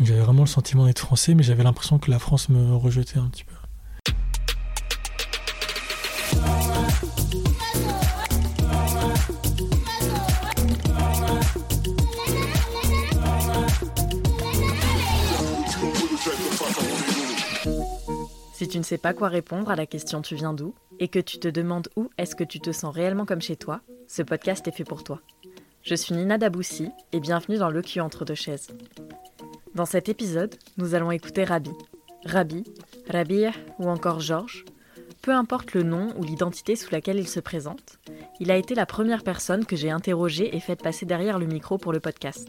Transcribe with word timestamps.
J'avais 0.00 0.20
vraiment 0.20 0.42
le 0.42 0.48
sentiment 0.48 0.86
d'être 0.86 1.00
français, 1.00 1.34
mais 1.34 1.42
j'avais 1.42 1.64
l'impression 1.64 1.98
que 1.98 2.10
la 2.10 2.20
France 2.20 2.48
me 2.48 2.76
rejetait 2.76 3.18
un 3.18 3.28
petit 3.28 3.44
peu. 3.44 3.54
Si 18.52 18.68
tu 18.68 18.78
ne 18.78 18.82
sais 18.82 18.98
pas 18.98 19.14
quoi 19.14 19.28
répondre 19.28 19.70
à 19.70 19.76
la 19.76 19.86
question 19.86 20.22
tu 20.22 20.34
viens 20.36 20.52
d'où 20.52 20.74
et 21.00 21.08
que 21.08 21.18
tu 21.18 21.38
te 21.38 21.48
demandes 21.48 21.88
où 21.96 22.10
est-ce 22.18 22.36
que 22.36 22.44
tu 22.44 22.60
te 22.60 22.70
sens 22.70 22.94
réellement 22.94 23.24
comme 23.24 23.40
chez 23.40 23.56
toi, 23.56 23.80
ce 24.06 24.22
podcast 24.22 24.66
est 24.68 24.72
fait 24.72 24.84
pour 24.84 25.02
toi. 25.02 25.20
Je 25.82 25.94
suis 25.94 26.14
Nina 26.14 26.38
Daboussi 26.38 26.90
et 27.12 27.20
bienvenue 27.20 27.58
dans 27.58 27.70
Le 27.70 27.82
cul 27.82 28.00
entre 28.00 28.24
deux 28.24 28.34
chaises. 28.34 28.68
Dans 29.78 29.86
cet 29.86 30.08
épisode, 30.08 30.56
nous 30.76 30.96
allons 30.96 31.12
écouter 31.12 31.44
Rabi. 31.44 31.70
Rabi, 32.24 32.64
Rabir 33.08 33.52
ou 33.78 33.88
encore 33.88 34.18
Georges, 34.18 34.64
peu 35.22 35.30
importe 35.30 35.72
le 35.72 35.84
nom 35.84 36.12
ou 36.18 36.24
l'identité 36.24 36.74
sous 36.74 36.90
laquelle 36.90 37.20
il 37.20 37.28
se 37.28 37.38
présente, 37.38 38.00
il 38.40 38.50
a 38.50 38.56
été 38.56 38.74
la 38.74 38.86
première 38.86 39.22
personne 39.22 39.64
que 39.64 39.76
j'ai 39.76 39.92
interrogée 39.92 40.56
et 40.56 40.58
faite 40.58 40.82
passer 40.82 41.06
derrière 41.06 41.38
le 41.38 41.46
micro 41.46 41.78
pour 41.78 41.92
le 41.92 42.00
podcast. 42.00 42.48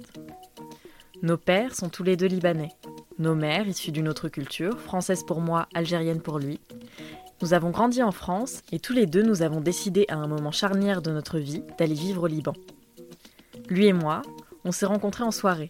Nos 1.21 1.37
pères 1.37 1.75
sont 1.75 1.89
tous 1.89 2.01
les 2.01 2.17
deux 2.17 2.25
libanais, 2.25 2.71
nos 3.19 3.35
mères, 3.35 3.67
issues 3.67 3.91
d'une 3.91 4.09
autre 4.09 4.27
culture, 4.27 4.79
française 4.79 5.23
pour 5.23 5.39
moi, 5.39 5.67
algérienne 5.75 6.21
pour 6.21 6.39
lui. 6.39 6.59
Nous 7.43 7.53
avons 7.53 7.69
grandi 7.69 8.01
en 8.01 8.11
France 8.11 8.63
et 8.71 8.79
tous 8.79 8.93
les 8.93 9.05
deux 9.05 9.21
nous 9.21 9.43
avons 9.43 9.61
décidé 9.61 10.05
à 10.07 10.15
un 10.15 10.25
moment 10.25 10.51
charnière 10.51 11.03
de 11.03 11.11
notre 11.11 11.37
vie 11.37 11.61
d'aller 11.77 11.93
vivre 11.93 12.23
au 12.23 12.27
Liban. 12.27 12.53
Lui 13.67 13.85
et 13.85 13.93
moi, 13.93 14.23
on 14.65 14.71
s'est 14.71 14.87
rencontrés 14.87 15.25
en 15.25 15.31
soirée. 15.31 15.69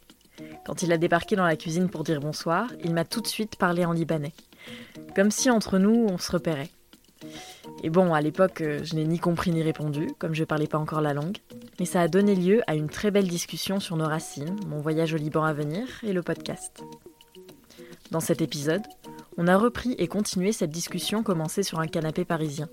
Quand 0.66 0.84
il 0.84 0.92
a 0.92 0.98
débarqué 0.98 1.36
dans 1.36 1.46
la 1.46 1.56
cuisine 1.56 1.90
pour 1.90 2.04
dire 2.04 2.20
bonsoir, 2.20 2.68
il 2.84 2.94
m'a 2.94 3.06
tout 3.06 3.22
de 3.22 3.28
suite 3.28 3.56
parlé 3.56 3.86
en 3.86 3.92
libanais. 3.92 4.34
Comme 5.16 5.32
si 5.32 5.50
entre 5.50 5.80
nous, 5.80 6.08
on 6.10 6.18
se 6.18 6.32
repérait. 6.32 6.70
Et 7.84 7.90
bon, 7.90 8.14
à 8.14 8.22
l'époque, 8.22 8.62
euh, 8.62 8.80
je 8.84 8.96
n'ai 8.96 9.06
ni 9.06 9.20
compris 9.20 9.52
ni 9.52 9.62
répondu, 9.62 10.08
comme 10.20 10.34
je 10.34 10.42
ne 10.42 10.46
parlais 10.46 10.68
pas 10.68 10.78
encore 10.78 11.02
la 11.02 11.14
langue, 11.14 11.38
mais 11.80 11.86
ça 11.86 12.02
a 12.02 12.08
donné 12.08 12.36
lieu 12.36 12.62
à 12.68 12.76
une 12.76 12.90
très 12.90 13.12
belle 13.12 13.28
discussion 13.28 13.80
sur 13.80 13.98
nos 13.98 14.08
racines, 14.08 14.56
mon 14.68 14.80
voyage 14.80 15.14
au 15.14 15.18
Liban 15.18 15.44
à 15.44 15.54
venir 15.54 15.86
et 16.04 16.14
le 16.14 16.22
podcast. 16.22 16.82
Dans 18.12 18.20
cet 18.20 18.42
épisode, 18.42 18.84
on 19.38 19.48
a 19.48 19.58
repris 19.58 19.96
et 19.98 20.08
continué 20.08 20.52
cette 20.52 20.72
discussion 20.72 21.24
commencée 21.24 21.64
sur 21.64 21.80
un 21.80 21.88
canapé 21.88 22.26
parisien. 22.26 22.68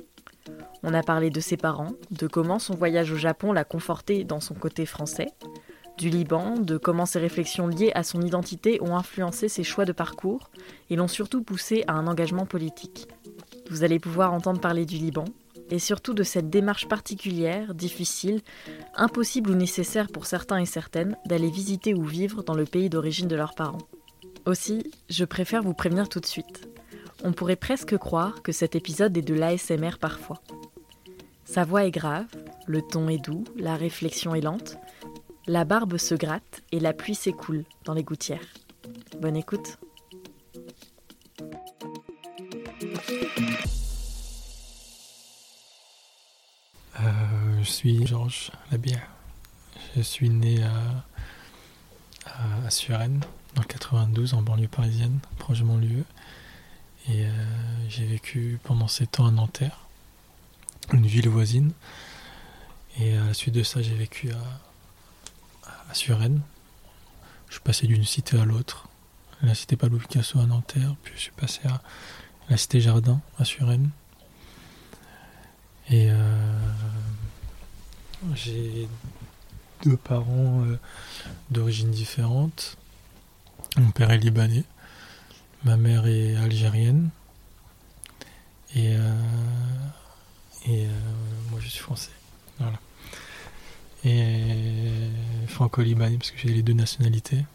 On 0.83 0.95
a 0.95 1.03
parlé 1.03 1.31
de 1.31 1.41
ses 1.41 1.57
parents, 1.57 1.93
de 2.11 2.27
comment 2.27 2.59
son 2.59 2.75
voyage 2.75 3.11
au 3.11 3.17
Japon 3.17 3.53
l'a 3.53 3.65
conforté 3.65 4.25
dans 4.25 4.41
son 4.41 4.55
côté 4.55 4.87
français, 4.87 5.29
du 5.99 6.11
Liban, 6.11 6.59
de 6.59 6.77
comment 6.77 7.07
ses 7.07 7.19
réflexions 7.19 7.69
liées 7.69 7.93
à 7.95 8.03
son 8.03 8.21
identité 8.21 8.79
ont 8.83 8.97
influencé 8.97 9.49
ses 9.49 9.65
choix 9.65 9.85
de 9.85 9.93
parcours 9.93 10.51
et 10.91 10.97
l'ont 10.97 11.09
surtout 11.09 11.43
poussé 11.43 11.85
à 11.87 11.95
un 11.95 12.07
engagement 12.07 12.47
politique. 12.47 13.09
Vous 13.71 13.83
allez 13.83 13.99
pouvoir 13.99 14.33
entendre 14.33 14.61
parler 14.61 14.85
du 14.85 14.97
Liban, 14.97 15.25
et 15.71 15.79
surtout 15.79 16.15
de 16.15 16.23
cette 16.23 16.51
démarche 16.51 16.87
particulière, 16.87 17.75
difficile, 17.75 18.43
impossible 18.95 19.51
ou 19.51 19.55
nécessaire 19.55 20.09
pour 20.09 20.27
certains 20.27 20.59
et 20.59 20.67
certaines 20.67 21.17
d'aller 21.27 21.51
visiter 21.51 21.95
ou 21.95 22.05
vivre 22.05 22.43
dans 22.43 22.55
le 22.55 22.65
pays 22.65 22.89
d'origine 22.89 23.29
de 23.29 23.37
leurs 23.37 23.55
parents. 23.55 23.89
Aussi, 24.45 24.93
je 25.09 25.25
préfère 25.25 25.63
vous 25.63 25.75
prévenir 25.75 26.09
tout 26.09 26.21
de 26.21 26.27
suite. 26.27 26.69
On 27.25 27.33
pourrait 27.33 27.57
presque 27.57 27.97
croire 27.97 28.43
que 28.43 28.53
cet 28.53 28.77
épisode 28.77 29.17
est 29.17 29.23
de 29.23 29.35
l'ASMR 29.35 29.99
parfois. 30.01 30.41
Sa 31.45 31.65
voix 31.65 31.85
est 31.85 31.91
grave, 31.91 32.27
le 32.67 32.83
ton 32.83 33.09
est 33.09 33.25
doux, 33.25 33.45
la 33.57 33.77
réflexion 33.77 34.35
est 34.35 34.41
lente, 34.41 34.79
la 35.47 35.65
barbe 35.65 35.97
se 35.97 36.15
gratte 36.15 36.63
et 36.73 36.81
la 36.81 36.93
pluie 36.93 37.15
s'écoule 37.15 37.65
dans 37.85 37.95
les 37.95 38.03
gouttières. 38.03 38.41
Bonne 39.21 39.37
écoute. 39.37 39.79
Euh, 47.01 47.63
je 47.63 47.71
suis 47.71 48.07
Georges 48.07 48.51
Labière. 48.73 49.09
Je 49.97 50.03
suis 50.03 50.31
né 50.31 50.63
à, 50.65 51.05
à, 52.65 52.71
Suresnes 52.71 53.23
en 53.57 53.63
92 53.63 54.35
en 54.35 54.43
banlieue 54.43 54.69
parisienne, 54.69 55.21
proche 55.39 55.61
de 55.61 55.65
mon 55.65 55.79
lieu. 55.79 56.05
Et 57.09 57.25
euh, 57.25 57.31
j'ai 57.89 58.05
vécu 58.05 58.59
pendant 58.65 58.89
7 58.89 59.21
ans 59.21 59.27
à 59.27 59.31
Nanterre, 59.31 59.87
une 60.93 61.07
ville 61.07 61.29
voisine. 61.29 61.73
Et 62.99 63.17
à 63.17 63.27
la 63.27 63.35
suite 63.35 63.55
de 63.55 63.63
ça, 63.63 63.81
j'ai 63.81 63.95
vécu 63.95 64.33
à 64.33 64.66
Suresnes. 65.97 66.43
Je 67.49 67.55
suis 67.55 67.63
passé 67.63 67.87
d'une 67.87 68.05
cité 68.05 68.39
à 68.39 68.45
l'autre. 68.45 68.89
La 69.43 69.55
cité 69.55 69.77
Pablo 69.77 69.99
Picasso 69.99 70.39
à 70.39 70.47
Nanterre, 70.47 70.95
puis 71.03 71.15
je 71.17 71.21
suis 71.21 71.33
passé 71.33 71.61
à 71.67 71.81
la 72.49 72.57
cité 72.57 72.81
Jardin 72.81 73.21
à 73.39 73.45
Suresnes. 73.45 73.91
Et 75.89 76.11
euh, 76.11 76.49
j'ai 78.35 78.89
deux 79.85 79.97
parents 79.97 80.65
euh, 80.65 80.79
d'origine 81.51 81.91
différente. 81.91 82.77
Mon 83.77 83.91
père 83.91 84.11
est 84.11 84.19
libanais, 84.19 84.65
ma 85.65 85.77
mère 85.77 86.07
est 86.07 86.35
algérienne 86.37 87.11
et, 88.75 88.97
euh, 88.97 89.13
moi 91.51 91.61
je 91.61 91.69
suis 91.69 91.81
français. 91.81 92.11
Voilà. 92.59 92.79
Franco-libanais 95.57 96.19
parce 96.19 96.33
que 96.33 96.39
j'ai 96.39 96.51
les 96.51 96.63
deux 96.63 96.75
nationalités 96.75 97.47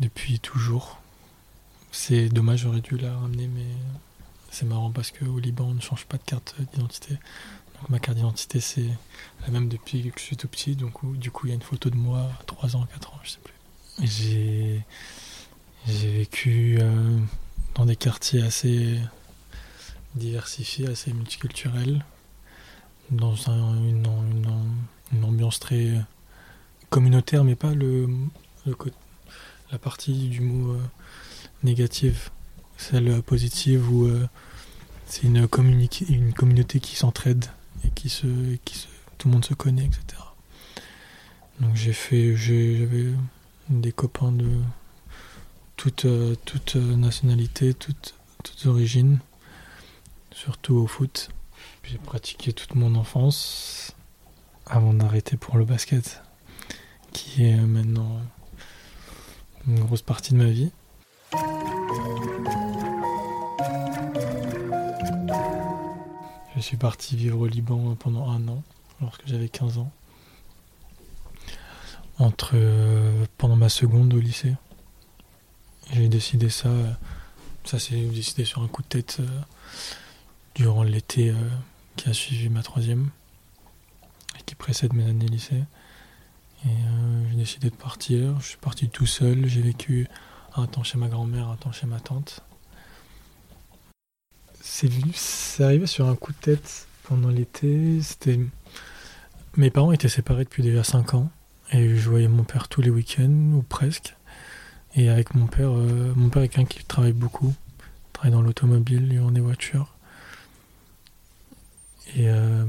depuis 0.00 0.40
toujours. 0.40 0.98
C'est 1.92 2.28
dommage, 2.28 2.60
j'aurais 2.62 2.80
dû 2.80 2.98
la 2.98 3.16
ramener, 3.16 3.46
mais 3.46 3.66
c'est 4.50 4.66
marrant 4.66 4.90
parce 4.90 5.12
qu'au 5.12 5.38
Liban 5.38 5.66
on 5.66 5.74
ne 5.74 5.80
change 5.80 6.06
pas 6.06 6.16
de 6.16 6.24
carte 6.24 6.56
d'identité. 6.72 7.14
Donc 7.14 7.88
ma 7.88 8.00
carte 8.00 8.16
d'identité 8.16 8.60
c'est 8.60 8.88
la 9.42 9.52
même 9.52 9.68
depuis 9.68 10.10
que 10.10 10.18
je 10.18 10.24
suis 10.24 10.36
tout 10.36 10.48
petit, 10.48 10.74
donc 10.74 10.94
du 11.18 11.30
coup 11.30 11.46
il 11.46 11.50
y 11.50 11.52
a 11.52 11.54
une 11.54 11.62
photo 11.62 11.88
de 11.88 11.94
moi 11.94 12.28
à 12.40 12.44
3 12.46 12.74
ans, 12.74 12.84
4 12.92 13.14
ans, 13.14 13.20
je 13.22 13.30
sais 13.30 13.38
plus. 13.44 13.54
J'ai 14.02 14.84
j'ai 15.86 16.10
vécu 16.10 16.78
euh, 16.80 17.16
dans 17.76 17.86
des 17.86 17.94
quartiers 17.94 18.42
assez 18.42 18.98
diversifiés, 20.16 20.88
assez 20.88 21.12
multiculturels, 21.12 22.04
dans 23.12 23.50
un, 23.50 23.76
une, 23.84 24.04
une, 25.12 25.24
ambiance 25.24 25.60
très 25.60 25.94
communautaire, 26.96 27.44
mais 27.44 27.56
pas 27.56 27.74
le, 27.74 28.08
la 29.70 29.78
partie 29.78 30.30
du 30.30 30.40
mot 30.40 30.72
euh, 30.72 30.80
négative, 31.62 32.30
celle 32.78 33.20
positive 33.20 33.92
où 33.92 34.06
euh, 34.06 34.26
c'est 35.04 35.24
une, 35.24 35.46
une 36.08 36.32
communauté 36.32 36.80
qui 36.80 36.96
s'entraide 36.96 37.44
et 37.84 37.90
qui 37.90 38.08
se, 38.08 38.26
qui 38.64 38.78
se, 38.78 38.86
tout 39.18 39.28
le 39.28 39.34
monde 39.34 39.44
se 39.44 39.52
connaît, 39.52 39.84
etc. 39.84 40.22
Donc 41.60 41.76
j'ai 41.76 41.92
fait, 41.92 42.34
j'avais 42.34 43.12
des 43.68 43.92
copains 43.92 44.32
de 44.32 44.48
toute, 45.76 46.06
euh, 46.06 46.34
toute 46.46 46.76
nationalité, 46.76 47.74
toute, 47.74 48.14
toute 48.42 48.64
origine, 48.64 49.18
surtout 50.30 50.76
au 50.76 50.86
foot. 50.86 51.28
J'ai 51.82 51.98
pratiqué 51.98 52.54
toute 52.54 52.74
mon 52.74 52.94
enfance 52.94 53.94
avant 54.64 54.94
d'arrêter 54.94 55.36
pour 55.36 55.58
le 55.58 55.66
basket, 55.66 56.22
qui 57.16 57.44
est 57.44 57.56
maintenant 57.56 58.20
une 59.66 59.80
grosse 59.80 60.02
partie 60.02 60.34
de 60.34 60.38
ma 60.38 60.50
vie. 60.50 60.70
Je 66.54 66.60
suis 66.60 66.76
parti 66.76 67.16
vivre 67.16 67.40
au 67.40 67.46
Liban 67.46 67.96
pendant 67.98 68.28
un 68.28 68.46
an, 68.48 68.62
lorsque 69.00 69.26
j'avais 69.26 69.48
15 69.48 69.78
ans, 69.78 69.90
entre 72.18 72.50
euh, 72.54 73.24
pendant 73.38 73.56
ma 73.56 73.70
seconde 73.70 74.12
au 74.12 74.20
lycée. 74.20 74.54
J'ai 75.92 76.08
décidé 76.08 76.50
ça, 76.50 76.70
ça 77.64 77.78
s'est 77.78 77.96
décidé 77.96 78.44
sur 78.44 78.62
un 78.62 78.68
coup 78.68 78.82
de 78.82 78.88
tête 78.88 79.18
euh, 79.20 79.40
durant 80.54 80.82
l'été 80.82 81.30
euh, 81.30 81.34
qui 81.96 82.10
a 82.10 82.12
suivi 82.12 82.50
ma 82.50 82.62
troisième 82.62 83.08
et 84.38 84.42
qui 84.44 84.54
précède 84.54 84.92
mes 84.92 85.08
années 85.08 85.28
lycée. 85.28 85.64
Et 86.66 86.68
euh, 86.68 87.30
j'ai 87.30 87.36
décidé 87.36 87.70
de 87.70 87.76
partir. 87.76 88.38
Je 88.40 88.48
suis 88.48 88.58
parti 88.58 88.88
tout 88.88 89.06
seul. 89.06 89.46
J'ai 89.46 89.62
vécu 89.62 90.08
un 90.54 90.66
temps 90.66 90.82
chez 90.82 90.98
ma 90.98 91.08
grand-mère, 91.08 91.48
un 91.48 91.56
temps 91.56 91.72
chez 91.72 91.86
ma 91.86 92.00
tante. 92.00 92.40
C'est 94.60 95.62
arrivé 95.62 95.86
sur 95.86 96.08
un 96.08 96.16
coup 96.16 96.32
de 96.32 96.38
tête 96.38 96.88
pendant 97.04 97.28
l'été. 97.28 98.02
C'était 98.02 98.40
mes 99.56 99.70
parents 99.70 99.92
étaient 99.92 100.08
séparés 100.08 100.44
depuis 100.44 100.62
déjà 100.62 100.84
5 100.84 101.14
ans 101.14 101.30
et 101.72 101.96
je 101.96 102.10
voyais 102.10 102.28
mon 102.28 102.44
père 102.44 102.68
tous 102.68 102.82
les 102.82 102.90
week-ends 102.90 103.52
ou 103.54 103.62
presque. 103.62 104.14
Et 104.94 105.08
avec 105.08 105.34
mon 105.34 105.46
père, 105.46 105.70
euh, 105.72 106.12
mon 106.16 106.28
père 106.28 106.42
est 106.42 106.48
quelqu'un 106.48 106.66
qui 106.66 106.84
travaille 106.84 107.12
beaucoup, 107.12 107.54
il 107.80 108.12
travaille 108.12 108.32
dans 108.32 108.42
l'automobile, 108.42 109.08
il 109.10 109.20
vend 109.20 109.30
des 109.30 109.40
voitures. 109.40 109.94
Et 112.16 112.28
euh, 112.28 112.64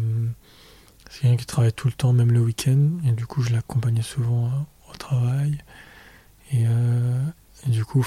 c'est 1.10 1.22
quelqu'un 1.22 1.38
qui 1.38 1.46
travaille 1.46 1.74
tout 1.74 1.88
le 1.88 1.94
temps, 1.94 2.14
même 2.14 2.32
le 2.32 2.42
week-end. 2.42 2.90
Et 3.06 3.12
du 3.12 3.26
coup, 3.26 3.42
je 3.42 3.52
l'accompagnais 3.52 4.02
souvent 4.02 4.68
au 4.92 4.98
travail. 4.98 5.58
Et, 6.52 6.64
euh, 6.66 7.22
du 7.68 7.84
coup, 7.86 8.06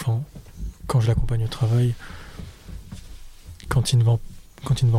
quand 0.86 1.00
je 1.00 1.08
l'accompagne 1.08 1.44
au 1.44 1.48
travail, 1.48 1.94
quand 3.68 3.92
il 3.92 3.98
ne 3.98 4.04
vend, 4.04 4.20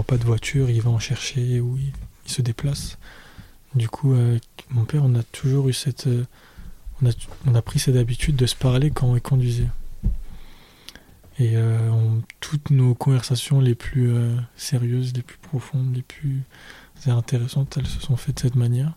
pas 0.04 0.18
de 0.18 0.24
voiture, 0.24 0.70
il 0.70 0.82
va 0.82 0.90
en 0.90 1.00
chercher 1.00 1.60
ou 1.60 1.78
il, 1.78 1.94
se 2.26 2.42
déplace. 2.42 2.98
Du 3.76 3.90
coup, 3.90 4.16
mon 4.70 4.86
père, 4.86 5.02
on 5.04 5.16
a 5.16 5.24
toujours 5.24 5.68
eu 5.68 5.74
cette, 5.74 6.08
on 7.02 7.10
a, 7.10 7.12
on 7.46 7.56
a 7.56 7.62
pris 7.62 7.80
cette 7.80 7.96
habitude 7.96 8.36
de 8.36 8.46
se 8.46 8.56
parler 8.56 8.92
quand 8.92 9.16
il 9.16 9.22
conduisait. 9.22 9.68
Et 11.40 11.56
toutes 12.40 12.70
nos 12.70 12.94
conversations 12.94 13.60
les 13.60 13.76
plus 13.76 14.14
sérieuses, 14.56 15.14
les 15.14 15.24
plus 15.24 15.40
profondes, 15.40 15.94
les 15.96 16.04
plus 16.04 16.44
intéressantes, 17.10 17.78
elles 17.78 17.88
se 17.88 18.00
sont 18.00 18.16
faites 18.16 18.36
de 18.36 18.42
cette 18.42 18.56
manière. 18.56 18.94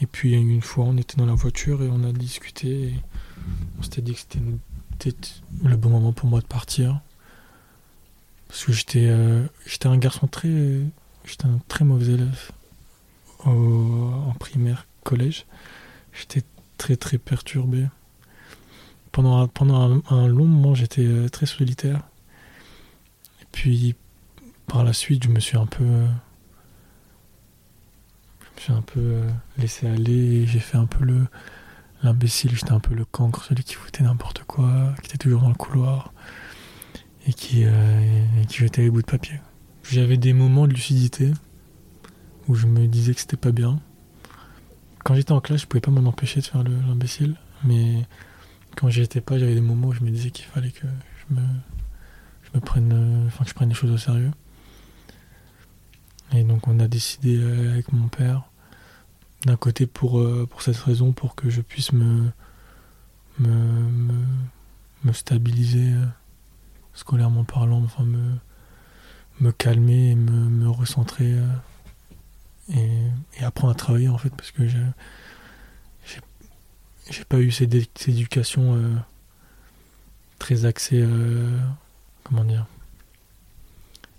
Et 0.00 0.06
puis 0.06 0.32
une 0.32 0.62
fois, 0.62 0.84
on 0.84 0.96
était 0.96 1.16
dans 1.16 1.26
la 1.26 1.34
voiture 1.34 1.82
et 1.82 1.88
on 1.90 2.02
a 2.04 2.12
discuté. 2.12 2.84
Et 2.84 2.94
on 3.78 3.82
s'était 3.82 4.02
dit 4.02 4.14
que 4.14 4.20
c'était 4.20 5.16
le 5.62 5.76
bon 5.76 5.90
moment 5.90 6.12
pour 6.12 6.28
moi 6.28 6.40
de 6.40 6.46
partir. 6.46 7.00
Parce 8.48 8.64
que 8.64 8.72
j'étais 8.72 9.08
euh, 9.08 9.46
un 9.84 9.98
garçon 9.98 10.26
très. 10.26 10.80
J'étais 11.26 11.46
un 11.46 11.60
très 11.68 11.84
mauvais 11.84 12.14
élève 12.14 12.50
en 13.44 14.34
primaire, 14.38 14.86
collège. 15.04 15.46
J'étais 16.12 16.42
très 16.76 16.96
très 16.96 17.18
perturbé. 17.18 17.86
Pendant, 19.12 19.48
pendant 19.48 20.00
un, 20.08 20.28
long 20.28 20.46
moment, 20.46 20.74
j'étais 20.74 21.04
euh, 21.04 21.28
très 21.28 21.46
solitaire. 21.46 22.02
Et 23.42 23.46
puis 23.52 23.94
par 24.66 24.84
la 24.84 24.92
suite, 24.92 25.24
je 25.24 25.28
me 25.28 25.40
suis 25.40 25.56
un 25.56 25.66
peu 25.66 25.84
un 28.70 28.82
peu 28.82 29.00
euh, 29.00 29.30
laissé 29.58 29.86
aller, 29.86 30.46
j'ai 30.46 30.60
fait 30.60 30.76
un 30.76 30.86
peu 30.86 31.04
le 31.04 31.26
l'imbécile, 32.02 32.54
j'étais 32.54 32.72
un 32.72 32.80
peu 32.80 32.94
le 32.94 33.04
cancre, 33.04 33.44
celui 33.44 33.64
qui 33.64 33.74
foutait 33.74 34.02
n'importe 34.02 34.44
quoi, 34.44 34.94
qui 35.02 35.08
était 35.08 35.18
toujours 35.18 35.42
dans 35.42 35.48
le 35.48 35.54
couloir 35.54 36.12
et 37.26 37.32
qui, 37.32 37.64
euh, 37.64 38.44
qui 38.48 38.58
jetait 38.58 38.82
les 38.82 38.90
bouts 38.90 39.02
de 39.02 39.06
papier. 39.06 39.40
J'avais 39.82 40.16
des 40.16 40.32
moments 40.32 40.66
de 40.66 40.72
lucidité 40.72 41.32
où 42.48 42.54
je 42.54 42.66
me 42.66 42.86
disais 42.86 43.14
que 43.14 43.20
c'était 43.20 43.36
pas 43.36 43.52
bien. 43.52 43.80
Quand 45.04 45.14
j'étais 45.14 45.32
en 45.32 45.40
classe, 45.40 45.62
je 45.62 45.66
pouvais 45.66 45.80
pas 45.80 45.90
m'en 45.90 46.08
empêcher 46.08 46.40
de 46.40 46.46
faire 46.46 46.62
l'imbécile, 46.62 47.36
mais 47.64 48.06
quand 48.76 48.88
j'y 48.88 49.02
étais 49.02 49.20
pas, 49.20 49.38
j'avais 49.38 49.54
des 49.54 49.60
moments 49.60 49.88
où 49.88 49.92
je 49.92 50.02
me 50.02 50.10
disais 50.10 50.30
qu'il 50.30 50.46
fallait 50.46 50.70
que 50.70 50.86
je 51.28 51.34
me, 51.34 51.42
je 52.42 52.50
me 52.54 52.60
prenne, 52.60 52.92
euh, 52.92 53.26
enfin 53.26 53.44
que 53.44 53.50
je 53.50 53.54
prenne 53.54 53.68
les 53.68 53.74
choses 53.74 53.90
au 53.90 53.98
sérieux. 53.98 54.30
Et 56.32 56.44
donc 56.44 56.68
on 56.68 56.78
a 56.78 56.86
décidé 56.86 57.42
avec 57.72 57.92
mon 57.92 58.06
père 58.08 58.49
d'un 59.44 59.56
côté 59.56 59.86
pour, 59.86 60.20
euh, 60.20 60.46
pour 60.48 60.62
cette 60.62 60.76
raison, 60.76 61.12
pour 61.12 61.34
que 61.34 61.48
je 61.50 61.60
puisse 61.60 61.92
me, 61.92 62.30
me, 63.38 63.88
me, 65.04 65.12
stabiliser 65.12 65.92
euh, 65.92 66.04
scolairement 66.92 67.44
parlant, 67.44 67.82
enfin 67.82 68.04
me, 68.04 68.34
me 69.40 69.52
calmer 69.52 70.10
et 70.10 70.14
me, 70.14 70.30
me 70.30 70.68
recentrer 70.68 71.32
euh, 71.32 71.46
et, 73.38 73.44
apprendre 73.44 73.72
à 73.72 73.76
travailler 73.76 74.08
en 74.08 74.18
fait, 74.18 74.30
parce 74.30 74.50
que 74.50 74.66
j'ai 74.66 74.78
j'ai 77.10 77.24
pas 77.24 77.38
eu 77.38 77.50
cette, 77.50 77.74
éducation 78.06 78.78
très 80.38 80.64
axée, 80.64 81.04
comment 82.22 82.44
dire, 82.44 82.66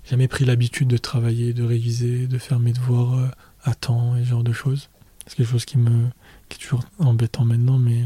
jamais 0.04 0.28
pris 0.28 0.44
l'habitude 0.44 0.90
de 0.90 0.98
travailler, 0.98 1.54
de 1.54 1.64
réviser, 1.64 2.28
de 2.28 2.38
faire 2.38 2.60
mes 2.60 2.74
devoirs 2.74 3.32
à 3.64 3.76
temps 3.76 4.18
et 4.18 4.26
ce 4.26 4.30
genre 4.30 4.44
de 4.44 4.52
choses. 4.52 4.90
C'est 5.32 5.38
quelque 5.38 5.52
chose 5.52 5.64
qui 5.64 5.78
me 5.78 6.10
qui 6.50 6.58
est 6.58 6.62
toujours 6.62 6.84
embêtant 7.00 7.46
maintenant, 7.46 7.78
mais, 7.78 8.04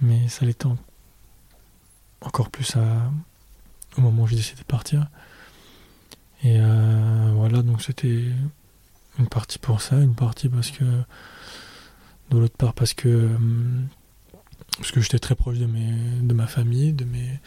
mais 0.00 0.28
ça 0.28 0.46
l'était 0.46 0.64
encore 2.22 2.48
plus 2.48 2.74
au 3.98 4.00
moment 4.00 4.22
où 4.22 4.26
j'ai 4.26 4.36
décidé 4.36 4.60
de 4.60 4.64
partir. 4.64 5.08
Et 6.42 6.56
euh, 6.58 7.32
voilà, 7.34 7.60
donc 7.60 7.82
c'était 7.82 8.24
une 9.18 9.28
partie 9.28 9.58
pour 9.58 9.82
ça, 9.82 10.00
une 10.00 10.14
partie 10.14 10.48
parce 10.48 10.70
que 10.70 10.84
de 12.30 12.38
l'autre 12.38 12.56
part 12.56 12.72
parce 12.72 12.94
que 12.94 13.28
parce 14.78 14.92
que 14.92 15.02
j'étais 15.02 15.18
très 15.18 15.34
proche 15.34 15.58
de 15.58 15.66
mes 15.66 15.92
de 16.22 16.32
ma 16.32 16.46
famille, 16.46 16.94
de 16.94 17.04
mes 17.04 17.40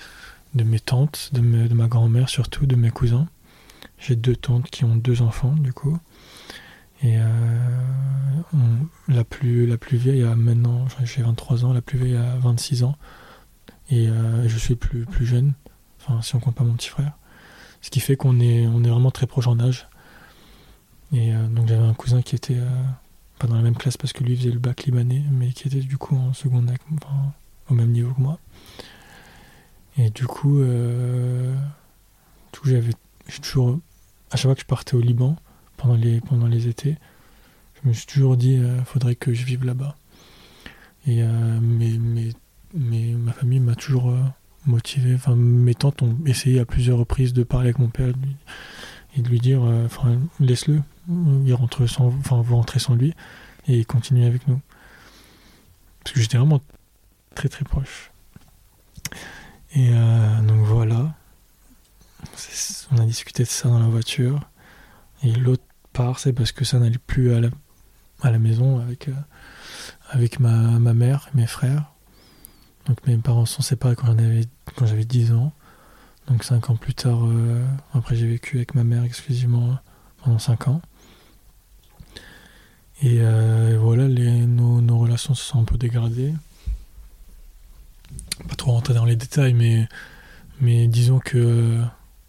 de 0.53 0.63
mes 0.63 0.79
tantes, 0.79 1.31
de, 1.33 1.39
de 1.41 1.73
ma 1.73 1.88
grand-mère 1.88 2.29
surtout, 2.29 2.67
de 2.67 2.75
mes 2.75 2.91
cousins. 2.91 3.27
J'ai 3.97 4.15
deux 4.15 4.35
tantes 4.35 4.69
qui 4.69 4.85
ont 4.85 4.95
deux 4.95 5.23
enfants 5.23 5.55
du 5.55 5.73
coup. 5.73 5.97
Et 7.03 7.17
euh, 7.17 7.23
la, 9.09 9.25
plus, 9.25 9.67
la 9.67 9.77
plus 9.77 9.97
vieille 9.97 10.23
a 10.23 10.35
maintenant, 10.35 10.85
j'ai 11.03 11.21
23 11.21 11.65
ans, 11.65 11.73
la 11.73 11.81
plus 11.81 11.97
vieille 11.97 12.15
a 12.15 12.38
26 12.38 12.83
ans. 12.83 12.95
Et 13.89 14.07
euh, 14.07 14.47
je 14.47 14.57
suis 14.57 14.75
plus, 14.75 15.05
plus 15.05 15.25
jeune, 15.25 15.53
enfin 16.00 16.21
si 16.21 16.35
on 16.35 16.39
compte 16.39 16.55
pas 16.55 16.63
mon 16.63 16.73
petit 16.73 16.88
frère. 16.88 17.11
Ce 17.81 17.89
qui 17.89 18.00
fait 18.00 18.15
qu'on 18.15 18.39
est, 18.39 18.65
on 18.67 18.83
est 18.85 18.89
vraiment 18.89 19.11
très 19.11 19.27
proche 19.27 19.47
en 19.47 19.59
âge. 19.59 19.89
Et 21.11 21.35
euh, 21.35 21.47
donc 21.47 21.67
j'avais 21.67 21.83
un 21.83 21.94
cousin 21.94 22.21
qui 22.21 22.35
était 22.35 22.57
pas 23.38 23.47
dans 23.47 23.55
la 23.55 23.61
même 23.61 23.75
classe 23.75 23.97
parce 23.97 24.13
que 24.13 24.23
lui 24.23 24.38
faisait 24.38 24.51
le 24.51 24.59
bac 24.59 24.85
libanais, 24.85 25.23
mais 25.29 25.51
qui 25.51 25.67
était 25.67 25.81
du 25.81 25.97
coup 25.97 26.15
en 26.15 26.31
seconde, 26.33 26.71
enfin, 26.95 27.33
au 27.69 27.73
même 27.73 27.91
niveau 27.91 28.13
que 28.13 28.21
moi. 28.21 28.39
Et 29.97 30.09
du 30.09 30.25
coup, 30.25 30.63
toujours, 32.53 33.79
à 34.31 34.38
chaque 34.38 34.45
fois 34.45 34.55
que 34.55 34.61
je 34.61 34.65
partais 34.65 34.95
au 34.95 35.01
Liban, 35.01 35.35
pendant 35.83 35.95
les, 35.95 36.21
pendant 36.21 36.47
les 36.47 36.68
étés. 36.69 36.97
Je 37.75 37.89
me 37.89 37.94
suis 37.94 38.06
toujours 38.06 38.38
dit, 38.38 38.56
euh, 38.56 38.81
faudrait 38.85 39.15
que 39.15 39.33
je 39.33 39.44
vive 39.44 39.65
là-bas. 39.65 39.97
Et 41.06 41.21
euh, 41.21 41.59
mais, 41.62 42.00
mais, 42.74 43.13
ma 43.13 43.33
famille 43.33 43.59
m'a 43.59 43.75
toujours 43.75 44.09
euh, 44.09 44.21
motivé. 44.65 45.13
Enfin, 45.13 45.35
mes 45.35 45.75
tantes 45.75 46.01
ont 46.01 46.15
essayé 46.25 46.62
à 46.62 46.65
plusieurs 46.65 46.97
reprises 46.97 47.33
de 47.33 47.44
parler 47.44 47.68
avec 47.68 47.80
mon 47.80 47.89
père 47.89 48.13
et 49.18 49.21
de 49.21 49.27
lui 49.27 49.39
dire, 49.39 49.62
enfin, 49.62 50.18
laisse-le, 50.39 50.81
il 51.45 51.53
rentre 51.53 51.86
sans, 51.86 52.07
enfin, 52.07 52.41
vous 52.41 52.56
rentrez 52.56 52.79
sans 52.79 52.95
lui 52.95 53.13
et 53.68 53.83
continuez 53.83 54.25
avec 54.25 54.47
nous. 54.47 54.59
Parce 56.03 56.15
que 56.15 56.21
j'étais 56.21 56.38
vraiment 56.38 56.62
très 57.36 57.50
très 57.50 57.65
proche. 57.65 58.12
Et 59.75 59.89
donc 59.91 60.65
voilà, 60.65 61.13
on 62.91 62.97
a 62.97 63.06
discuté 63.06 63.44
de 63.44 63.50
ça 63.50 63.69
dans 63.69 63.79
la 63.79 63.88
voiture. 63.88 64.39
Et 65.21 65.31
l'autre 65.31 65.63
c'est 66.18 66.34
parce 66.34 66.51
que 66.51 66.66
ça 66.66 66.80
n'allait 66.80 66.98
plus 66.98 67.34
à 67.34 67.40
la, 68.30 68.40
maison 68.40 68.80
avec, 68.80 69.07
euh, 69.07 69.13
avec 70.10 70.40
ma, 70.40 70.80
ma, 70.80 70.94
mère 70.94 71.30
et 71.34 71.38
mes 71.38 71.48
frères. 71.48 71.92
Donc 72.88 73.06
mes 73.07 73.18
parents 73.18 73.45
sont 73.45 73.62
séparés 73.62 73.95
quand 73.95 74.16
j'avais 74.86 75.06
10 75.06 75.34
ans. 75.34 75.54
Donc 76.27 76.44
5 76.44 76.70
ans 76.70 76.75
plus 76.75 76.94
tard, 76.94 77.25
euh, 77.25 77.65
après 77.94 78.15
j'ai 78.15 78.27
vécu 78.27 78.58
avec 78.58 78.75
ma 78.75 78.84
mère 78.84 79.03
exclusivement 79.03 79.77
pendant 80.24 80.39
5 80.39 80.67
ans. 80.70 80.82
Et, 83.01 83.17
euh, 83.20 83.77
voilà, 83.82 84.08
nos, 84.08 84.79
nos, 84.79 84.98
relations 84.98 85.34
se 85.36 85.44
sont 85.44 85.60
un 85.60 85.65
peu 85.65 85.77
dégradées. 85.77 86.34
Pas 88.48 88.56
trop 88.56 88.72
rentrer 88.72 88.94
dans 88.94 89.06
les 89.06 89.17
détails, 89.17 89.53
mais, 89.53 89.88
mais 90.62 90.88
disons 90.88 91.20
que 91.20 91.82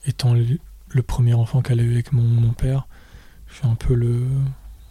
étant 0.06 0.34
le 0.34 1.02
premier 1.02 1.34
enfant 1.34 1.62
qu'elle 1.62 1.80
a 1.80 1.82
eu 1.82 1.92
avec 1.92 2.12
mon, 2.12 2.52
père. 2.52 2.86
Je 3.54 3.60
suis 3.60 3.68
un 3.68 3.76
peu 3.76 3.94
le, 3.94 4.26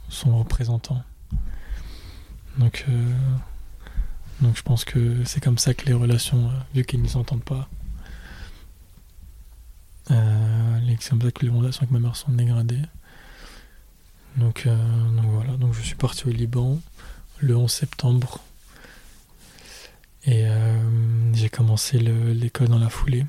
son 0.08 0.38
représentant. 0.38 1.03
Donc, 2.58 2.86
euh, 2.88 3.13
donc 4.39 4.55
je 4.55 4.62
pense 4.62 4.86
que 4.86 5.22
c'est 5.25 5.43
comme 5.43 5.58
ça 5.58 5.74
que 5.74 5.86
les 5.86 5.93
relations, 5.93 6.48
euh, 6.48 6.53
vu 6.74 6.86
qu'ils 6.86 7.01
ne 7.01 7.08
s'entendent 7.10 7.43
pas, 7.43 7.67
euh, 10.12 10.79
c'est 10.98 11.10
comme 11.10 11.22
ça 11.22 11.32
que 11.32 11.46
les 11.46 11.51
relations 11.51 11.82
avec 11.82 11.91
ma 11.91 12.00
mère 12.00 12.15
sont 12.15 12.32
dégradées. 12.32 12.82
Donc, 14.38 14.65
donc 14.65 15.25
voilà, 15.25 15.58
donc 15.58 15.74
je 15.74 15.82
suis 15.82 15.96
parti 15.96 16.25
au 16.27 16.32
Liban 16.32 16.79
le 17.39 17.55
11 17.55 17.70
septembre 17.70 18.39
et 20.25 20.48
j'ai 21.34 21.50
commencé 21.50 22.00
l'école 22.00 22.70
dans 22.70 22.79
la 22.79 22.89
foulée. 22.89 23.27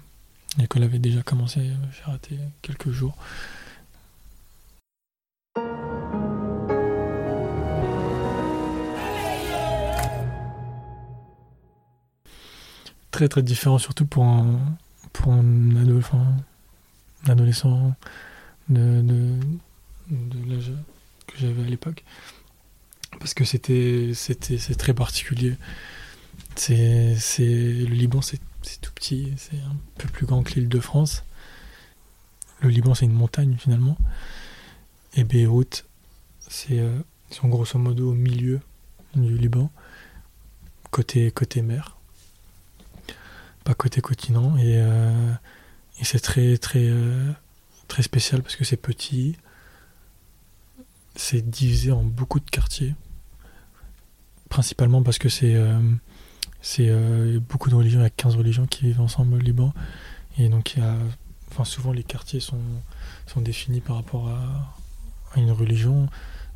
L'école 0.56 0.84
avait 0.84 0.98
déjà 0.98 1.22
commencé, 1.22 1.60
j'ai 1.92 2.10
raté 2.10 2.38
quelques 2.62 2.90
jours. 2.90 3.18
Très 13.14 13.28
très 13.28 13.44
différent, 13.44 13.78
surtout 13.78 14.06
pour 14.06 14.24
un, 14.24 14.58
pour 15.12 15.32
un, 15.32 15.76
adolescent 17.28 17.94
de, 18.68 19.02
de, 19.02 20.50
l'âge 20.50 20.72
que 21.28 21.38
j'avais 21.38 21.62
à 21.62 21.66
l'époque. 21.66 22.02
Parce 23.20 23.32
que 23.32 23.44
c'était 23.44 24.10
c'est 24.14 24.74
très 24.76 24.94
particulier. 24.94 25.56
C'est 26.56 27.14
le 27.38 27.94
Liban, 27.94 28.20
c'est 28.20 28.40
tout 28.80 28.90
petit, 28.92 29.32
c'est 29.36 29.58
un 29.58 29.76
peu 29.96 30.08
plus 30.08 30.26
grand 30.26 30.42
que 30.42 30.54
l'île 30.54 30.68
de 30.68 30.80
France. 30.80 31.22
Le 32.62 32.68
Liban, 32.68 32.94
c'est 32.94 33.04
une 33.04 33.12
montagne 33.12 33.56
finalement. 33.56 33.96
Et 35.14 35.22
Beyrouth, 35.22 35.84
c'est 36.40 36.80
euh, 36.80 36.98
grosso 37.44 37.78
modo 37.78 38.10
au 38.10 38.14
milieu 38.14 38.58
du 39.14 39.38
Liban, 39.38 39.70
côté, 40.90 41.30
côté 41.30 41.62
mer. 41.62 41.93
Pas 43.64 43.74
côté 43.74 44.00
continent. 44.00 44.56
Et, 44.58 44.74
et 44.74 46.04
c'est 46.04 46.20
très, 46.20 46.56
très, 46.58 46.90
très 47.88 48.02
spécial 48.02 48.42
parce 48.42 48.56
que 48.56 48.64
c'est 48.64 48.76
petit. 48.76 49.36
C'est 51.16 51.48
divisé 51.48 51.92
en 51.92 52.02
beaucoup 52.02 52.40
de 52.40 52.50
quartiers. 52.50 52.94
Principalement 54.48 55.02
parce 55.02 55.18
que 55.18 55.28
c'est 55.28 55.56
c'est 56.60 56.90
beaucoup 57.40 57.68
de 57.68 57.74
religions, 57.74 58.00
il 58.00 58.04
y 58.04 58.06
a 58.06 58.10
15 58.10 58.36
religions 58.36 58.66
qui 58.66 58.84
vivent 58.84 59.00
ensemble 59.00 59.34
au 59.34 59.38
Liban. 59.38 59.72
Et 60.38 60.48
donc 60.48 60.74
il 60.74 60.80
y 60.80 60.82
a, 60.82 60.96
souvent 61.64 61.92
les 61.92 62.02
quartiers 62.02 62.40
sont, 62.40 62.58
définis 63.36 63.80
par 63.80 63.96
rapport 63.96 64.28
à, 64.28 64.74
une 65.36 65.50
religion. 65.50 66.08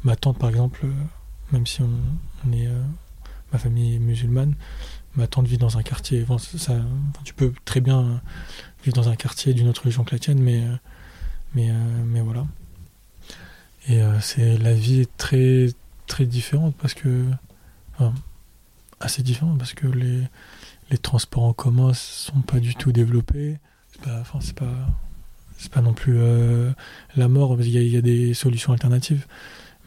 Ma 0.04 0.16
tante 0.16 0.38
par 0.38 0.50
exemple, 0.50 0.86
même 1.52 1.66
si 1.66 1.82
on, 1.82 2.52
est, 2.52 2.66
euh, 2.66 2.82
ma 3.52 3.58
famille 3.58 3.96
est 3.96 3.98
musulmane, 3.98 4.54
ma 5.16 5.26
tante 5.26 5.46
vit 5.46 5.58
dans 5.58 5.78
un 5.78 5.82
quartier. 5.82 6.24
tu 7.24 7.34
peux 7.34 7.52
très 7.64 7.80
bien 7.80 8.20
vivre 8.84 8.96
dans 8.96 9.08
un 9.08 9.16
quartier 9.16 9.54
d'une 9.54 9.68
autre 9.68 9.82
religion 9.82 10.04
que 10.04 10.12
la 10.14 10.18
tienne, 10.18 10.40
mais, 10.40 10.64
euh, 11.56 12.04
mais 12.06 12.20
voilà. 12.20 12.46
Et 13.88 14.02
euh, 14.02 14.20
c'est 14.20 14.58
la 14.58 14.74
vie 14.74 15.00
est 15.00 15.16
très 15.16 15.68
très 16.06 16.26
différente 16.26 16.74
parce 16.80 16.94
que 16.94 17.24
assez 19.00 19.22
différente 19.22 19.58
parce 19.58 19.74
que 19.74 19.86
les 19.86 20.98
transports 20.98 21.44
en 21.44 21.52
commun 21.52 21.92
sont 21.94 22.40
pas 22.40 22.60
du 22.60 22.74
tout 22.74 22.92
développés 22.92 23.58
c'est 24.40 24.54
pas, 24.54 24.68
c'est 25.56 25.70
pas, 25.70 25.80
non 25.80 25.92
plus 25.92 26.18
euh, 26.18 26.70
la 27.16 27.28
mort. 27.28 27.56
Il 27.60 27.68
y, 27.68 27.96
a, 27.96 28.00
des 28.00 28.34
solutions 28.34 28.72
alternatives, 28.72 29.26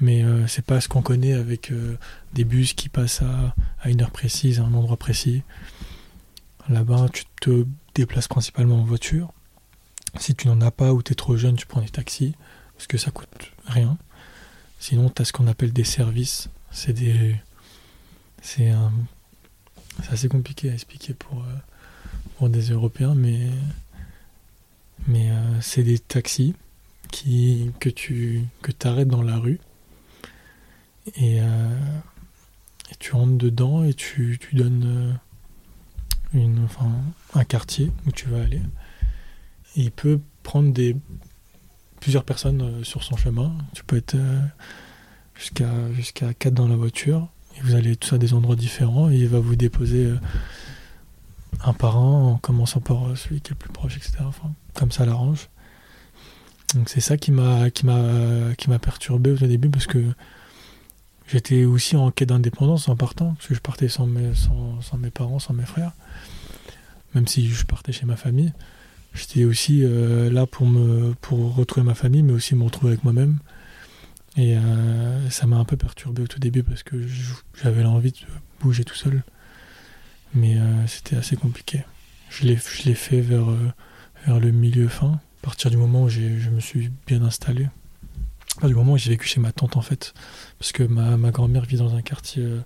mais 0.02 0.24
euh, 0.24 0.48
c'est 0.48 0.66
pas 0.66 0.82
ce 0.82 0.88
qu'on 0.88 1.02
connaît 1.02 1.34
avec 1.34 1.72
euh, 1.72 1.98
des 2.34 2.44
bus 2.44 2.74
qui 2.74 2.90
passent 2.90 3.22
à, 3.22 3.90
une 3.90 4.02
heure 4.02 4.12
précise, 4.12 4.60
à 4.60 4.64
un 4.64 4.74
endroit 4.74 4.98
précis. 4.98 5.44
Là-bas, 6.70 7.08
tu 7.14 7.24
te 7.40 7.66
déplaces 7.96 8.28
principalement 8.28 8.80
en 8.80 8.84
voiture. 8.84 9.32
Si 10.20 10.36
tu 10.36 10.48
n'en 10.48 10.60
as 10.62 10.72
pas 10.72 10.94
ou 10.94 11.02
tu 11.02 11.14
es 11.14 11.16
trop 11.16 11.38
jeune, 11.38 11.56
tu 11.56 11.66
prends 11.66 11.82
des 11.82 11.90
taxis 11.90 12.34
parce 12.76 12.88
que 12.88 12.98
ça 12.98 13.12
coûte 13.12 13.52
rien. 13.66 13.98
Sinon, 14.80 15.10
tu 15.10 15.22
as 15.22 15.26
ce 15.26 15.34
qu'on 15.34 15.48
appelle 15.48 15.72
des 15.72 15.84
services. 15.84 16.50
C'est 16.72 16.94
des. 16.94 17.36
C'est 18.42 18.72
assez 20.10 20.28
compliqué 20.28 20.72
à 20.72 20.74
expliquer 20.74 21.14
pour, 21.14 21.46
pour 22.38 22.50
des 22.50 22.72
Européens, 22.72 23.14
mais 23.16 23.52
mais 25.08 25.30
euh, 25.32 25.62
c'est 25.62 25.84
des 25.84 26.00
taxis 26.00 26.56
que 27.80 27.90
tu 27.90 28.46
que 28.62 28.72
arrêtes 28.88 29.08
dans 29.08 29.22
la 29.22 29.38
rue. 29.38 29.60
Et, 31.16 31.42
euh, 31.42 31.80
et, 32.92 32.96
tu 33.00 33.14
rentres 33.14 33.38
dedans 33.38 33.84
et 33.84 33.94
tu, 33.94 34.38
tu 34.40 34.56
donnes 34.56 34.84
euh, 34.86 35.14
une, 36.40 36.64
enfin, 36.64 36.92
un 37.34 37.44
quartier 37.44 37.92
où 38.08 38.12
tu 38.12 38.30
vas 38.30 38.42
aller. 38.42 38.62
Il 39.76 39.92
peut 39.92 40.20
prendre 40.44 40.74
des, 40.74 40.96
plusieurs 42.00 42.24
personnes 42.24 42.84
sur 42.84 43.04
son 43.04 43.18
chemin. 43.18 43.56
Tu 43.74 43.84
peux 43.84 43.98
être 43.98 44.18
jusqu'à 45.36 45.92
jusqu'à 45.94 46.34
4 46.34 46.54
dans 46.54 46.68
la 46.68 46.76
voiture. 46.76 47.30
Et 47.58 47.62
vous 47.62 47.76
allez 47.76 47.96
tous 47.96 48.14
à 48.14 48.18
des 48.18 48.34
endroits 48.34 48.56
différents 48.56 49.10
et 49.10 49.16
il 49.16 49.28
va 49.28 49.40
vous 49.40 49.56
déposer 49.56 50.14
un 51.64 51.74
par 51.74 51.98
un 51.98 52.34
en 52.34 52.38
commençant 52.38 52.82
par 52.82 53.18
celui 53.18 53.42
qui 53.42 53.52
est 53.52 53.56
le 53.56 53.58
plus 53.58 53.72
proche, 53.72 53.98
etc. 53.98 54.18
Enfin, 54.22 54.52
comme 54.74 54.92
ça 54.92 55.06
l'arrange. 55.06 55.50
Donc 56.76 56.90
c'est 56.90 57.02
ça 57.02 57.18
qui 57.18 57.32
m'a 57.32 57.70
qui 57.70 57.86
m'a 57.86 58.56
qui 58.58 58.70
m'a 58.70 58.80
perturbé 58.80 59.32
au 59.32 59.36
début 59.36 59.70
parce 59.70 59.88
que 59.88 60.14
j'étais 61.32 61.64
aussi 61.64 61.96
en 61.96 62.12
quête 62.12 62.30
d'indépendance 62.30 62.90
en 62.90 62.96
partant 62.96 63.34
parce 63.34 63.48
que 63.48 63.56
je 63.56 63.62
partais 63.62 63.88
sans 63.88 64.08
mes 64.08 64.32
parents, 65.14 65.40
sans 65.40 65.54
mes 65.54 65.66
frères. 65.66 65.94
Même 67.16 67.28
si 67.28 67.50
je 67.50 67.66
partais 67.66 67.92
chez 67.92 68.06
ma 68.06 68.16
famille, 68.16 68.54
j'étais 69.14 69.44
aussi 69.44 69.84
euh, 69.84 70.30
là 70.30 70.46
pour 70.46 70.66
me 70.66 71.14
pour 71.22 71.56
retrouver 71.56 71.86
ma 71.86 71.96
famille, 71.96 72.24
mais 72.24 72.34
aussi 72.34 72.56
me 72.56 72.64
retrouver 72.64 72.94
avec 72.94 73.04
moi-même. 73.04 73.40
Et 74.38 74.58
euh, 74.58 75.30
ça 75.30 75.46
m'a 75.46 75.58
un 75.58 75.66
peu 75.66 75.76
perturbé 75.76 76.22
au 76.22 76.28
tout 76.28 76.40
début 76.40 76.64
parce 76.64 76.84
que 76.84 76.96
j'avais 77.62 77.84
l'envie 77.84 78.12
de 78.12 78.18
bouger 78.62 78.86
tout 78.86 78.96
seul, 78.96 79.24
mais 80.34 80.58
euh, 80.58 80.88
c'était 80.88 81.18
assez 81.18 81.36
compliqué. 81.36 81.84
Je 82.30 82.46
l'ai 82.46 82.56
je 82.58 82.84
l'ai 82.84 82.96
fait 82.96 83.20
vers 83.20 83.48
vers 84.26 84.40
le 84.40 84.52
milieu 84.52 84.88
fin, 84.88 85.14
à 85.14 85.46
partir 85.46 85.70
du 85.70 85.78
moment 85.78 86.04
où 86.04 86.10
je 86.10 86.50
me 86.50 86.60
suis 86.62 86.92
bien 87.08 87.24
installé. 87.24 87.68
Du 88.60 88.76
moment 88.76 88.94
où 88.94 88.98
j'ai 88.98 89.12
vécu 89.12 89.28
chez 89.28 89.40
ma 89.40 89.52
tante 89.52 89.76
en 89.76 89.82
fait, 89.82 90.14
parce 90.60 90.72
que 90.72 90.84
ma, 90.84 91.32
grand-mère 91.32 91.64
vit 91.64 91.78
dans 91.78 91.96
un 91.96 92.04
quartier 92.04 92.44
euh, 92.44 92.62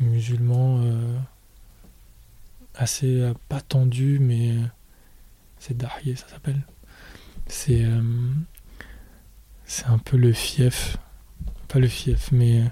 musulman 0.00 0.80
euh, 0.82 1.18
assez 2.74 3.20
euh, 3.20 3.32
pas 3.48 3.62
tendu, 3.62 4.18
mais 4.18 4.54
c'est 5.58 5.76
Dahye 5.76 6.16
ça 6.16 6.28
s'appelle. 6.28 6.60
C'est 7.46 7.86
c'est 9.64 9.86
un 9.86 9.98
peu 9.98 10.18
le 10.18 10.32
fief, 10.32 10.98
pas 11.68 11.78
le 11.78 11.88
fief, 11.88 12.30
mais 12.30 12.62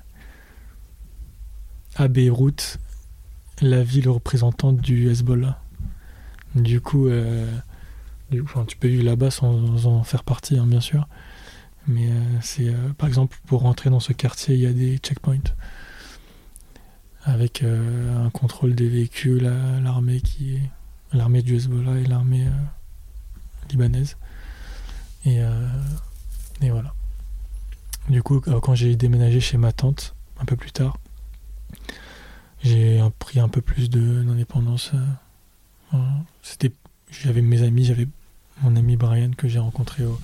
à 1.96 2.08
Beyrouth, 2.08 2.78
la 3.62 3.82
ville 3.82 4.08
représentante 4.10 4.78
du 4.78 5.08
Hezbollah. 5.08 5.58
Du 6.54 6.82
coup, 6.82 7.08
tu 8.30 8.76
peux 8.76 8.88
vivre 8.88 9.04
là-bas 9.04 9.30
sans, 9.30 9.86
en 9.86 10.02
faire 10.02 10.24
partie, 10.24 10.58
hein, 10.58 10.66
bien 10.66 10.80
sûr. 10.80 11.08
Mais 11.90 12.08
euh, 12.08 12.40
c'est, 12.40 12.68
euh, 12.68 12.92
par 12.96 13.08
exemple, 13.08 13.36
pour 13.46 13.62
rentrer 13.62 13.90
dans 13.90 13.98
ce 13.98 14.12
quartier, 14.12 14.54
il 14.54 14.60
y 14.60 14.66
a 14.66 14.72
des 14.72 14.98
checkpoints 14.98 15.38
avec 17.24 17.62
euh, 17.62 18.24
un 18.26 18.30
contrôle 18.30 18.74
des 18.74 18.88
véhicules, 18.88 19.42
l'armée 19.82 20.20
qui 20.20 20.58
l'armée 21.12 21.42
du 21.42 21.56
Hezbollah 21.56 21.98
et 21.98 22.04
l'armée 22.04 22.46
libanaise. 23.68 24.16
Et, 25.24 25.40
et, 26.62 26.70
voilà. 26.70 26.94
Du 28.08 28.22
coup, 28.22 28.40
quand 28.40 28.74
j'ai 28.76 28.94
déménagé 28.94 29.40
chez 29.40 29.58
ma 29.58 29.72
tante, 29.72 30.14
un 30.38 30.44
peu 30.44 30.54
plus 30.54 30.70
tard, 30.70 30.98
j'ai 32.62 33.02
pris 33.18 33.40
un 33.40 33.48
peu 33.48 33.60
plus 33.60 33.90
d'indépendance. 33.90 34.92
C'était, 36.42 36.72
j'avais 37.10 37.42
mes 37.42 37.62
amis, 37.62 37.84
j'avais 37.84 38.06
mon 38.62 38.76
ami 38.76 38.96
Brian 38.96 39.30
que 39.36 39.48
j'ai 39.48 39.58
rencontré 39.58 40.04
au, 40.04 40.18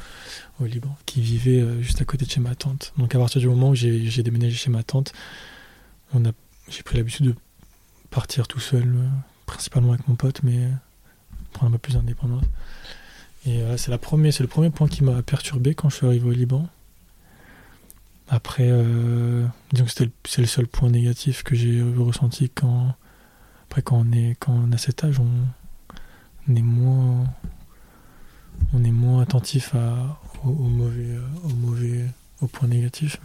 Liban, 0.64 0.94
qui 1.04 1.20
vivait 1.20 1.60
euh, 1.60 1.82
juste 1.82 2.00
à 2.00 2.04
côté 2.04 2.24
de 2.24 2.30
chez 2.30 2.40
ma 2.40 2.54
tante. 2.54 2.94
Donc 2.96 3.14
à 3.14 3.18
partir 3.18 3.40
du 3.40 3.48
moment 3.48 3.70
où 3.70 3.74
j'ai 3.74 4.22
déménagé 4.22 4.56
chez 4.56 4.70
ma 4.70 4.82
tante, 4.82 5.12
j'ai 6.68 6.82
pris 6.82 6.96
l'habitude 6.96 7.26
de 7.26 7.34
partir 8.10 8.48
tout 8.48 8.60
seul, 8.60 8.88
euh, 8.96 9.08
principalement 9.44 9.92
avec 9.92 10.08
mon 10.08 10.14
pote, 10.14 10.42
mais 10.42 10.68
prendre 11.52 11.70
un 11.70 11.72
peu 11.72 11.78
plus 11.78 11.94
d'indépendance. 11.94 12.44
Et 13.44 13.60
euh, 13.60 13.76
c'est 13.76 13.90
le 13.90 13.98
premier 13.98 14.70
point 14.70 14.88
qui 14.88 15.04
m'a 15.04 15.22
perturbé 15.22 15.74
quand 15.74 15.90
je 15.90 15.96
suis 15.96 16.06
arrivé 16.06 16.26
au 16.26 16.32
Liban. 16.32 16.66
Après, 18.28 18.68
c'est 20.24 20.40
le 20.40 20.46
seul 20.48 20.66
point 20.66 20.90
négatif 20.90 21.44
que 21.44 21.54
j'ai 21.54 21.80
ressenti 21.80 22.50
quand, 22.50 22.96
après 23.64 23.82
quand 23.82 24.04
on 24.04 24.10
est 24.10 24.36
quand 24.40 24.52
on 24.52 24.72
a 24.72 24.78
cet 24.78 25.04
âge, 25.04 25.20
on 25.20 26.56
est 26.56 26.62
moins 26.62 27.24
on 28.72 28.84
est 28.84 28.90
moins 28.90 29.22
attentif 29.22 29.75
à, 29.75 30.20
au, 30.44 30.50
mauvais, 30.50 31.18
au 31.44 31.54
mauvais, 31.54 32.04
au 32.40 32.46
point 32.46 32.68
négatif, 32.68 33.18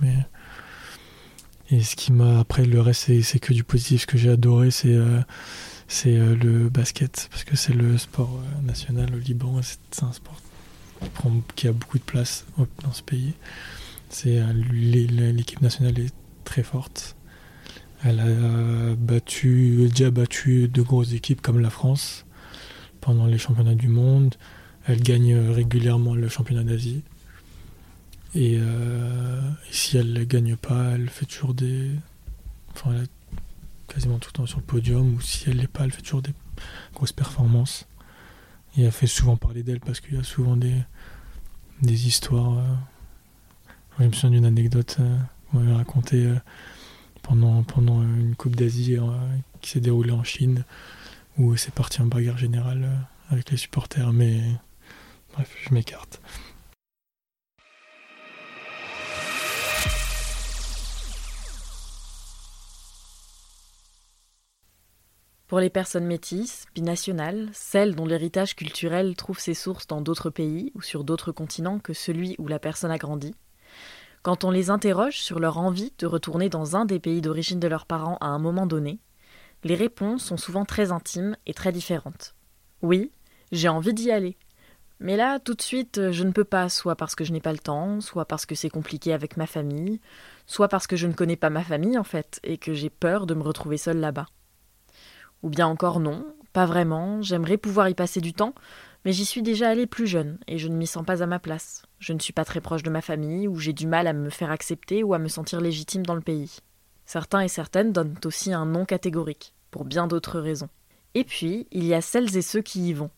et 1.71 1.81
ce 1.81 1.95
qui 1.95 2.11
m'a 2.11 2.39
après 2.39 2.65
le 2.65 2.81
reste 2.81 3.09
c'est 3.23 3.39
que 3.39 3.53
du 3.53 3.63
positif. 3.63 4.01
Ce 4.01 4.07
que 4.07 4.17
j'ai 4.17 4.29
adoré 4.29 4.71
c'est 4.71 4.93
euh, 4.93 5.21
euh, 6.05 6.35
le 6.35 6.69
basket 6.69 7.29
parce 7.31 7.45
que 7.45 7.55
c'est 7.55 7.73
le 7.73 7.97
sport 7.97 8.29
euh, 8.37 8.61
national 8.67 9.09
au 9.15 9.17
Liban. 9.17 9.61
C'est 9.61 10.03
un 10.03 10.11
sport 10.11 10.35
qui, 11.55 11.67
a 11.67 11.71
beaucoup 11.71 11.97
de 11.97 12.03
place 12.03 12.45
dans 12.83 12.91
ce 12.91 13.01
pays. 13.01 13.33
L'équipe 14.25 15.61
nationale 15.61 15.97
est 15.97 16.13
très 16.43 16.61
forte. 16.61 17.15
Elle 18.03 18.19
a 18.19 18.95
battu, 18.95 19.87
déjà 19.89 20.11
battu 20.11 20.67
de 20.67 20.81
grosses 20.81 21.13
équipes 21.13 21.41
comme 21.41 21.59
la 21.59 21.69
France 21.69 22.25
pendant 22.99 23.27
les 23.27 23.37
championnats 23.37 23.75
du 23.75 23.87
monde. 23.87 24.35
Elle 24.87 25.01
gagne 25.01 25.35
régulièrement 25.35 26.15
le 26.15 26.27
championnat 26.27 26.63
d'Asie. 26.63 27.03
Euh, 28.35 29.41
et, 29.69 29.73
si 29.73 29.97
elle 29.97 30.13
ne 30.13 30.23
gagne 30.23 30.55
pas, 30.55 30.91
elle 30.93 31.09
fait 31.09 31.25
toujours 31.25 31.53
des. 31.53 31.91
Enfin, 32.73 32.91
elle 32.93 33.03
est 33.03 33.93
quasiment 33.93 34.17
tout 34.19 34.29
le 34.33 34.37
temps 34.37 34.45
sur 34.45 34.59
le 34.59 34.65
podium. 34.65 35.15
Ou 35.15 35.21
si 35.21 35.49
elle 35.49 35.57
l'est 35.57 35.67
pas, 35.67 35.83
elle 35.83 35.91
fait 35.91 36.01
toujours 36.01 36.21
des 36.21 36.33
grosses 36.93 37.11
performances. 37.11 37.87
Et 38.77 38.83
elle 38.83 38.91
fait 38.91 39.07
souvent 39.07 39.35
parler 39.35 39.63
d'elle 39.63 39.81
parce 39.81 39.99
qu'il 39.99 40.15
y 40.15 40.19
a 40.19 40.23
souvent 40.23 40.55
des, 40.55 40.75
des 41.81 42.07
histoires. 42.07 42.57
Euh, 42.57 42.75
je 43.99 44.05
me 44.05 44.11
souviens 44.13 44.31
d'une 44.31 44.45
anecdote 44.45 44.97
euh, 44.99 45.17
qu'on 45.51 45.59
m'avait 45.59 45.75
racontée 45.75 46.33
pendant, 47.21 47.61
pendant 47.63 48.01
une 48.01 48.35
Coupe 48.35 48.55
d'Asie 48.55 48.97
qui 49.59 49.69
s'est 49.69 49.81
déroulée 49.81 50.11
en 50.11 50.23
Chine, 50.23 50.63
où 51.37 51.55
c'est 51.57 51.73
parti 51.73 52.01
en 52.01 52.07
bagarre 52.07 52.37
générale 52.37 52.89
avec 53.29 53.51
les 53.51 53.57
supporters. 53.57 54.11
Mais 54.13 54.41
Bref, 55.33 55.55
je 55.61 55.73
m'écarte. 55.73 56.21
Pour 65.47 65.59
les 65.59 65.69
personnes 65.69 66.05
métisses, 66.05 66.65
binationales, 66.73 67.49
celles 67.51 67.93
dont 67.93 68.05
l'héritage 68.05 68.55
culturel 68.55 69.17
trouve 69.17 69.37
ses 69.37 69.53
sources 69.53 69.85
dans 69.85 69.99
d'autres 69.99 70.29
pays 70.29 70.71
ou 70.75 70.81
sur 70.81 71.03
d'autres 71.03 71.33
continents 71.33 71.79
que 71.79 71.91
celui 71.91 72.35
où 72.39 72.47
la 72.47 72.57
personne 72.57 72.89
a 72.89 72.97
grandi, 72.97 73.35
quand 74.21 74.43
on 74.43 74.51
les 74.51 74.69
interroge 74.69 75.19
sur 75.19 75.39
leur 75.39 75.57
envie 75.57 75.91
de 75.97 76.07
retourner 76.07 76.47
dans 76.47 76.77
un 76.77 76.85
des 76.85 76.99
pays 76.99 77.21
d'origine 77.21 77.59
de 77.59 77.67
leurs 77.67 77.85
parents 77.85 78.17
à 78.21 78.27
un 78.27 78.39
moment 78.39 78.65
donné, 78.65 78.99
les 79.63 79.75
réponses 79.75 80.23
sont 80.23 80.37
souvent 80.37 80.63
très 80.63 80.91
intimes 80.91 81.35
et 81.45 81.53
très 81.53 81.71
différentes. 81.71 82.33
Oui, 82.81 83.11
j'ai 83.51 83.67
envie 83.67 83.93
d'y 83.93 84.09
aller. 84.09 84.37
Mais 85.03 85.17
là, 85.17 85.39
tout 85.39 85.55
de 85.55 85.63
suite, 85.63 86.11
je 86.11 86.23
ne 86.23 86.31
peux 86.31 86.43
pas, 86.43 86.69
soit 86.69 86.95
parce 86.95 87.15
que 87.15 87.23
je 87.23 87.33
n'ai 87.33 87.41
pas 87.41 87.51
le 87.51 87.57
temps, 87.57 88.01
soit 88.01 88.25
parce 88.25 88.45
que 88.45 88.53
c'est 88.53 88.69
compliqué 88.69 89.13
avec 89.13 89.35
ma 89.35 89.47
famille, 89.47 89.99
soit 90.45 90.67
parce 90.67 90.85
que 90.85 90.95
je 90.95 91.07
ne 91.07 91.13
connais 91.13 91.35
pas 91.35 91.49
ma 91.49 91.63
famille 91.63 91.97
en 91.97 92.03
fait, 92.03 92.39
et 92.43 92.59
que 92.59 92.75
j'ai 92.75 92.91
peur 92.91 93.25
de 93.25 93.33
me 93.33 93.41
retrouver 93.41 93.77
seule 93.77 93.97
là-bas. 93.97 94.27
Ou 95.41 95.49
bien 95.49 95.65
encore 95.65 95.99
non, 95.99 96.23
pas 96.53 96.67
vraiment, 96.67 97.19
j'aimerais 97.23 97.57
pouvoir 97.57 97.89
y 97.89 97.95
passer 97.95 98.21
du 98.21 98.33
temps, 98.33 98.53
mais 99.03 99.11
j'y 99.11 99.25
suis 99.25 99.41
déjà 99.41 99.69
allée 99.69 99.87
plus 99.87 100.05
jeune, 100.05 100.37
et 100.47 100.59
je 100.59 100.67
ne 100.67 100.75
m'y 100.75 100.85
sens 100.85 101.03
pas 101.03 101.23
à 101.23 101.25
ma 101.25 101.39
place. 101.39 101.81
Je 101.97 102.13
ne 102.13 102.19
suis 102.19 102.31
pas 102.31 102.45
très 102.45 102.61
proche 102.61 102.83
de 102.83 102.91
ma 102.91 103.01
famille, 103.01 103.47
ou 103.47 103.57
j'ai 103.57 103.73
du 103.73 103.87
mal 103.87 104.05
à 104.05 104.13
me 104.13 104.29
faire 104.29 104.51
accepter 104.51 105.01
ou 105.01 105.15
à 105.15 105.19
me 105.19 105.29
sentir 105.29 105.61
légitime 105.61 106.05
dans 106.05 106.13
le 106.13 106.21
pays. 106.21 106.59
Certains 107.07 107.41
et 107.41 107.47
certaines 107.47 107.91
donnent 107.91 108.19
aussi 108.23 108.53
un 108.53 108.67
non 108.67 108.85
catégorique, 108.85 109.55
pour 109.71 109.83
bien 109.83 110.05
d'autres 110.05 110.39
raisons. 110.39 110.69
Et 111.15 111.23
puis, 111.23 111.67
il 111.71 111.85
y 111.85 111.95
a 111.95 112.01
celles 112.01 112.37
et 112.37 112.43
ceux 112.43 112.61
qui 112.61 112.89
y 112.89 112.93
vont. 112.93 113.09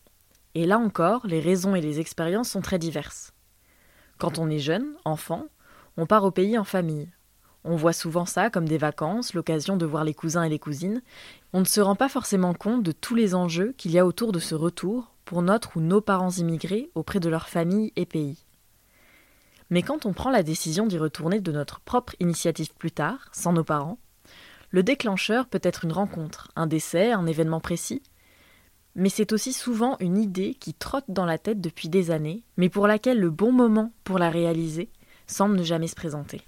Et 0.56 0.66
là 0.66 0.78
encore, 0.78 1.26
les 1.26 1.40
raisons 1.40 1.76
et 1.76 1.82
les 1.82 2.00
expériences 2.00 2.50
sont 2.50 2.62
très 2.62 2.80
diverses. 2.80 3.34
Quand 4.18 4.38
on 4.38 4.50
est 4.50 4.60
jeune, 4.60 4.94
enfant, 5.06 5.48
on 5.98 6.06
part 6.06 6.24
au 6.24 6.32
pays 6.32 6.58
en 6.58 6.64
famille. 6.64 7.10
On 7.64 7.76
voit 7.76 7.94
souvent 7.94 8.26
ça 8.26 8.50
comme 8.50 8.68
des 8.68 8.78
vacances, 8.78 9.34
l'occasion 9.34 9.78
de 9.78 9.86
voir 9.86 10.04
les 10.04 10.14
cousins 10.14 10.44
et 10.44 10.50
les 10.50 10.60
cousines. 10.60 11.02
On 11.54 11.62
ne 11.62 11.66
se 11.66 11.82
rend 11.82 11.96
pas 11.96 12.10
forcément 12.10 12.54
compte 12.54 12.84
de 12.84 12.92
tous 12.92 13.16
les 13.16 13.36
enjeux 13.36 13.74
qu'il 13.78 13.92
y 13.92 14.00
a 14.00 14.06
autour 14.06 14.32
de 14.32 14.40
ce 14.40 14.54
retour 14.54 15.14
pour 15.26 15.42
notre 15.42 15.78
ou 15.78 15.82
nos 15.82 16.02
parents 16.02 16.30
immigrés 16.30 16.90
auprès 16.94 17.20
de 17.20 17.30
leur 17.30 17.48
famille 17.48 17.94
et 17.96 18.06
pays. 18.06 18.46
Mais 19.70 19.82
quand 19.82 20.06
on 20.06 20.14
prend 20.14 20.30
la 20.30 20.44
décision 20.44 20.86
d'y 20.86 20.98
retourner 20.98 21.40
de 21.40 21.52
notre 21.52 21.80
propre 21.80 22.16
initiative 22.20 22.74
plus 22.76 22.92
tard, 22.92 23.30
sans 23.32 23.54
nos 23.54 23.64
parents, 23.64 23.98
le 24.70 24.84
déclencheur 24.84 25.48
peut 25.48 25.62
être 25.64 25.86
une 25.86 25.94
rencontre, 25.94 26.52
un 26.56 26.68
décès, 26.68 27.12
un 27.12 27.26
événement 27.26 27.62
précis, 27.62 28.02
mais 28.96 29.10
c'est 29.10 29.34
aussi 29.34 29.54
souvent 29.54 29.98
une 30.00 30.18
idée 30.18 30.54
qui 30.54 30.74
trotte 30.74 31.06
dans 31.08 31.26
la 31.26 31.38
tête 31.38 31.62
depuis 31.62 31.90
des 31.90 32.12
années, 32.12 32.44
mais 32.58 32.70
pour 32.70 32.88
laquelle 32.88 33.20
le 33.20 33.32
bon 33.32 33.52
moment 33.52 33.92
pour 34.04 34.20
la 34.20 34.30
réaliser 34.30 34.90
semble 35.28 35.56
ne 35.56 35.64
jamais 35.64 35.88
se 35.88 35.96
présenter. 35.96 36.42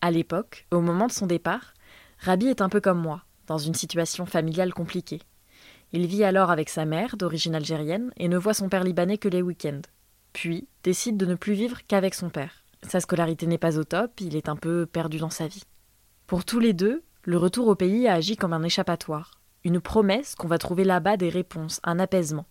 À 0.00 0.10
l'époque, 0.10 0.66
au 0.70 0.80
moment 0.80 1.06
de 1.06 1.12
son 1.12 1.26
départ, 1.26 1.74
Rabi 2.20 2.46
est 2.46 2.62
un 2.62 2.68
peu 2.68 2.80
comme 2.80 3.00
moi, 3.00 3.24
dans 3.46 3.58
une 3.58 3.74
situation 3.74 4.26
familiale 4.26 4.72
compliquée. 4.72 5.20
Il 5.92 6.06
vit 6.06 6.24
alors 6.24 6.50
avec 6.50 6.68
sa 6.68 6.84
mère, 6.84 7.16
d'origine 7.16 7.54
algérienne, 7.54 8.12
et 8.16 8.28
ne 8.28 8.38
voit 8.38 8.54
son 8.54 8.68
père 8.68 8.84
libanais 8.84 9.18
que 9.18 9.28
les 9.28 9.42
week-ends. 9.42 9.80
Puis 10.32 10.68
décide 10.84 11.16
de 11.16 11.26
ne 11.26 11.34
plus 11.34 11.54
vivre 11.54 11.78
qu'avec 11.86 12.14
son 12.14 12.28
père. 12.28 12.62
Sa 12.82 13.00
scolarité 13.00 13.46
n'est 13.46 13.58
pas 13.58 13.78
au 13.78 13.84
top, 13.84 14.20
il 14.20 14.36
est 14.36 14.48
un 14.48 14.56
peu 14.56 14.86
perdu 14.86 15.18
dans 15.18 15.30
sa 15.30 15.48
vie. 15.48 15.64
Pour 16.26 16.44
tous 16.44 16.60
les 16.60 16.74
deux, 16.74 17.02
le 17.24 17.38
retour 17.38 17.66
au 17.66 17.74
pays 17.74 18.06
a 18.06 18.14
agi 18.14 18.36
comme 18.36 18.52
un 18.52 18.62
échappatoire, 18.62 19.37
une 19.64 19.80
promesse 19.80 20.34
qu'on 20.34 20.48
va 20.48 20.58
trouver 20.58 20.84
là-bas 20.84 21.16
des 21.16 21.28
réponses, 21.28 21.80
un 21.82 21.98
apaisement. 21.98 22.46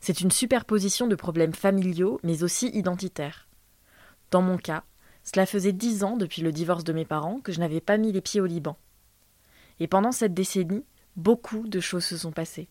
C'est 0.00 0.20
une 0.20 0.30
superposition 0.30 1.06
de 1.06 1.14
problèmes 1.14 1.54
familiaux, 1.54 2.20
mais 2.22 2.42
aussi 2.42 2.68
identitaires. 2.68 3.48
Dans 4.30 4.42
mon 4.42 4.58
cas, 4.58 4.84
cela 5.22 5.46
faisait 5.46 5.72
dix 5.72 6.04
ans 6.04 6.16
depuis 6.16 6.42
le 6.42 6.52
divorce 6.52 6.84
de 6.84 6.92
mes 6.92 7.06
parents 7.06 7.40
que 7.40 7.52
je 7.52 7.60
n'avais 7.60 7.80
pas 7.80 7.96
mis 7.96 8.12
les 8.12 8.20
pieds 8.20 8.40
au 8.40 8.46
Liban. 8.46 8.76
Et 9.80 9.86
pendant 9.86 10.12
cette 10.12 10.34
décennie, 10.34 10.84
beaucoup 11.16 11.66
de 11.66 11.80
choses 11.80 12.04
se 12.04 12.16
sont 12.16 12.32
passées. 12.32 12.68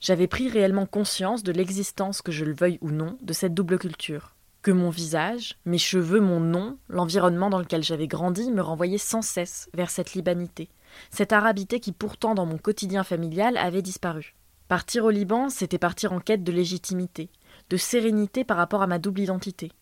J'avais 0.00 0.28
pris 0.28 0.48
réellement 0.48 0.86
conscience 0.86 1.42
de 1.42 1.52
l'existence, 1.52 2.22
que 2.22 2.32
je 2.32 2.44
le 2.44 2.54
veuille 2.54 2.78
ou 2.80 2.90
non, 2.90 3.18
de 3.20 3.32
cette 3.32 3.54
double 3.54 3.78
culture. 3.78 4.36
Que 4.62 4.70
mon 4.70 4.90
visage, 4.90 5.58
mes 5.64 5.78
cheveux, 5.78 6.20
mon 6.20 6.40
nom, 6.40 6.78
l'environnement 6.88 7.50
dans 7.50 7.58
lequel 7.58 7.82
j'avais 7.82 8.06
grandi 8.06 8.50
me 8.50 8.62
renvoyaient 8.62 8.98
sans 8.98 9.22
cesse 9.22 9.68
vers 9.74 9.90
cette 9.90 10.14
libanité, 10.14 10.68
cette 11.10 11.32
arabité 11.32 11.80
qui 11.80 11.92
pourtant 11.92 12.34
dans 12.34 12.46
mon 12.46 12.58
quotidien 12.58 13.04
familial 13.04 13.56
avait 13.56 13.82
disparu. 13.82 14.34
Partir 14.68 15.04
au 15.04 15.10
Liban, 15.10 15.48
c'était 15.48 15.78
partir 15.78 16.12
en 16.12 16.20
quête 16.20 16.44
de 16.44 16.52
légitimité, 16.52 17.30
de 17.70 17.76
sérénité 17.76 18.44
par 18.44 18.58
rapport 18.58 18.82
à 18.82 18.86
ma 18.86 18.98
double 18.98 19.20
identité. 19.20 19.72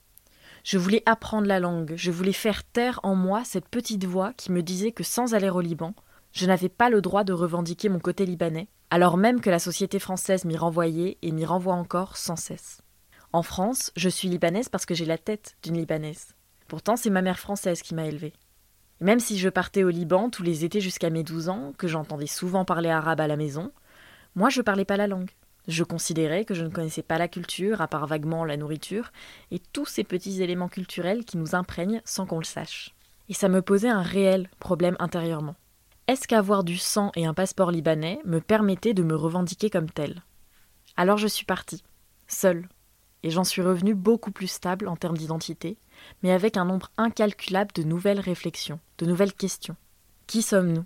Je 0.62 0.78
voulais 0.78 1.02
apprendre 1.06 1.46
la 1.46 1.60
langue, 1.60 1.94
je 1.96 2.10
voulais 2.10 2.32
faire 2.32 2.64
taire 2.64 3.00
en 3.02 3.14
moi 3.14 3.42
cette 3.44 3.68
petite 3.68 4.04
voix 4.04 4.32
qui 4.34 4.52
me 4.52 4.62
disait 4.62 4.92
que 4.92 5.04
sans 5.04 5.34
aller 5.34 5.50
au 5.50 5.60
Liban, 5.60 5.94
je 6.32 6.46
n'avais 6.46 6.68
pas 6.68 6.90
le 6.90 7.00
droit 7.00 7.24
de 7.24 7.32
revendiquer 7.32 7.88
mon 7.88 7.98
côté 7.98 8.26
libanais, 8.26 8.68
alors 8.90 9.16
même 9.16 9.40
que 9.40 9.50
la 9.50 9.58
société 9.58 9.98
française 9.98 10.44
m'y 10.44 10.56
renvoyait 10.56 11.18
et 11.22 11.32
m'y 11.32 11.44
renvoie 11.44 11.74
encore 11.74 12.16
sans 12.16 12.36
cesse. 12.36 12.82
En 13.32 13.42
France, 13.42 13.90
je 13.96 14.08
suis 14.08 14.28
libanaise 14.28 14.68
parce 14.68 14.86
que 14.86 14.94
j'ai 14.94 15.04
la 15.04 15.18
tête 15.18 15.56
d'une 15.62 15.76
libanaise. 15.76 16.34
Pourtant, 16.68 16.96
c'est 16.96 17.10
ma 17.10 17.22
mère 17.22 17.38
française 17.38 17.82
qui 17.82 17.94
m'a 17.94 18.06
élevée. 18.06 18.32
Même 19.00 19.20
si 19.20 19.38
je 19.38 19.48
partais 19.48 19.84
au 19.84 19.90
Liban 19.90 20.30
tous 20.30 20.42
les 20.42 20.64
étés 20.64 20.80
jusqu'à 20.80 21.10
mes 21.10 21.22
12 21.22 21.48
ans, 21.48 21.72
que 21.76 21.88
j'entendais 21.88 22.26
souvent 22.26 22.64
parler 22.64 22.88
arabe 22.88 23.20
à 23.20 23.26
la 23.26 23.36
maison, 23.36 23.72
moi 24.34 24.48
je 24.48 24.62
parlais 24.62 24.84
pas 24.84 24.96
la 24.96 25.06
langue. 25.06 25.30
Je 25.68 25.82
considérais 25.82 26.44
que 26.44 26.54
je 26.54 26.64
ne 26.64 26.70
connaissais 26.70 27.02
pas 27.02 27.18
la 27.18 27.28
culture, 27.28 27.80
à 27.80 27.88
part 27.88 28.06
vaguement 28.06 28.44
la 28.44 28.56
nourriture, 28.56 29.10
et 29.50 29.58
tous 29.72 29.86
ces 29.86 30.04
petits 30.04 30.42
éléments 30.42 30.68
culturels 30.68 31.24
qui 31.24 31.36
nous 31.36 31.54
imprègnent 31.54 32.00
sans 32.04 32.24
qu'on 32.24 32.38
le 32.38 32.44
sache. 32.44 32.94
Et 33.28 33.34
ça 33.34 33.48
me 33.48 33.62
posait 33.62 33.88
un 33.88 34.02
réel 34.02 34.48
problème 34.60 34.96
intérieurement. 35.00 35.56
Est-ce 36.06 36.28
qu'avoir 36.28 36.62
du 36.62 36.78
sang 36.78 37.10
et 37.16 37.26
un 37.26 37.34
passeport 37.34 37.72
libanais 37.72 38.20
me 38.24 38.40
permettait 38.40 38.94
de 38.94 39.02
me 39.02 39.16
revendiquer 39.16 39.70
comme 39.70 39.90
tel 39.90 40.22
Alors 40.96 41.18
je 41.18 41.26
suis 41.26 41.44
partie, 41.44 41.82
seule, 42.28 42.68
et 43.26 43.30
j'en 43.30 43.42
suis 43.42 43.60
revenue 43.60 43.96
beaucoup 43.96 44.30
plus 44.30 44.46
stable 44.46 44.86
en 44.86 44.94
termes 44.94 45.18
d'identité, 45.18 45.78
mais 46.22 46.30
avec 46.30 46.56
un 46.56 46.64
nombre 46.64 46.92
incalculable 46.96 47.72
de 47.74 47.82
nouvelles 47.82 48.20
réflexions, 48.20 48.78
de 48.98 49.06
nouvelles 49.06 49.32
questions. 49.32 49.74
Qui 50.28 50.42
sommes-nous? 50.42 50.84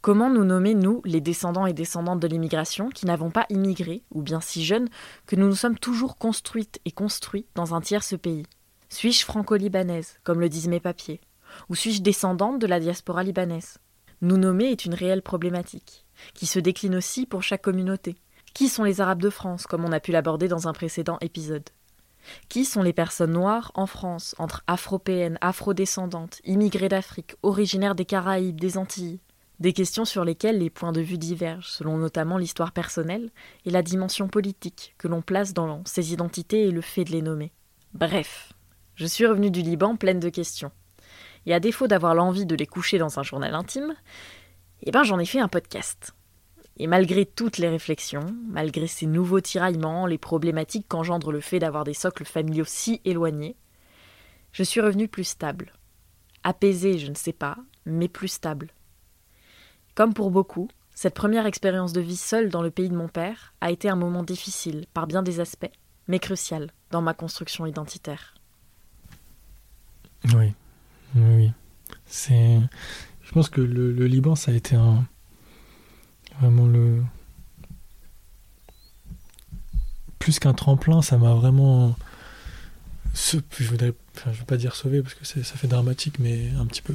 Comment 0.00 0.30
nous 0.30 0.44
nommer, 0.44 0.74
nous, 0.74 1.02
les 1.04 1.20
descendants 1.20 1.66
et 1.66 1.72
descendantes 1.72 2.20
de 2.20 2.28
l'immigration, 2.28 2.90
qui 2.90 3.06
n'avons 3.06 3.32
pas 3.32 3.44
immigré, 3.48 4.04
ou 4.12 4.22
bien 4.22 4.40
si 4.40 4.64
jeunes, 4.64 4.88
que 5.26 5.34
nous 5.34 5.48
nous 5.48 5.56
sommes 5.56 5.80
toujours 5.80 6.16
construites 6.16 6.78
et 6.84 6.92
construits 6.92 7.46
dans 7.56 7.74
un 7.74 7.80
tierce 7.80 8.16
pays? 8.16 8.46
Suis-je 8.88 9.24
franco-libanaise, 9.24 10.20
comme 10.22 10.38
le 10.38 10.48
disent 10.48 10.68
mes 10.68 10.78
papiers? 10.78 11.20
Ou 11.70 11.74
suis-je 11.74 12.02
descendante 12.02 12.60
de 12.60 12.68
la 12.68 12.78
diaspora 12.78 13.24
libanaise? 13.24 13.78
Nous 14.20 14.36
nommer 14.36 14.66
est 14.66 14.84
une 14.84 14.94
réelle 14.94 15.22
problématique, 15.22 16.06
qui 16.34 16.46
se 16.46 16.60
décline 16.60 16.94
aussi 16.94 17.26
pour 17.26 17.42
chaque 17.42 17.62
communauté. 17.62 18.14
Qui 18.54 18.68
sont 18.68 18.84
les 18.84 19.00
Arabes 19.00 19.22
de 19.22 19.30
France, 19.30 19.66
comme 19.66 19.84
on 19.84 19.92
a 19.92 19.98
pu 19.98 20.12
l'aborder 20.12 20.46
dans 20.46 20.68
un 20.68 20.72
précédent 20.72 21.18
épisode? 21.20 21.68
Qui 22.48 22.64
sont 22.64 22.82
les 22.82 22.92
personnes 22.92 23.32
noires 23.32 23.72
en 23.74 23.86
France, 23.86 24.34
entre 24.38 24.62
afropéennes, 24.66 25.38
afrodescendantes, 25.40 26.40
immigrées 26.44 26.88
d'Afrique, 26.88 27.34
originaires 27.42 27.94
des 27.94 28.04
Caraïbes, 28.04 28.60
des 28.60 28.78
Antilles? 28.78 29.20
Des 29.58 29.72
questions 29.74 30.06
sur 30.06 30.24
lesquelles 30.24 30.58
les 30.58 30.70
points 30.70 30.92
de 30.92 31.02
vue 31.02 31.18
divergent, 31.18 31.68
selon 31.68 31.98
notamment 31.98 32.38
l'histoire 32.38 32.72
personnelle 32.72 33.30
et 33.66 33.70
la 33.70 33.82
dimension 33.82 34.26
politique 34.26 34.94
que 34.96 35.06
l'on 35.06 35.20
place 35.20 35.52
dans 35.52 35.82
ces 35.84 36.12
identités 36.12 36.66
et 36.66 36.70
le 36.70 36.80
fait 36.80 37.04
de 37.04 37.10
les 37.10 37.20
nommer. 37.20 37.52
Bref, 37.92 38.54
je 38.94 39.06
suis 39.06 39.26
revenue 39.26 39.50
du 39.50 39.60
Liban 39.60 39.96
pleine 39.96 40.20
de 40.20 40.30
questions 40.30 40.72
et 41.46 41.54
à 41.54 41.60
défaut 41.60 41.86
d'avoir 41.86 42.14
l'envie 42.14 42.46
de 42.46 42.54
les 42.54 42.66
coucher 42.66 42.98
dans 42.98 43.18
un 43.18 43.22
journal 43.22 43.54
intime, 43.54 43.94
eh 44.82 44.90
ben 44.90 45.02
j'en 45.02 45.18
ai 45.18 45.26
fait 45.26 45.40
un 45.40 45.48
podcast. 45.48 46.14
Et 46.82 46.86
malgré 46.86 47.26
toutes 47.26 47.58
les 47.58 47.68
réflexions, 47.68 48.34
malgré 48.48 48.86
ces 48.86 49.04
nouveaux 49.04 49.42
tiraillements, 49.42 50.06
les 50.06 50.16
problématiques 50.16 50.86
qu'engendre 50.88 51.30
le 51.30 51.40
fait 51.40 51.58
d'avoir 51.58 51.84
des 51.84 51.92
socles 51.92 52.24
familiaux 52.24 52.64
si 52.66 53.02
éloignés, 53.04 53.54
je 54.52 54.62
suis 54.62 54.80
revenue 54.80 55.06
plus 55.06 55.24
stable. 55.24 55.74
Apaisée, 56.42 56.96
je 56.96 57.10
ne 57.10 57.14
sais 57.14 57.34
pas, 57.34 57.58
mais 57.84 58.08
plus 58.08 58.28
stable. 58.28 58.70
Comme 59.94 60.14
pour 60.14 60.30
beaucoup, 60.30 60.68
cette 60.94 61.12
première 61.12 61.44
expérience 61.44 61.92
de 61.92 62.00
vie 62.00 62.16
seule 62.16 62.48
dans 62.48 62.62
le 62.62 62.70
pays 62.70 62.88
de 62.88 62.96
mon 62.96 63.08
père 63.08 63.52
a 63.60 63.70
été 63.70 63.90
un 63.90 63.96
moment 63.96 64.22
difficile 64.22 64.86
par 64.94 65.06
bien 65.06 65.22
des 65.22 65.38
aspects, 65.38 65.70
mais 66.08 66.18
crucial 66.18 66.70
dans 66.90 67.02
ma 67.02 67.12
construction 67.12 67.66
identitaire. 67.66 68.34
Oui, 70.34 70.54
oui, 71.14 71.50
c'est. 72.06 72.58
Je 73.22 73.32
pense 73.32 73.50
que 73.50 73.60
le, 73.60 74.06
Liban, 74.06 74.34
ça 74.34 74.50
a 74.50 74.54
été 74.54 74.76
un 74.76 75.06
vraiment 76.40 76.66
le 76.66 77.02
plus 80.18 80.38
qu'un 80.38 80.54
tremplin, 80.54 81.02
ça 81.02 81.18
m'a 81.18 81.34
vraiment. 81.34 81.96
Je 83.14 83.38
je 83.56 83.64
veux 83.64 84.44
pas 84.46 84.56
dire 84.56 84.76
sauvé 84.76 85.02
parce 85.02 85.14
que 85.14 85.24
ça 85.24 85.42
fait 85.42 85.66
dramatique, 85.66 86.18
mais 86.18 86.50
un 86.58 86.66
petit 86.66 86.82
peu. 86.82 86.94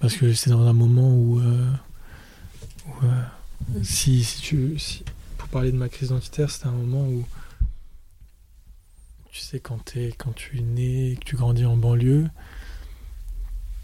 Parce 0.00 0.16
que 0.16 0.32
c'est 0.32 0.50
dans 0.50 0.66
un 0.66 0.72
moment 0.72 1.14
où, 1.14 1.38
euh, 1.38 1.70
euh, 3.04 3.22
si, 3.84 4.24
si 4.24 4.40
tu, 4.40 4.76
pour 5.38 5.48
parler 5.48 5.70
de 5.70 5.76
ma 5.76 5.88
crise 5.88 6.08
identitaire, 6.08 6.50
c'était 6.50 6.66
un 6.66 6.72
moment 6.72 7.06
où, 7.06 7.24
tu 9.30 9.40
sais, 9.40 9.60
quand, 9.60 9.94
quand 10.18 10.32
tu 10.34 10.58
es 10.58 10.62
né, 10.62 11.16
que 11.20 11.24
tu 11.24 11.36
grandis 11.36 11.66
en 11.66 11.76
banlieue, 11.76 12.28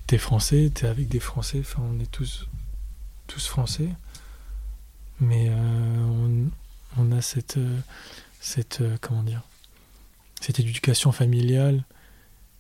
t'es 0.09 0.19
français, 0.19 0.73
t'es 0.75 0.89
avec 0.89 1.09
des 1.09 1.21
Français, 1.21 1.61
enfin 1.61 1.83
on 1.85 2.01
est 2.01 2.11
tous, 2.11 2.49
tous 3.29 3.47
français. 3.47 3.91
Mais 5.21 5.51
on, 5.51 6.51
on, 6.97 7.13
a 7.13 7.21
cette, 7.21 7.59
cette 8.41 8.83
comment 9.01 9.23
dire, 9.23 9.43
cette 10.41 10.61
éducation 10.61 11.13
familiale 11.13 11.85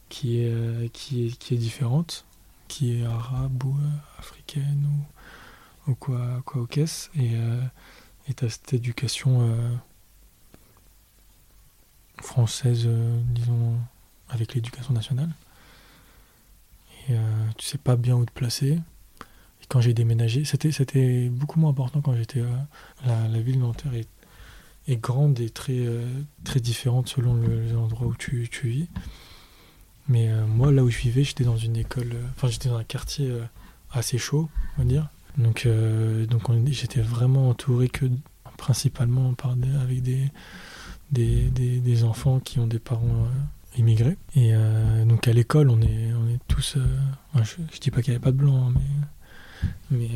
qui 0.08 0.40
est, 0.40 0.92
qui 0.92 1.26
est, 1.26 1.38
qui 1.38 1.54
est 1.54 1.58
différente, 1.58 2.24
qui 2.66 3.00
est 3.00 3.04
arabe 3.04 3.64
ou 3.64 3.76
africaine 4.18 4.88
ou, 5.86 5.92
ou 5.92 5.94
quoi, 5.94 6.42
quoi 6.44 6.62
au 6.62 6.66
caisse. 6.66 7.10
Et 7.16 7.34
tu 8.34 8.50
cette 8.50 8.72
éducation 8.74 9.78
française, 12.20 12.88
disons, 13.30 13.76
avec 14.28 14.54
l'éducation 14.54 14.92
nationale. 14.92 15.30
Et 17.08 17.14
tu 17.56 17.66
sais 17.66 17.78
pas 17.78 17.96
bien 17.96 18.16
où 18.16 18.24
te 18.24 18.32
placer. 18.32 18.78
Quand 19.68 19.80
j'ai 19.80 19.92
déménagé, 19.92 20.44
c'était, 20.44 21.28
beaucoup 21.28 21.60
moins 21.60 21.70
important 21.70 22.00
quand 22.00 22.14
j'étais. 22.14 22.42
La, 23.06 23.28
la, 23.28 23.40
ville 23.40 23.58
Nanterre 23.58 23.92
est, 23.94 24.96
grande 24.96 25.38
et 25.40 25.50
très, 25.50 25.86
très 26.44 26.60
différente 26.60 27.08
selon 27.08 27.34
le, 27.34 27.76
endroit 27.76 28.06
où 28.06 28.14
tu, 28.16 28.48
vis. 28.64 28.88
Mais 30.08 30.30
moi, 30.46 30.72
là 30.72 30.82
où 30.82 30.90
je 30.90 30.98
vivais, 30.98 31.22
j'étais 31.22 31.44
dans 31.44 31.58
une 31.58 31.76
école. 31.76 32.16
Enfin, 32.34 32.48
j'étais 32.48 32.70
dans 32.70 32.78
un 32.78 32.84
quartier 32.84 33.30
assez 33.92 34.16
chaud, 34.16 34.48
on 34.76 34.82
va 34.82 34.88
dire. 34.88 35.08
Donc, 35.36 35.68
donc 36.30 36.50
j'étais 36.70 37.02
vraiment 37.02 37.50
entouré 37.50 37.90
que 37.90 38.06
principalement 38.56 39.34
par 39.34 39.54
avec 39.82 40.02
des, 40.02 40.30
des, 41.12 41.50
des, 41.50 42.04
enfants 42.04 42.40
qui 42.40 42.58
ont 42.58 42.66
des 42.66 42.78
parents 42.78 43.28
immigrés. 43.76 44.16
Et 44.34 44.52
donc 45.04 45.28
à 45.28 45.32
l'école, 45.34 45.68
on 45.68 45.80
est, 45.82 46.12
on 46.14 46.28
est 46.28 46.40
tous. 46.48 46.78
je, 47.36 47.42
je, 47.72 47.78
dis 47.78 47.90
pas 47.90 48.00
qu'il 48.00 48.12
n'y 48.12 48.16
avait 48.16 48.24
pas 48.24 48.32
de 48.32 48.38
blanc, 48.38 48.70
mais, 48.70 48.80
mais, 49.90 50.10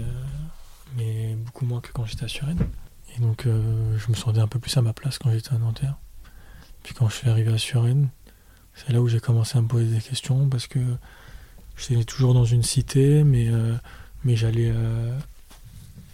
mais 0.96 1.35
beaucoup 1.37 1.64
moins 1.64 1.81
que 1.81 1.90
quand 1.92 2.05
j'étais 2.05 2.24
à 2.24 2.28
Suresnes. 2.28 2.66
Et 3.16 3.20
donc 3.20 3.44
je 3.44 4.11
me 4.11 4.14
sentais 4.14 4.40
un 4.40 4.48
peu 4.48 4.59
plus 4.59 4.76
à 4.76 4.83
ma 4.83 4.92
place 4.92 5.18
quand 5.18 5.31
j'étais 5.31 5.52
à 5.55 5.59
Nanterre. 5.59 5.96
Puis 6.83 6.94
quand 6.94 7.09
je 7.09 7.14
suis 7.14 7.28
arrivé 7.28 7.52
à 7.52 7.59
Suresnes, 7.59 8.09
c'est 8.74 8.92
là 8.92 9.00
où 9.00 9.09
j'ai 9.09 9.20
commencé 9.20 9.59
à 9.59 9.61
me 9.61 9.68
poser 9.68 9.87
des 9.94 10.00
questions 10.00 10.48
parce 10.48 10.66
que 10.66 10.81
j'étais 11.76 12.05
toujours 12.05 12.33
dans 12.33 12.46
une 12.46 12.62
cité, 12.62 13.22
mais, 13.22 13.50
mais 14.24 14.35
j'allais 14.35 14.72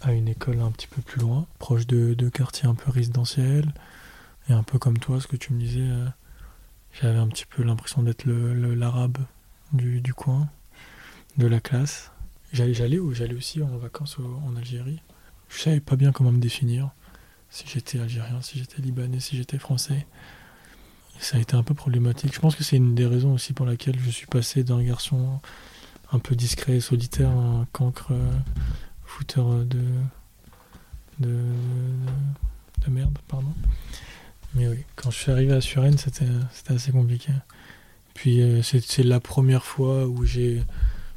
à 0.01 0.13
une 0.13 0.27
école 0.27 0.59
un 0.61 0.71
petit 0.71 0.87
peu 0.87 1.01
plus 1.01 1.19
loin, 1.19 1.45
proche 1.57 1.85
de, 1.87 2.13
de 2.13 2.29
quartiers 2.29 2.67
un 2.67 2.75
peu 2.75 2.91
résidentiels. 2.91 3.71
Et 4.49 4.53
un 4.53 4.63
peu 4.63 4.79
comme 4.79 4.97
toi, 4.97 5.21
ce 5.21 5.27
que 5.27 5.35
tu 5.35 5.53
me 5.53 5.59
disais, 5.59 5.81
euh, 5.81 6.07
j'avais 6.99 7.19
un 7.19 7.27
petit 7.27 7.45
peu 7.45 7.63
l'impression 7.63 8.01
d'être 8.01 8.25
l'arabe 8.25 9.17
du, 9.73 10.01
du, 10.01 10.13
coin, 10.13 10.49
de 11.37 11.45
la 11.45 11.59
classe. 11.59 12.11
J'allais 12.51 12.99
ou 12.99 13.13
j'allais 13.13 13.35
aussi 13.35 13.61
en 13.61 13.77
vacances 13.77 14.17
en 14.19 14.55
Algérie. 14.55 15.01
Je 15.49 15.59
savais 15.59 15.79
pas 15.79 15.95
bien 15.95 16.11
comment 16.11 16.31
me 16.31 16.39
définir. 16.39 16.91
Si 17.49 17.65
j'étais 17.67 17.99
algérien, 17.99 18.41
si 18.41 18.59
j'étais 18.59 18.81
libanais, 18.81 19.19
si 19.19 19.35
j'étais 19.35 19.57
français. 19.57 20.05
Ça 21.19 21.37
a 21.37 21.39
été 21.39 21.55
un 21.55 21.63
peu 21.63 21.73
problématique. 21.73 22.33
Je 22.33 22.39
pense 22.39 22.55
que 22.55 22.63
c'est 22.63 22.77
une 22.77 22.95
des 22.95 23.05
raisons 23.05 23.33
aussi 23.33 23.53
pour 23.53 23.65
laquelle 23.65 23.99
je 23.99 24.09
suis 24.09 24.27
passé 24.27 24.63
d'un 24.63 24.81
garçon 24.81 25.39
un 26.11 26.19
peu 26.19 26.35
discret 26.35 26.77
et 26.77 26.79
solitaire 26.79 27.29
un 27.29 27.67
cancre 27.71 28.11
euh, 28.11 28.31
fouteur 29.03 29.65
de, 29.65 29.81
de, 31.19 31.43
de, 32.85 32.89
merde, 32.89 33.17
pardon. 33.27 33.53
Mais 34.55 34.67
oui, 34.67 34.85
quand 34.95 35.11
je 35.11 35.17
suis 35.17 35.31
arrivé 35.31 35.53
à 35.53 35.61
Suresnes, 35.61 35.97
c'était 35.97 36.25
assez 36.73 36.91
compliqué. 36.91 37.31
Puis 38.13 38.41
euh, 38.41 38.61
c'est 38.63 39.03
la 39.03 39.19
première 39.19 39.65
fois 39.65 40.07
où 40.07 40.25
j'ai 40.25 40.63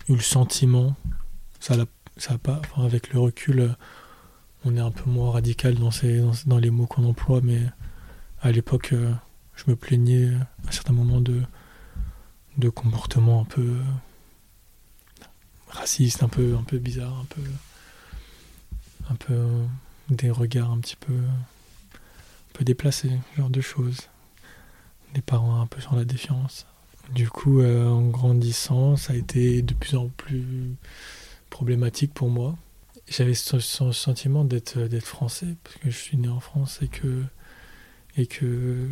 eu 0.08 0.14
le 0.14 0.20
sentiment, 0.20 0.96
ça 1.62 1.76
ça 2.18 2.34
a 2.34 2.38
pas, 2.38 2.60
avec 2.76 3.12
le 3.12 3.20
recul, 3.20 3.60
euh, 3.60 3.68
on 4.64 4.76
est 4.76 4.80
un 4.80 4.90
peu 4.90 5.08
moins 5.08 5.30
radical 5.30 5.76
dans, 5.76 5.90
ces, 5.90 6.22
dans, 6.46 6.58
les 6.58 6.70
mots 6.70 6.86
qu'on 6.86 7.04
emploie, 7.04 7.40
mais 7.42 7.60
à 8.42 8.52
l'époque, 8.52 8.92
euh, 8.92 9.12
je 9.54 9.64
me 9.68 9.76
plaignais 9.76 10.30
à 10.68 10.72
certains 10.72 10.92
moments 10.92 11.20
de, 11.20 11.40
de 12.58 12.68
comportements 12.68 13.40
un 13.40 13.44
peu 13.44 13.76
racistes, 15.68 16.22
un 16.22 16.28
peu, 16.28 16.54
un 16.56 16.64
peu 16.64 16.78
bizarres, 16.78 17.18
un 17.18 17.26
peu 17.26 17.42
un 19.10 19.14
peu 19.14 19.34
euh, 19.34 19.64
des 20.10 20.30
regards 20.30 20.70
un 20.70 20.78
petit 20.78 20.96
peu, 20.96 21.14
un 21.14 22.52
peu 22.52 22.64
déplacés, 22.64 23.18
genre 23.36 23.50
de 23.50 23.60
choses. 23.60 24.08
Des 25.14 25.22
parents 25.22 25.60
un 25.60 25.66
peu 25.66 25.80
sur 25.80 25.94
la 25.94 26.04
défiance. 26.04 26.66
Du 27.14 27.28
coup, 27.28 27.60
euh, 27.60 27.86
en 27.86 28.08
grandissant, 28.08 28.96
ça 28.96 29.12
a 29.12 29.16
été 29.16 29.62
de 29.62 29.74
plus 29.74 29.96
en 29.96 30.08
plus 30.08 30.76
problématique 31.52 32.12
pour 32.14 32.30
moi. 32.30 32.56
J'avais 33.08 33.34
ce, 33.34 33.60
sentiment 33.60 34.44
d'être 34.44 34.78
d'être 34.78 35.06
français 35.06 35.56
parce 35.62 35.76
que 35.76 35.90
je 35.90 35.96
suis 35.96 36.16
né 36.16 36.28
en 36.28 36.40
France 36.40 36.80
et 36.82 36.88
que 36.88 37.22
et 38.16 38.26
que 38.26 38.88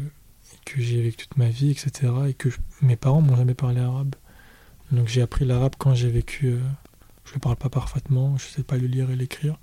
que 0.64 0.80
j'ai 0.80 1.02
vécu 1.02 1.26
toute 1.26 1.36
ma 1.36 1.48
vie, 1.48 1.70
etc. 1.70 2.12
Et 2.28 2.34
que 2.34 2.48
mes 2.82 2.96
parents 2.96 3.20
m'ont 3.20 3.36
jamais 3.36 3.54
parlé 3.54 3.80
arabe. 3.80 4.14
Donc 4.92 5.08
j'ai 5.08 5.22
appris 5.22 5.44
l'arabe 5.44 5.74
quand 5.78 5.94
j'ai 5.94 6.10
vécu. 6.10 6.48
Euh, 6.48 6.60
je 7.24 7.34
ne 7.34 7.40
parle 7.40 7.56
pas 7.56 7.68
parfaitement, 7.68 8.36
je 8.38 8.46
ne 8.46 8.50
sais 8.50 8.62
pas 8.62 8.76
le 8.76 8.86
lire 8.86 9.10
et 9.10 9.16
l'écrire 9.16 9.56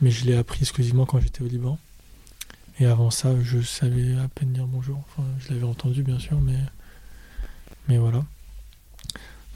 mais 0.00 0.10
je 0.10 0.24
l'ai 0.24 0.36
appris 0.36 0.60
exclusivement 0.60 1.06
quand 1.06 1.20
j'étais 1.20 1.42
au 1.42 1.46
Liban. 1.46 1.78
Et 2.78 2.86
avant 2.86 3.10
ça, 3.10 3.34
je 3.42 3.60
savais 3.60 4.14
à 4.16 4.28
peine 4.28 4.52
dire 4.52 4.66
bonjour. 4.66 5.04
Je 5.40 5.52
l'avais 5.52 5.66
entendu, 5.66 6.02
bien 6.02 6.18
sûr, 6.18 6.40
mais, 6.40 6.58
mais 7.88 7.98
voilà. 7.98 8.24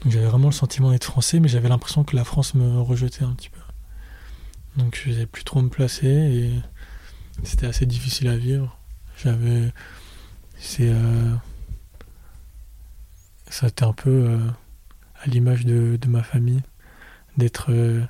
J'avais 0.07 0.27
vraiment 0.27 0.47
le 0.49 0.53
sentiment 0.53 0.91
d'être 0.91 1.05
français, 1.05 1.39
mais 1.39 1.47
j'avais 1.47 1.69
l'impression 1.69 2.03
que 2.03 2.15
la 2.15 2.23
France 2.23 2.53
me 2.53 2.79
rejetait 2.79 3.23
un 3.23 3.33
petit 3.33 3.49
peu. 3.49 3.59
Donc 4.77 5.01
je 5.03 5.11
n'avais 5.11 5.25
plus 5.25 5.43
trop 5.43 5.61
me 5.61 5.69
placer 5.69 6.07
et 6.07 6.51
c'était 7.43 7.65
assez 7.65 7.85
difficile 7.85 8.27
à 8.27 8.37
vivre. 8.37 8.77
J'avais. 9.17 9.71
C'est. 10.57 10.89
Euh, 10.89 11.35
ça 13.47 13.67
été 13.67 13.83
un 13.83 13.93
peu 13.93 14.09
euh, 14.09 14.39
à 15.21 15.27
l'image 15.27 15.65
de, 15.65 15.97
ma 16.07 16.23
famille, 16.23 16.61
d'être. 17.37 17.71
Euh, 17.71 18.03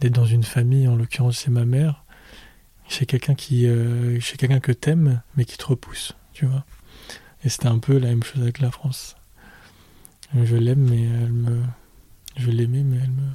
d'être 0.00 0.12
dans 0.12 0.26
une 0.26 0.42
famille, 0.42 0.88
en 0.88 0.96
l'occurrence 0.96 1.38
c'est 1.38 1.50
ma 1.50 1.64
mère, 1.64 2.04
chez 2.88 3.06
quelqu'un 3.06 3.34
qui, 3.34 3.66
euh, 3.66 4.18
chez 4.20 4.36
quelqu'un 4.36 4.60
que 4.60 4.72
t'aimes, 4.72 5.22
mais 5.36 5.44
qui 5.44 5.56
te 5.56 5.64
repousse, 5.64 6.14
tu 6.32 6.46
vois. 6.46 6.64
Et 7.44 7.48
c'était 7.48 7.68
un 7.68 7.78
peu 7.78 7.98
la 7.98 8.08
même 8.08 8.22
chose 8.22 8.42
avec 8.42 8.60
la 8.60 8.70
France. 8.70 9.16
Je 10.34 10.56
l'aime, 10.56 10.88
mais 10.90 11.02
elle 11.02 11.32
me, 11.32 11.62
je 12.36 12.50
l'aimais, 12.50 12.82
mais 12.82 12.96
elle 12.96 13.10
me, 13.10 13.30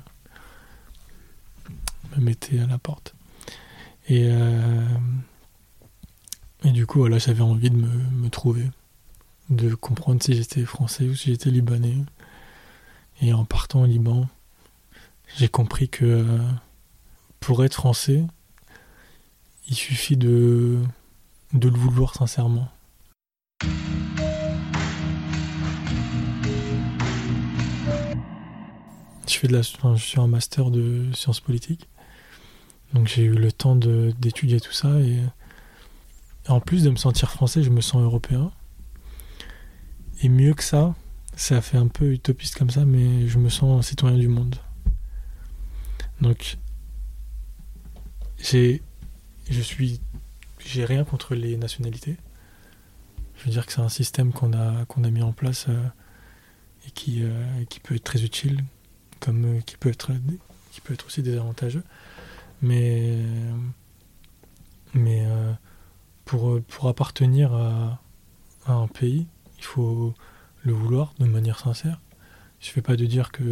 me 2.18 2.22
mettait 2.22 2.60
à 2.60 2.68
la 2.68 2.78
porte. 2.78 3.16
Et 4.08 4.28
euh, 4.30 4.86
et 6.66 6.72
du 6.72 6.86
coup, 6.86 7.00
voilà, 7.00 7.20
j'avais 7.20 7.42
envie 7.42 7.70
de 7.70 7.78
me, 7.78 7.88
me 7.88 8.30
trouver, 8.30 8.70
de 9.50 9.76
comprendre 9.76 10.22
si 10.22 10.34
j'étais 10.34 10.66
français 10.66 11.06
ou 11.06 11.16
si 11.16 11.32
j'étais 11.32 11.50
libanais. 11.50 11.98
Et 13.22 13.34
en 13.34 13.46
partant 13.46 13.84
au 13.84 13.86
Liban, 13.86 14.28
j'ai 15.38 15.48
compris 15.48 15.90
que 15.90 16.06
euh, 16.06 16.40
pour 17.40 17.64
être 17.64 17.74
français, 17.74 18.26
il 19.68 19.76
suffit 19.76 20.18
de, 20.18 20.80
de 21.54 21.70
le 21.70 21.78
vouloir 21.78 22.14
sincèrement. 22.14 22.70
Je, 29.30 29.38
fais 29.38 29.48
de 29.48 29.54
la, 29.54 29.62
je 29.62 30.04
suis 30.04 30.20
un 30.20 30.28
master 30.28 30.72
de 30.72 31.06
sciences 31.14 31.40
politiques, 31.40 31.88
donc 32.94 33.08
j'ai 33.08 33.24
eu 33.24 33.36
le 33.36 33.52
temps 33.52 33.76
d'étudier 33.76 34.60
tout 34.60 34.72
ça 34.72 35.00
et, 35.00 35.20
en 36.48 36.60
plus 36.60 36.84
de 36.84 36.90
me 36.90 36.96
sentir 36.96 37.30
français, 37.30 37.62
je 37.62 37.70
me 37.70 37.82
sens 37.82 38.02
européen. 38.02 38.52
Et 40.22 40.30
mieux 40.30 40.54
que 40.54 40.64
ça, 40.64 40.96
ça 41.36 41.62
fait 41.62 41.78
un 41.78 41.88
peu 41.88 42.12
utopiste 42.12 42.58
comme 42.58 42.72
ça, 42.72 42.86
mais 42.86 43.28
je 43.28 43.38
me 43.38 43.50
sens 43.50 43.88
citoyen 43.88 44.18
du 44.18 44.28
monde. 44.28 44.56
Donc, 46.22 46.58
j'ai, 48.38 48.82
je 49.50 49.62
suis, 49.62 50.02
j'ai 50.60 50.86
rien 50.86 51.04
contre 51.04 51.36
les 51.36 51.56
nationalités. 51.56 52.18
Je 53.38 53.46
veux 53.46 53.52
dire 53.52 53.66
que 53.66 53.72
c'est 53.72 53.82
un 53.82 53.90
système 53.90 54.34
qu'on 54.34 54.52
a, 54.54 54.86
qu'on 54.86 55.04
a 55.04 55.10
mis 55.10 55.22
en 55.22 55.32
place 55.32 55.68
euh, 55.70 55.88
et 56.88 56.92
qui, 56.92 57.24
euh, 57.24 57.64
qui 57.70 57.80
peut 57.80 57.96
être 57.96 58.04
très 58.04 58.24
utile, 58.24 58.64
comme 59.20 59.46
euh, 59.46 59.62
qui 59.62 59.78
peut 59.78 59.90
être, 59.90 60.12
qui 60.72 60.82
peut 60.82 60.94
être 60.94 61.06
aussi 61.06 61.22
désavantageux. 61.22 61.84
Mais, 62.62 63.18
mais 64.94 65.26
pour, 66.26 66.62
pour 66.62 66.90
appartenir 66.90 67.54
à, 67.54 68.02
un 68.68 68.88
pays, 68.88 69.28
il 69.58 69.64
faut 69.64 70.14
le 70.64 70.74
vouloir 70.74 71.14
de 71.20 71.26
manière 71.26 71.58
sincère. 71.58 72.02
Il 72.60 72.64
ne 72.64 72.66
suffit 72.66 72.82
pas 72.82 72.98
de 72.98 73.06
dire 73.06 73.32
que 73.32 73.44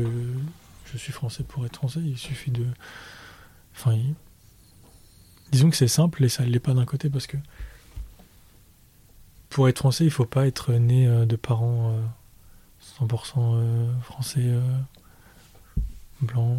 je 0.92 0.98
suis 0.98 1.14
français 1.14 1.44
pour 1.44 1.66
être 1.66 1.78
français. 1.78 2.02
Il 2.04 2.18
suffit 2.18 2.52
de. 2.52 2.66
Enfin, 3.74 3.98
disons 5.52 5.70
que 5.70 5.76
c'est 5.76 5.88
simple 5.88 6.24
et 6.24 6.30
ça 6.30 6.44
ne 6.44 6.50
l'est 6.50 6.60
pas 6.60 6.74
d'un 6.74 6.86
côté 6.86 7.10
parce 7.10 7.28
que 7.28 7.38
pour 9.50 9.68
être 9.70 9.80
français, 9.80 10.06
il 10.06 10.12
faut 10.12 10.26
pas 10.26 10.48
être 10.48 10.74
né 10.74 11.08
euh, 11.08 11.26
de 11.26 11.36
parents 11.36 11.96
100% 13.00 13.04
euh, 13.04 13.40
euh, 13.40 14.00
français 14.02 14.46
blancs. 16.22 16.58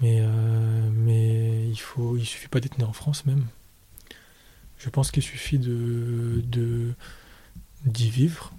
Mais, 0.00 0.18
euh, 0.20 0.90
mais 0.92 1.68
il 1.68 1.76
faut, 1.76 2.16
il 2.16 2.24
suffit 2.26 2.48
pas 2.48 2.60
d'être 2.60 2.78
né 2.78 2.84
en 2.84 2.92
France 2.92 3.26
même. 3.26 3.46
Je 4.78 4.90
pense 4.90 5.10
qu'il 5.10 5.22
suffit 5.22 5.58
de, 5.58 6.42
de 6.46 6.92
d'y 7.86 8.10
vivre 8.10 8.52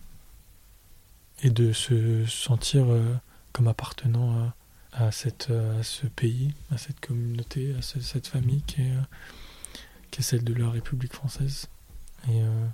et 1.43 1.49
de 1.49 1.73
se 1.73 2.25
sentir 2.25 2.86
euh, 2.89 3.13
comme 3.51 3.67
appartenant 3.67 4.51
à, 4.93 5.12
cette, 5.12 5.49
à 5.51 5.84
ce 5.84 6.08
pays, 6.08 6.54
à 6.71 6.78
cette 6.78 6.99
communauté, 6.99 7.75
à 7.78 7.82
cette 7.82 8.28
famille 8.28 8.62
qui 8.63 8.82
est, 8.82 8.93
qui 10.12 10.21
est 10.21 10.23
celle 10.23 10.43
de 10.43 10.54
la 10.54 10.69
République 10.69 11.13
française. 11.13 11.67
Et, 12.30 12.41
euh, 12.41 12.67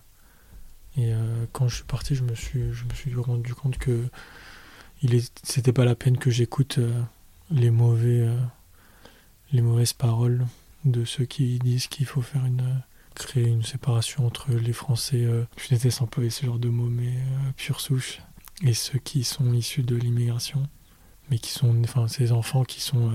et 0.98 1.14
euh, 1.14 1.46
quand 1.52 1.68
je 1.68 1.76
suis 1.76 1.84
parti, 1.84 2.16
je 2.16 2.24
me 2.24 2.36
suis, 2.36 2.74
je 2.74 2.86
me 2.86 2.94
suis 2.94 3.14
rendu 3.16 3.54
compte 3.54 3.78
que 3.78 4.08
il 5.02 5.22
c'était 5.44 5.74
pas 5.74 5.86
la 5.86 5.96
peine 5.96 6.18
que 6.18 6.30
j'écoute 6.30 6.78
euh, 6.78 7.02
les 7.50 7.72
mauvais, 7.72 8.28
les 9.52 9.62
mauvaises 9.62 9.94
paroles 9.94 10.46
de 10.86 11.04
ceux 11.04 11.26
qui 11.26 11.60
disent 11.60 11.88
qu'il 11.88 12.06
faut 12.06 12.22
faire 12.22 12.46
une 12.46 12.82
créer 13.14 13.46
une 13.46 13.64
séparation 13.64 14.26
entre 14.26 14.54
les 14.54 14.72
Français, 14.72 15.28
je 15.58 15.68
déteste 15.68 16.02
employer 16.02 16.30
ce 16.30 16.46
genre 16.46 16.60
de 16.60 16.70
mots, 16.70 16.90
mais 16.90 17.14
pure 17.58 17.82
souche, 17.82 18.20
et 18.64 18.74
ceux 18.74 19.00
qui 19.00 19.26
sont 19.26 19.52
issus 19.52 19.84
de 19.84 19.98
l'immigration, 19.98 20.66
mais 21.30 21.38
qui 21.38 21.52
sont, 21.52 21.76
enfin, 21.84 22.08
ces 22.08 22.32
enfants 22.32 22.64
qui 22.64 22.80
sont 22.80 23.12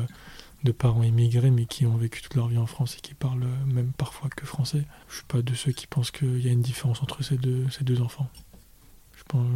de 0.67 0.73
parents 0.73 1.03
immigrés 1.03 1.51
mais 1.51 1.67
qui 1.67 1.87
ont 1.87 1.97
vécu 1.97 2.21
toute 2.23 2.35
leur 2.35 2.49
vie 2.49 2.59
en 2.59 2.67
France 2.67 2.97
et 2.97 3.01
qui 3.01 3.15
parlent 3.15 3.45
euh, 3.45 3.73
même 3.73 3.93
parfois 3.97 4.29
que 4.29 4.45
français. 4.45 4.85
Je 5.09 5.17
suis 5.17 5.25
pas 5.25 5.43
de 5.43 5.55
ceux 5.55 5.73
qui 5.73 5.87
pensent 5.87 6.11
qu'il 6.11 6.45
y 6.45 6.49
a 6.49 6.53
une 6.53 6.63
différence 6.63 7.03
entre 7.03 7.23
ces 7.23 7.37
deux, 7.37 7.69
ces 7.71 7.85
deux 7.85 8.01
enfants. 8.03 8.29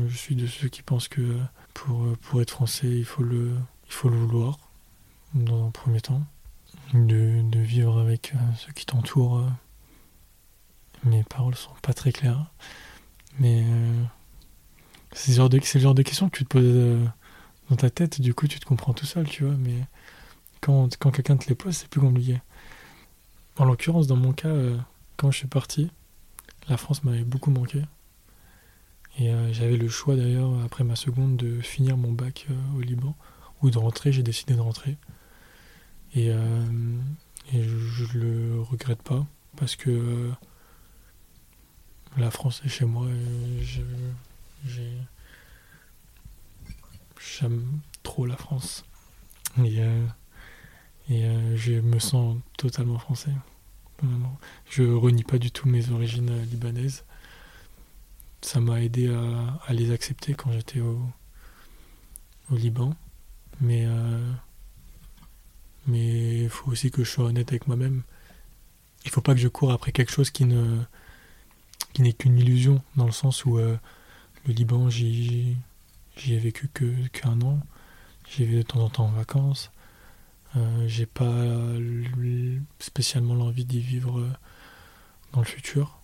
Je 0.08 0.16
suis 0.16 0.34
de 0.34 0.46
ceux 0.46 0.68
qui 0.68 0.82
pensent 0.82 1.08
que 1.08 1.38
pour, 1.74 2.04
euh, 2.04 2.16
pour 2.22 2.40
être 2.42 2.50
français, 2.50 2.88
il 2.88 3.04
faut, 3.04 3.22
le, 3.22 3.56
vouloir, 4.02 4.58
dans 5.34 5.66
un 5.66 5.70
premier 5.70 6.00
temps. 6.00 6.22
De, 6.94 7.42
vivre 7.54 7.98
avec 7.98 8.32
euh, 8.34 8.38
ceux 8.56 8.72
qui 8.72 8.86
t'entourent. 8.86 9.44
Mes 11.04 11.22
paroles 11.24 11.54
sont 11.54 11.70
pas 11.82 11.92
très 11.92 12.12
claires. 12.12 12.50
Mais 13.38 13.64
c'est 15.12 15.32
le, 15.32 15.36
genre 15.36 15.48
de, 15.48 15.58
de 15.58 16.02
questions 16.02 16.28
que 16.28 16.38
tu 16.38 16.44
te 16.44 16.48
poses 16.48 17.10
dans 17.70 17.76
ta 17.76 17.88
tête, 17.88 18.20
du 18.20 18.34
coup 18.34 18.48
tu 18.48 18.58
te 18.58 18.66
comprends 18.66 18.92
tout 18.92 19.06
seul, 19.06 19.28
tu 19.28 19.44
vois. 19.44 19.54
Mais 19.56 19.86
quand, 20.60 20.96
quand 20.98 21.10
quelqu'un 21.10 21.36
te 21.36 21.48
les 21.48 21.54
pose, 21.54 21.76
c'est 21.76 21.88
plus 21.88 22.00
compliqué. 22.00 22.40
En 23.56 23.64
l'occurrence, 23.64 24.06
dans 24.06 24.16
mon 24.16 24.32
cas, 24.32 24.48
euh, 24.48 24.76
quand 25.16 25.30
je 25.30 25.38
suis 25.38 25.46
parti, 25.46 25.90
la 26.68 26.76
France 26.76 27.04
m'avait 27.04 27.24
beaucoup 27.24 27.50
manqué. 27.50 27.82
Et 29.20 29.30
euh, 29.30 29.52
j'avais 29.52 29.76
le 29.76 29.88
choix 29.88 30.16
d'ailleurs, 30.16 30.50
après 30.64 30.82
ma 30.82 30.96
seconde, 30.96 31.36
de 31.36 31.60
finir 31.60 31.96
mon 31.96 32.10
bac 32.10 32.46
euh, 32.50 32.54
au 32.76 32.80
Liban 32.80 33.14
ou 33.62 33.70
de 33.70 33.78
rentrer. 33.78 34.10
J'ai 34.10 34.24
décidé 34.24 34.54
de 34.54 34.60
rentrer. 34.60 34.96
Et, 36.16 36.26
et 36.26 37.62
je, 37.62 38.18
ne 38.18 38.24
le 38.24 38.60
regrette 38.60 39.00
pas 39.00 39.24
parce 39.56 39.76
que 39.76 40.32
la 42.16 42.32
France 42.32 42.62
est 42.64 42.68
chez 42.68 42.84
moi 42.84 43.06
j'aime 47.16 47.80
trop 48.02 48.26
la 48.26 48.36
France. 48.36 48.84
Et 49.64 49.78
et 51.10 51.24
euh, 51.24 51.56
je 51.56 51.72
me 51.72 51.98
sens 51.98 52.38
totalement 52.56 52.98
français. 52.98 53.32
Je 54.70 54.84
renie 54.84 55.24
pas 55.24 55.38
du 55.38 55.50
tout 55.50 55.68
mes 55.68 55.90
origines 55.90 56.30
euh, 56.30 56.44
libanaises. 56.44 57.04
Ça 58.42 58.60
m'a 58.60 58.82
aidé 58.82 59.08
à, 59.08 59.72
les 59.72 59.90
accepter 59.90 60.34
quand 60.34 60.52
j'étais 60.52 60.80
au, 60.80 61.00
Liban. 62.50 62.94
Mais 63.60 63.84
euh, 63.86 64.32
il 65.88 66.48
faut 66.48 66.70
aussi 66.70 66.90
que 66.90 67.04
je 67.04 67.10
sois 67.10 67.26
honnête 67.26 67.50
avec 67.50 67.68
moi-même. 67.68 68.02
Il 69.04 69.10
faut 69.10 69.20
pas 69.20 69.34
que 69.34 69.40
je 69.40 69.48
cours 69.48 69.72
après 69.72 69.92
quelque 69.92 70.10
chose 70.10 70.30
qui 70.30 70.44
ne 70.44 70.80
qui 71.92 72.02
n'est 72.02 72.12
qu'une 72.12 72.38
illusion, 72.38 72.82
dans 72.96 73.06
le 73.06 73.12
sens 73.12 73.44
où 73.44 73.58
le 73.58 73.78
Liban, 74.46 74.90
j'y 74.90 75.56
ai 76.28 76.38
vécu 76.38 76.68
qu'un 77.12 77.40
an. 77.42 77.60
J'y 78.28 78.44
vais 78.44 78.58
de 78.58 78.62
temps 78.62 78.80
en 78.80 78.90
temps 78.90 79.06
en 79.06 79.10
vacances. 79.10 79.70
Euh, 80.56 80.88
j'ai 80.88 81.06
pas 81.06 81.32
spécialement 82.80 83.34
l'envie 83.34 83.64
d'y 83.64 83.80
vivre 83.80 84.18
euh, 84.18 84.30
dans 85.32 85.40
le 85.40 85.46
futur, 85.46 85.99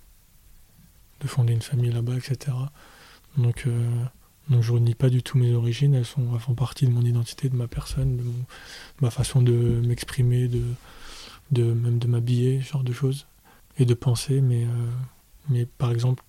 de 1.20 1.26
fonder 1.26 1.52
une 1.52 1.62
famille 1.62 1.90
là-bas, 1.90 2.16
etc. 2.16 2.56
Donc, 3.36 3.64
euh, 3.66 4.04
donc 4.48 4.62
je 4.62 4.72
renie 4.72 4.94
pas 4.94 5.10
du 5.10 5.22
tout 5.22 5.38
mes 5.38 5.52
origines, 5.54 5.94
elles, 5.94 6.04
sont, 6.04 6.38
font 6.38 6.54
partie 6.54 6.86
de 6.86 6.92
mon 6.92 7.02
identité, 7.02 7.48
de 7.48 7.56
ma 7.56 7.68
personne, 7.68 8.16
de, 8.16 8.24
ma 9.00 9.10
façon 9.10 9.42
de 9.42 9.52
m'exprimer, 9.52 10.48
de, 10.48 11.62
même 11.62 11.98
de 11.98 12.06
m'habiller, 12.06 12.62
ce 12.62 12.72
genre 12.72 12.84
de 12.84 12.92
choses, 12.92 13.26
et 13.78 13.84
de 13.84 13.94
penser. 13.94 14.40
Mais, 14.40 14.66
mais 15.48 15.66
par 15.66 15.90
exemple, 15.90 16.22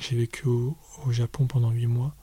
j'ai 0.00 0.16
vécu 0.16 0.48
au, 0.48 0.76
Japon 1.10 1.46
pendant 1.46 1.70
8 1.70 1.86
mois, 1.86 2.14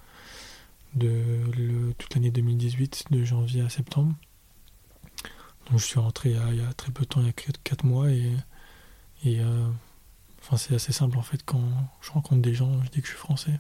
de 0.96 1.94
toute 1.98 2.14
l'année 2.16 2.32
2018, 2.32 3.06
de 3.12 3.24
janvier 3.24 3.62
à 3.62 3.70
septembre. 3.70 4.14
Donc 5.70 5.80
je 5.80 5.86
suis 5.86 6.00
rentré 6.00 6.32
il 6.32 6.58
y, 6.58 6.62
a, 6.62 6.74
très 6.74 6.92
peu 6.92 7.04
de 7.04 7.10
temps, 7.10 7.22
il 7.22 7.28
y 7.28 7.30
a 7.30 7.34
4 7.34 7.86
mois, 7.86 8.10
et, 8.10 8.32
et 9.24 9.42
euh, 9.42 9.68
enfin, 10.48 10.58
c'est 10.58 10.76
assez 10.76 10.94
simple 10.94 11.18
en 11.18 11.22
fait. 11.22 11.44
Quand 11.46 11.62
je 12.02 12.12
rencontre 12.12 12.42
des 12.42 12.54
gens, 12.54 12.72
je 12.84 12.90
dis 12.90 13.02
que 13.02 13.08
je 13.08 13.12
suis 13.12 13.20
français. 13.20 13.60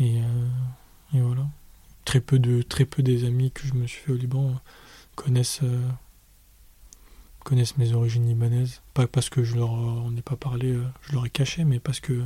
Et, 0.00 0.20
euh, 0.20 0.48
voilà. 1.12 1.46
Très 2.04 2.20
peu, 2.20 2.38
de, 2.38 2.62
très 2.62 2.84
peu 2.84 3.02
des 3.02 3.24
amis 3.24 3.50
que 3.50 3.66
je 3.66 3.74
me 3.74 3.86
suis 3.86 4.00
fait 4.02 4.12
au 4.12 4.16
Liban 4.16 4.60
connaissent, 5.14 5.60
euh, 5.62 5.88
connaissent 7.44 7.78
mes 7.78 7.92
origines 7.94 8.26
libanaises. 8.26 8.82
Pas 8.92 9.06
parce 9.06 9.30
que 9.30 9.42
je 9.42 9.56
leur 9.56 9.70
en 9.70 10.14
ai 10.14 10.22
pas 10.22 10.36
parlé, 10.36 10.78
je 11.02 11.12
leur 11.12 11.24
ai 11.24 11.30
caché, 11.30 11.64
mais 11.64 11.80
parce 11.80 12.00
que 12.00 12.22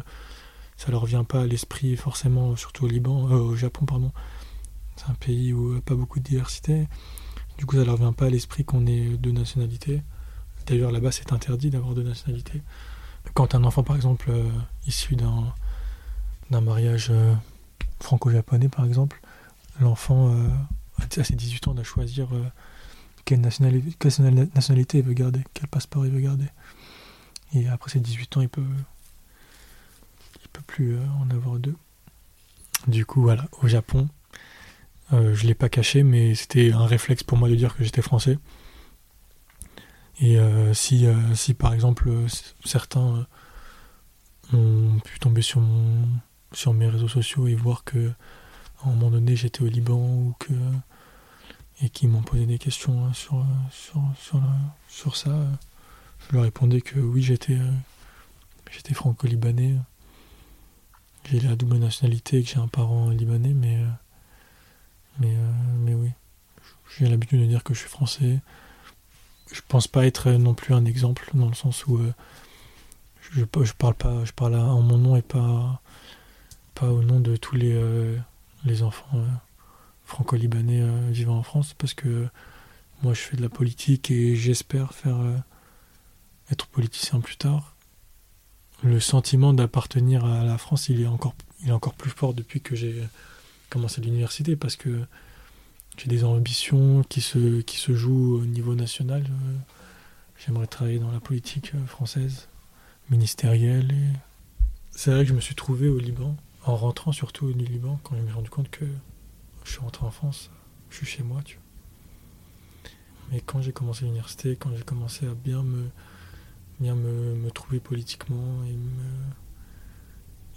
ça 0.77 0.91
leur 0.91 1.07
vient 1.07 1.25
pas 1.25 1.43
à 1.43 1.47
l'esprit 1.47 1.97
forcément, 1.97 2.57
surtout 2.57 2.87
au 2.87 2.89
Liban, 2.89 3.25
au 3.31 3.55
Japon, 3.55 3.87
pardon. 3.87 4.13
C'est 4.97 5.09
un 5.09 5.15
pays 5.15 5.53
où 5.53 5.69
il 5.69 5.73
n'y 5.75 5.79
a 5.79 5.83
pas 5.83 5.95
beaucoup 5.95 6.19
de 6.19 6.25
diversité. 6.25 6.89
Du 7.57 7.67
coup, 7.67 7.77
ça 7.77 7.85
leur 7.85 7.97
vient 7.97 8.13
pas 8.13 8.27
à 8.27 8.31
l'esprit 8.31 8.65
qu'on 8.65 8.87
ait 8.87 9.17
deux 9.17 9.33
nationalités. 9.33 10.03
D'ailleurs, 10.67 10.91
là-bas, 10.91 11.13
c'est 11.13 11.33
interdit 11.33 11.71
d'avoir 11.71 11.95
deux 11.95 12.03
nationalités. 12.03 12.63
Quand 13.35 13.55
un 13.55 13.65
enfant, 13.65 13.83
par 13.83 13.97
exemple, 13.97 14.31
euh, 14.31 14.49
issu 14.87 15.17
d'un, 15.17 15.53
mariage 16.61 17.09
euh, 17.11 17.35
franco-japonais, 18.01 18.69
par 18.69 18.85
exemple, 18.85 19.21
l'enfant, 19.81 20.35
euh, 20.35 20.49
à 21.01 21.25
ses 21.25 21.35
18 21.35 21.69
ans, 21.69 21.75
doit 21.75 21.85
choisir 21.85 22.29
quelle, 23.25 23.41
nationalité, 23.41 23.95
quelle 23.99 24.49
nationalité 24.55 24.99
il 24.99 25.05
veut 25.05 25.15
garder, 25.15 25.45
quel 25.55 25.69
passeport 25.69 26.07
il 26.07 26.13
veut 26.13 26.21
garder. 26.21 26.47
Et 27.55 27.69
après 27.69 27.91
ses 27.91 28.01
18 28.01 28.37
ans, 28.37 28.41
il 28.41 28.49
peut, 28.49 28.63
il 30.43 30.49
peut 30.49 30.63
plus 30.67 30.99
en 31.21 31.31
avoir 31.31 31.59
deux. 31.59 31.77
Du 32.87 33.07
coup, 33.07 33.23
voilà, 33.23 33.47
au 33.63 33.69
Japon, 33.69 34.09
je 35.13 35.17
ne 35.17 35.47
l'ai 35.47 35.55
pas 35.55 35.69
caché, 35.69 36.03
mais 36.03 36.35
c'était 36.35 36.73
un 36.73 36.87
réflexe 36.87 37.23
pour 37.23 37.39
moi 37.39 37.49
de 37.49 37.55
dire 37.55 37.77
que 37.77 37.85
j'étais 37.85 38.03
français. 38.03 38.39
Et 40.21 40.39
euh, 40.39 40.75
si, 40.75 41.07
euh, 41.07 41.35
si 41.35 41.55
par 41.55 41.73
exemple 41.73 42.11
certains 42.65 43.27
ont 44.53 44.99
pu 45.05 45.19
tomber 45.21 45.43
sur, 45.43 45.61
mon, 45.61 46.09
sur 46.53 46.73
mes 46.73 46.89
réseaux 46.89 47.09
sociaux 47.09 47.47
et 47.47 47.55
voir 47.55 47.85
que 47.85 48.11
à 48.83 48.89
un 48.89 48.95
moment 48.95 49.11
donné 49.11 49.37
j'étais 49.37 49.63
au 49.63 49.67
Liban 49.67 49.99
ou 49.99 50.35
que 50.39 50.53
et 51.81 51.91
qui 51.91 52.09
m'ont 52.09 52.23
posé 52.23 52.47
des 52.47 52.59
questions 52.59 53.07
hein, 53.07 53.13
sur, 53.13 53.45
sur, 53.71 54.03
sur, 54.89 55.17
ça, 55.17 55.31
je 56.19 56.35
leur 56.35 56.43
répondais 56.43 56.81
que 56.81 56.99
oui 56.99 57.23
j'étais 57.23 57.59
j'étais 58.73 58.95
franco-libanais. 58.95 59.77
J'ai 61.31 61.41
la 61.41 61.57
double 61.57 61.77
nationalité 61.77 62.39
et 62.39 62.43
que 62.43 62.49
j'ai 62.49 62.59
un 62.59 62.69
parent 62.69 63.11
libanais, 63.11 63.55
mais 63.55 63.85
mais, 65.21 65.35
euh, 65.35 65.53
mais 65.79 65.95
oui, 65.95 66.11
j'ai 66.97 67.09
l'habitude 67.09 67.41
de 67.41 67.47
dire 67.47 67.65
que 67.65 67.75
je 67.75 67.81
suis 67.81 67.89
français. 67.89 68.41
Je 69.53 69.61
pense 69.67 69.89
pas 69.89 70.07
être 70.07 70.31
non 70.33 70.55
plus 70.55 70.75
un 70.75 70.85
exemple 70.85 71.31
dans 71.35 71.49
le 71.49 71.55
sens 71.55 71.87
où 71.87 71.99
euh, 71.99 72.13
je, 73.33 73.45
parle 73.45 73.95
pas, 73.95 74.25
je 74.25 74.33
parle 74.33 74.57
en 74.57 74.83
mon 74.83 74.99
nom 74.99 75.17
et 75.17 75.23
pas, 75.23 75.81
pas 76.75 76.91
au 76.91 77.03
nom 77.03 77.21
de 77.21 77.37
tous 77.37 77.57
les, 77.57 77.73
euh, 77.73 78.17
les 78.65 78.83
enfants 78.83 79.25
franco-libanais 80.05 80.83
vivant 81.11 81.37
en 81.37 81.43
France 81.43 81.75
parce 81.77 81.95
que 81.95 82.29
moi 83.03 83.13
je 83.13 83.21
fais 83.21 83.37
de 83.37 83.43
la 83.43 83.51
politique 83.51 84.11
et 84.11 84.37
j'espère 84.37 84.95
faire 84.95 85.19
être 86.51 86.67
politicien 86.67 87.21
plus 87.21 87.37
tard. 87.37 87.75
Le 88.83 89.01
sentiment 89.01 89.53
d'appartenir 89.53 90.25
à 90.25 90.45
la 90.45 90.57
France, 90.57 90.89
il 90.89 91.03
est 91.03 91.07
encore, 91.07 91.35
il 91.63 91.69
est 91.69 91.73
encore 91.73 91.95
plus 91.95 92.11
fort 92.11 92.33
depuis 92.33 92.61
que 92.61 92.75
j'ai 92.75 93.03
commencer 93.69 94.01
l'université 94.01 94.57
parce 94.57 94.77
que 94.77 95.05
j'ai 95.99 96.09
des 96.09 96.23
ambitions 96.23 97.03
qui 97.09 97.21
se, 97.21 97.61
qui 97.63 97.79
se 97.79 97.93
jouent 97.93 98.37
au 98.37 98.47
niveau 98.47 98.77
national. 98.77 99.25
Euh, 99.25 99.57
j'aimerais 100.37 100.69
travailler 100.69 101.01
dans 101.01 101.11
la 101.11 101.19
politique 101.19 101.73
euh, 101.75 101.87
française, 101.87 102.49
ministérielle. 103.11 103.93
C'est 104.93 105.11
vrai 105.11 105.25
que 105.25 105.29
je 105.29 105.35
me 105.35 105.41
suis 105.41 105.57
trouvé 105.57 105.89
au 105.89 105.99
Liban, 105.99 106.37
en 106.65 106.77
rentrant 106.77 107.11
surtout 107.11 107.53
du 107.53 107.65
Liban, 107.65 107.99
quand 108.05 108.15
je 108.15 108.21
me 108.21 108.27
suis 108.27 108.37
rendu 108.37 108.51
compte 108.51 108.71
que 108.71 108.85
je 109.65 109.73
suis 109.73 109.81
rentré 109.81 110.07
en 110.07 110.13
France, 110.13 110.51
je 110.89 110.99
suis 110.99 111.07
chez 111.07 111.25
moi. 111.25 111.43
Tu 111.45 111.59
Mais 113.33 113.41
quand 113.41 113.61
j'ai 113.61 113.73
commencé 113.73 114.05
l'université, 114.05 114.55
quand 114.55 114.71
j'ai 114.77 114.85
commencé 114.85 115.27
à 115.27 115.35
bien 115.35 115.65
me, 115.65 115.91
bien 116.79 116.95
me, 116.95 117.51
trouver 117.51 117.81
politiquement 117.81 118.63
et, 118.65 118.73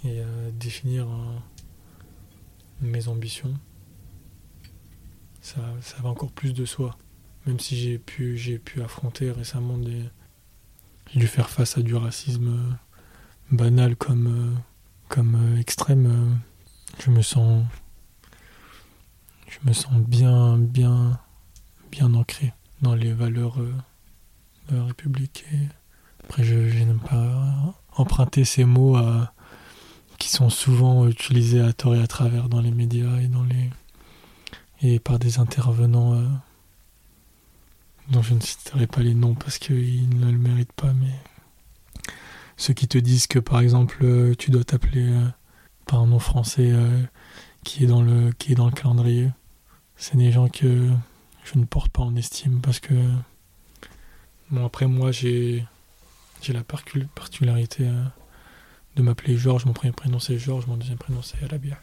me, 0.06 0.12
et 0.12 0.22
à 0.22 0.50
définir 0.52 1.08
mes 2.80 3.08
ambitions, 3.08 3.54
ça, 5.42 5.60
ça 5.80 5.96
va 6.02 6.08
encore 6.08 6.30
plus 6.30 6.54
de 6.54 6.64
soi. 6.64 6.96
Même 7.46 7.58
si 7.58 7.76
j'ai 7.76 7.98
pu, 7.98 8.38
j'ai 8.38 8.58
pu 8.58 8.80
affronter 8.80 9.30
récemment 9.30 9.76
des. 9.76 10.04
J'ai 11.12 11.20
dû 11.20 11.26
faire 11.26 11.50
face 11.50 11.76
à 11.76 11.82
du 11.82 11.96
racisme 11.96 12.78
banal 13.50 13.96
comme, 13.96 14.56
comme 15.08 15.56
extrême. 15.58 16.38
Je 17.04 17.10
me 17.10 17.20
sens. 17.20 17.64
Je 19.48 19.58
me 19.68 19.74
sens 19.74 20.00
bien, 20.00 20.56
bien, 20.56 21.18
bien 21.90 22.14
ancré 22.14 22.54
dans 22.80 22.94
les 22.94 23.12
valeurs 23.12 23.60
euh, 23.60 23.74
de 24.70 24.76
la 24.76 24.84
République. 24.84 25.44
après, 26.24 26.44
je, 26.44 26.54
n'aime 26.54 27.00
pas 27.00 27.74
emprunter 27.96 28.44
ces 28.44 28.64
mots 28.64 28.96
qui 30.18 30.30
sont 30.30 30.48
souvent 30.48 31.06
utilisés 31.06 31.60
à 31.60 31.72
tort 31.72 31.96
et 31.96 32.00
à 32.00 32.06
travers 32.06 32.48
dans 32.48 32.60
les 32.60 32.70
médias 32.70 33.18
et 33.20 33.26
dans 33.26 33.42
les 33.42 33.70
et 34.82 34.98
par 34.98 35.18
des 35.18 35.38
intervenants 35.38 36.14
euh, 36.14 36.26
dont 38.10 38.22
je 38.22 38.34
ne 38.34 38.40
citerai 38.40 38.86
pas 38.86 39.00
les 39.00 39.14
noms 39.14 39.34
parce 39.34 39.58
qu'ils 39.58 40.18
ne 40.18 40.30
le 40.30 40.38
méritent 40.38 40.72
pas, 40.72 40.92
mais 40.92 41.14
ceux 42.56 42.74
qui 42.74 42.88
te 42.88 42.98
disent 42.98 43.26
que 43.26 43.38
par 43.38 43.60
exemple 43.60 43.98
euh, 44.02 44.34
tu 44.34 44.50
dois 44.50 44.64
t'appeler 44.64 45.08
par 45.86 46.00
un 46.00 46.06
nom 46.06 46.18
français 46.18 46.72
qui 47.64 47.84
est 47.84 47.86
dans 47.86 48.02
le 48.02 48.32
qui 48.32 48.52
est 48.52 48.54
dans 48.54 48.66
le 48.66 48.72
calendrier, 48.72 49.30
c'est 49.96 50.16
des 50.16 50.32
gens 50.32 50.48
que 50.48 50.88
je 51.44 51.58
ne 51.58 51.64
porte 51.64 51.90
pas 51.90 52.02
en 52.02 52.14
estime 52.16 52.60
parce 52.60 52.80
que 52.80 52.94
bon 54.50 54.64
après 54.64 54.86
moi 54.86 55.12
j'ai 55.12 55.64
j'ai 56.40 56.52
la 56.52 56.64
particularité 56.64 57.86
euh, 57.86 58.04
de 58.96 59.02
m'appeler 59.02 59.36
Georges, 59.36 59.64
mon 59.64 59.72
premier 59.72 59.92
prénom 59.92 60.18
c'est 60.18 60.38
Georges, 60.38 60.66
mon 60.66 60.76
deuxième 60.76 60.98
prénom 60.98 61.22
c'est 61.22 61.42
Alabia. 61.44 61.78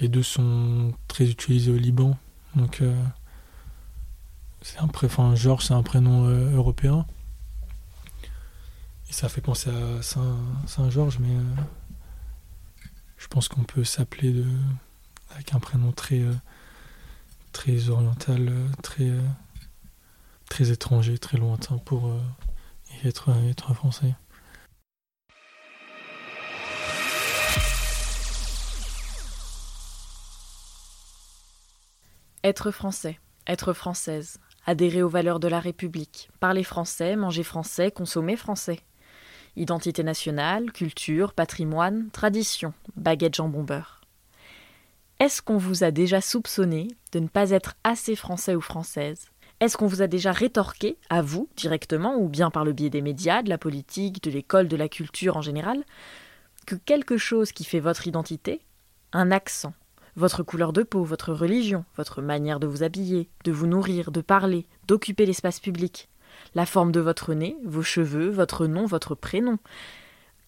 Les 0.00 0.08
deux 0.08 0.22
sont 0.22 0.92
très 1.08 1.30
utilisés 1.30 1.70
au 1.70 1.76
Liban, 1.76 2.16
donc 2.54 2.80
euh, 2.80 2.94
c'est 4.62 4.78
un 4.78 4.88
prénom, 4.88 5.36
Georges 5.36 5.66
c'est 5.66 5.74
un 5.74 5.82
prénom 5.82 6.26
euh, 6.26 6.54
européen 6.54 7.06
et 9.08 9.12
ça 9.12 9.28
fait 9.28 9.40
penser 9.40 9.70
à 9.70 10.02
Saint, 10.02 10.38
Saint 10.66 10.88
Georges, 10.88 11.18
mais 11.18 11.36
je 13.18 13.26
pense 13.26 13.48
qu'on 13.48 13.64
peut 13.64 13.84
s'appeler 13.84 14.44
avec 15.34 15.52
un 15.52 15.58
prénom 15.58 15.92
très 15.92 16.24
très 17.52 17.88
oriental, 17.88 18.48
euh, 18.48 18.68
très, 18.82 19.08
euh, 19.08 19.20
très 20.48 20.70
étranger, 20.70 21.18
très 21.18 21.38
lointain 21.38 21.78
pour 21.78 22.06
euh, 22.06 22.20
être, 23.04 23.30
être 23.48 23.74
français. 23.74 24.14
Être 32.42 32.70
français, 32.70 33.20
être 33.46 33.74
française, 33.74 34.38
adhérer 34.64 35.02
aux 35.02 35.10
valeurs 35.10 35.40
de 35.40 35.48
la 35.48 35.60
République, 35.60 36.30
parler 36.40 36.64
français, 36.64 37.14
manger 37.14 37.42
français, 37.42 37.90
consommer 37.90 38.34
français. 38.34 38.80
Identité 39.56 40.02
nationale, 40.02 40.72
culture, 40.72 41.34
patrimoine, 41.34 42.08
tradition, 42.12 42.72
baguette 42.96 43.34
jambon 43.34 43.62
beurre. 43.62 44.00
Est-ce 45.18 45.42
qu'on 45.42 45.58
vous 45.58 45.84
a 45.84 45.90
déjà 45.90 46.22
soupçonné 46.22 46.88
de 47.12 47.18
ne 47.18 47.28
pas 47.28 47.50
être 47.50 47.74
assez 47.84 48.16
français 48.16 48.54
ou 48.54 48.62
française? 48.62 49.26
Est-ce 49.60 49.76
qu'on 49.76 49.86
vous 49.86 50.00
a 50.00 50.06
déjà 50.06 50.32
rétorqué, 50.32 50.96
à 51.10 51.20
vous, 51.20 51.50
directement, 51.56 52.16
ou 52.16 52.30
bien 52.30 52.50
par 52.50 52.64
le 52.64 52.72
biais 52.72 52.88
des 52.88 53.02
médias, 53.02 53.42
de 53.42 53.50
la 53.50 53.58
politique, 53.58 54.22
de 54.22 54.30
l'école, 54.30 54.66
de 54.66 54.76
la 54.76 54.88
culture 54.88 55.36
en 55.36 55.42
général, 55.42 55.84
que 56.66 56.74
quelque 56.74 57.18
chose 57.18 57.52
qui 57.52 57.64
fait 57.64 57.80
votre 57.80 58.06
identité, 58.06 58.62
un 59.12 59.30
accent, 59.30 59.74
votre 60.16 60.42
couleur 60.42 60.72
de 60.72 60.82
peau, 60.82 61.04
votre 61.04 61.32
religion, 61.32 61.84
votre 61.96 62.22
manière 62.22 62.60
de 62.60 62.66
vous 62.66 62.82
habiller, 62.82 63.28
de 63.44 63.52
vous 63.52 63.66
nourrir, 63.66 64.10
de 64.10 64.20
parler, 64.20 64.66
d'occuper 64.86 65.26
l'espace 65.26 65.60
public, 65.60 66.08
la 66.54 66.66
forme 66.66 66.92
de 66.92 67.00
votre 67.00 67.34
nez, 67.34 67.56
vos 67.64 67.82
cheveux, 67.82 68.28
votre 68.28 68.66
nom, 68.66 68.86
votre 68.86 69.14
prénom, 69.14 69.58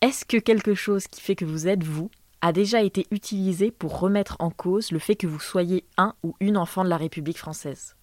est-ce 0.01 0.25
que 0.25 0.37
quelque 0.37 0.75
chose 0.75 1.07
qui 1.07 1.21
fait 1.21 1.37
que 1.37 1.45
vous 1.45 1.69
êtes 1.69 1.85
vous 1.85 2.11
a 2.41 2.53
déjà 2.53 2.83
été 2.83 3.07
utilisé 3.13 3.71
pour 3.71 4.01
remettre 4.01 4.37
en 4.41 4.51
cause 4.51 4.91
le 4.91 4.99
fait 4.99 5.15
que 5.15 5.29
vous 5.29 5.39
soyez 5.39 5.85
un 5.97 6.15
ou 6.25 6.35
une 6.41 6.57
enfant 6.57 6.83
de 6.83 6.89
la 6.89 6.97
République 6.97 7.39
française? 7.39 7.95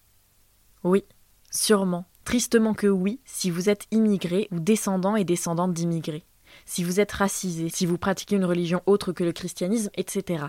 Oui, 0.82 1.04
sûrement, 1.50 2.06
tristement 2.24 2.72
que 2.72 2.86
oui, 2.86 3.20
si 3.26 3.50
vous 3.50 3.68
êtes 3.68 3.86
immigré 3.90 4.48
ou 4.50 4.60
descendant 4.60 5.14
et 5.14 5.24
descendante 5.24 5.74
d'immigrés, 5.74 6.24
si 6.64 6.84
vous 6.84 7.00
êtes 7.00 7.12
racisé, 7.12 7.68
si 7.68 7.84
vous 7.84 7.98
pratiquez 7.98 8.36
une 8.36 8.46
religion 8.46 8.80
autre 8.86 9.12
que 9.12 9.24
le 9.24 9.32
christianisme, 9.32 9.90
etc. 9.94 10.46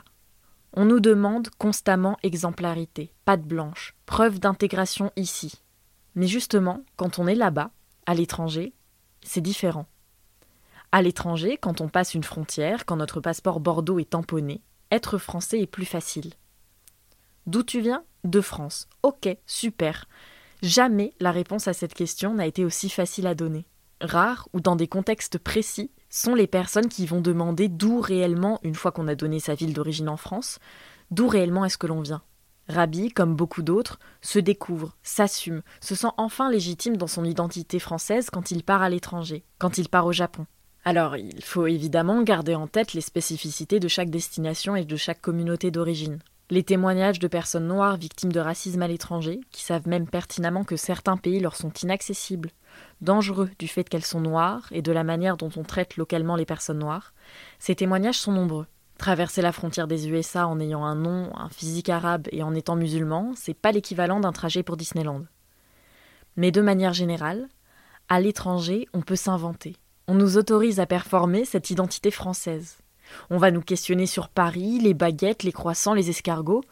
On 0.74 0.86
nous 0.86 1.02
demande 1.02 1.50
constamment 1.58 2.18
exemplarité, 2.24 3.12
patte 3.26 3.44
blanche, 3.44 3.94
preuve 4.06 4.40
d'intégration 4.40 5.12
ici. 5.18 5.62
Mais 6.16 6.28
justement, 6.28 6.82
quand 6.96 7.20
on 7.20 7.28
est 7.28 7.36
là-bas, 7.36 7.72
à 8.06 8.14
l'étranger, 8.14 8.74
c'est 9.22 9.42
différent. 9.42 9.86
À 10.94 11.02
l'étranger, 11.02 11.58
quand 11.58 11.82
on 11.82 11.90
passe 11.90 12.14
une 12.16 12.24
frontière, 12.24 12.86
quand 12.86 12.96
notre 12.96 13.20
passeport 13.22 13.60
Bordeaux 13.60 14.00
est 14.00 14.10
tamponné, 14.10 14.62
être 14.92 15.18
français 15.18 15.60
est 15.60 15.68
plus 15.68 15.86
facile. 15.86 16.34
D'où 17.48 17.64
tu 17.64 17.82
viens? 17.82 18.04
De 18.24 18.40
France. 18.40 18.88
Ok, 19.04 19.28
super. 19.48 20.08
Jamais 20.62 21.14
la 21.20 21.32
réponse 21.32 21.68
à 21.68 21.74
cette 21.74 21.94
question 21.94 22.34
n'a 22.34 22.46
été 22.46 22.64
aussi 22.64 22.90
facile 22.90 23.28
à 23.28 23.36
donner. 23.36 23.66
Rares, 24.00 24.48
ou 24.54 24.62
dans 24.62 24.76
des 24.76 24.88
contextes 24.88 25.38
précis, 25.38 25.92
sont 26.12 26.36
les 26.36 26.46
personnes 26.46 26.90
qui 26.90 27.08
vont 27.08 27.22
demander 27.22 27.68
d'où 27.68 28.00
réellement, 28.00 28.60
une 28.62 28.76
fois 28.76 28.92
qu'on 28.92 29.08
a 29.08 29.16
donné 29.16 29.40
sa 29.40 29.56
ville 29.56 29.74
d'origine 29.74 30.10
en 30.10 30.18
France, 30.18 30.60
d'où 31.10 31.28
réellement 31.28 31.66
est-ce 31.66 31.80
que 31.80 31.88
l'on 31.88 32.02
vient. 32.02 32.22
Rabi, 32.68 33.10
comme 33.10 33.36
beaucoup 33.36 33.64
d'autres, 33.64 33.98
se 34.22 34.38
découvre, 34.38 34.96
s'assume, 35.02 35.64
se 35.80 35.96
sent 35.96 36.12
enfin 36.18 36.52
légitime 36.52 36.98
dans 36.98 37.08
son 37.08 37.26
identité 37.26 37.80
française 37.80 38.30
quand 38.30 38.52
il 38.52 38.64
part 38.64 38.84
à 38.84 38.90
l'étranger, 38.90 39.44
quand 39.58 39.80
il 39.80 39.90
part 39.90 40.06
au 40.06 40.12
Japon, 40.12 40.46
alors, 40.84 41.16
il 41.16 41.44
faut 41.44 41.68
évidemment 41.68 42.24
garder 42.24 42.56
en 42.56 42.68
tête 42.68 42.94
les 42.94 43.02
spécificités 43.02 43.80
de 43.80 43.88
chaque 43.88 44.10
destination 44.10 44.76
et 44.76 44.84
de 44.84 44.96
chaque 44.96 45.22
communauté 45.22 45.70
d'origine. 45.70 46.20
Les 46.52 46.64
témoignages 46.64 47.20
de 47.20 47.30
personnes 47.30 47.70
noires 47.70 47.96
victimes 47.96 48.34
de 48.34 48.40
racisme 48.42 48.82
à 48.82 48.88
l'étranger, 48.90 49.40
qui 49.52 49.64
savent 49.64 49.88
même 49.88 50.06
pertinemment 50.06 50.66
que 50.66 50.76
certains 50.76 51.16
pays 51.16 51.40
leur 51.40 51.56
sont 51.56 51.72
inaccessibles, 51.72 52.52
dangereux 53.00 53.50
du 53.58 53.70
fait 53.70 53.88
qu'elles 53.88 54.04
sont 54.04 54.20
noires 54.20 54.68
et 54.72 54.82
de 54.82 54.92
la 54.92 55.06
manière 55.06 55.38
dont 55.38 55.50
on 55.56 55.64
traite 55.64 55.96
localement 55.96 56.36
les 56.36 56.46
personnes 56.46 56.80
noires, 56.80 57.14
ces 57.58 57.76
témoignages 57.76 58.20
sont 58.20 58.34
nombreux. 58.34 58.68
Traverser 58.98 59.42
la 59.42 59.54
frontière 59.54 59.88
des 59.88 60.10
USA 60.10 60.46
en 60.46 60.60
ayant 60.60 60.84
un 60.84 60.96
nom, 60.96 61.32
un 61.38 61.48
physique 61.48 61.88
arabe 61.88 62.28
et 62.34 62.44
en 62.44 62.54
étant 62.54 62.76
musulman, 62.76 63.32
c'est 63.38 63.54
pas 63.54 63.72
l'équivalent 63.72 64.20
d'un 64.20 64.34
trajet 64.34 64.62
pour 64.62 64.76
Disneyland. 64.76 65.24
Mais 66.36 66.52
de 66.52 66.60
manière 66.60 66.94
générale, 66.94 67.48
à 68.10 68.20
l'étranger, 68.20 68.90
on 68.94 69.02
peut 69.02 69.16
s'inventer, 69.16 69.78
on 70.10 70.16
nous 70.16 70.36
autorise 70.36 70.82
à 70.82 70.86
performer 70.86 71.46
cette 71.46 71.70
identité 71.70 72.12
française. 72.12 72.80
On 73.30 73.38
va 73.38 73.52
nous 73.52 73.62
questionner 73.62 74.06
sur 74.06 74.30
Paris, 74.30 74.80
les 74.80 74.94
baguettes, 74.94 75.44
les 75.44 75.52
croissants, 75.52 75.94
les 75.94 76.10
escargots. 76.10 76.64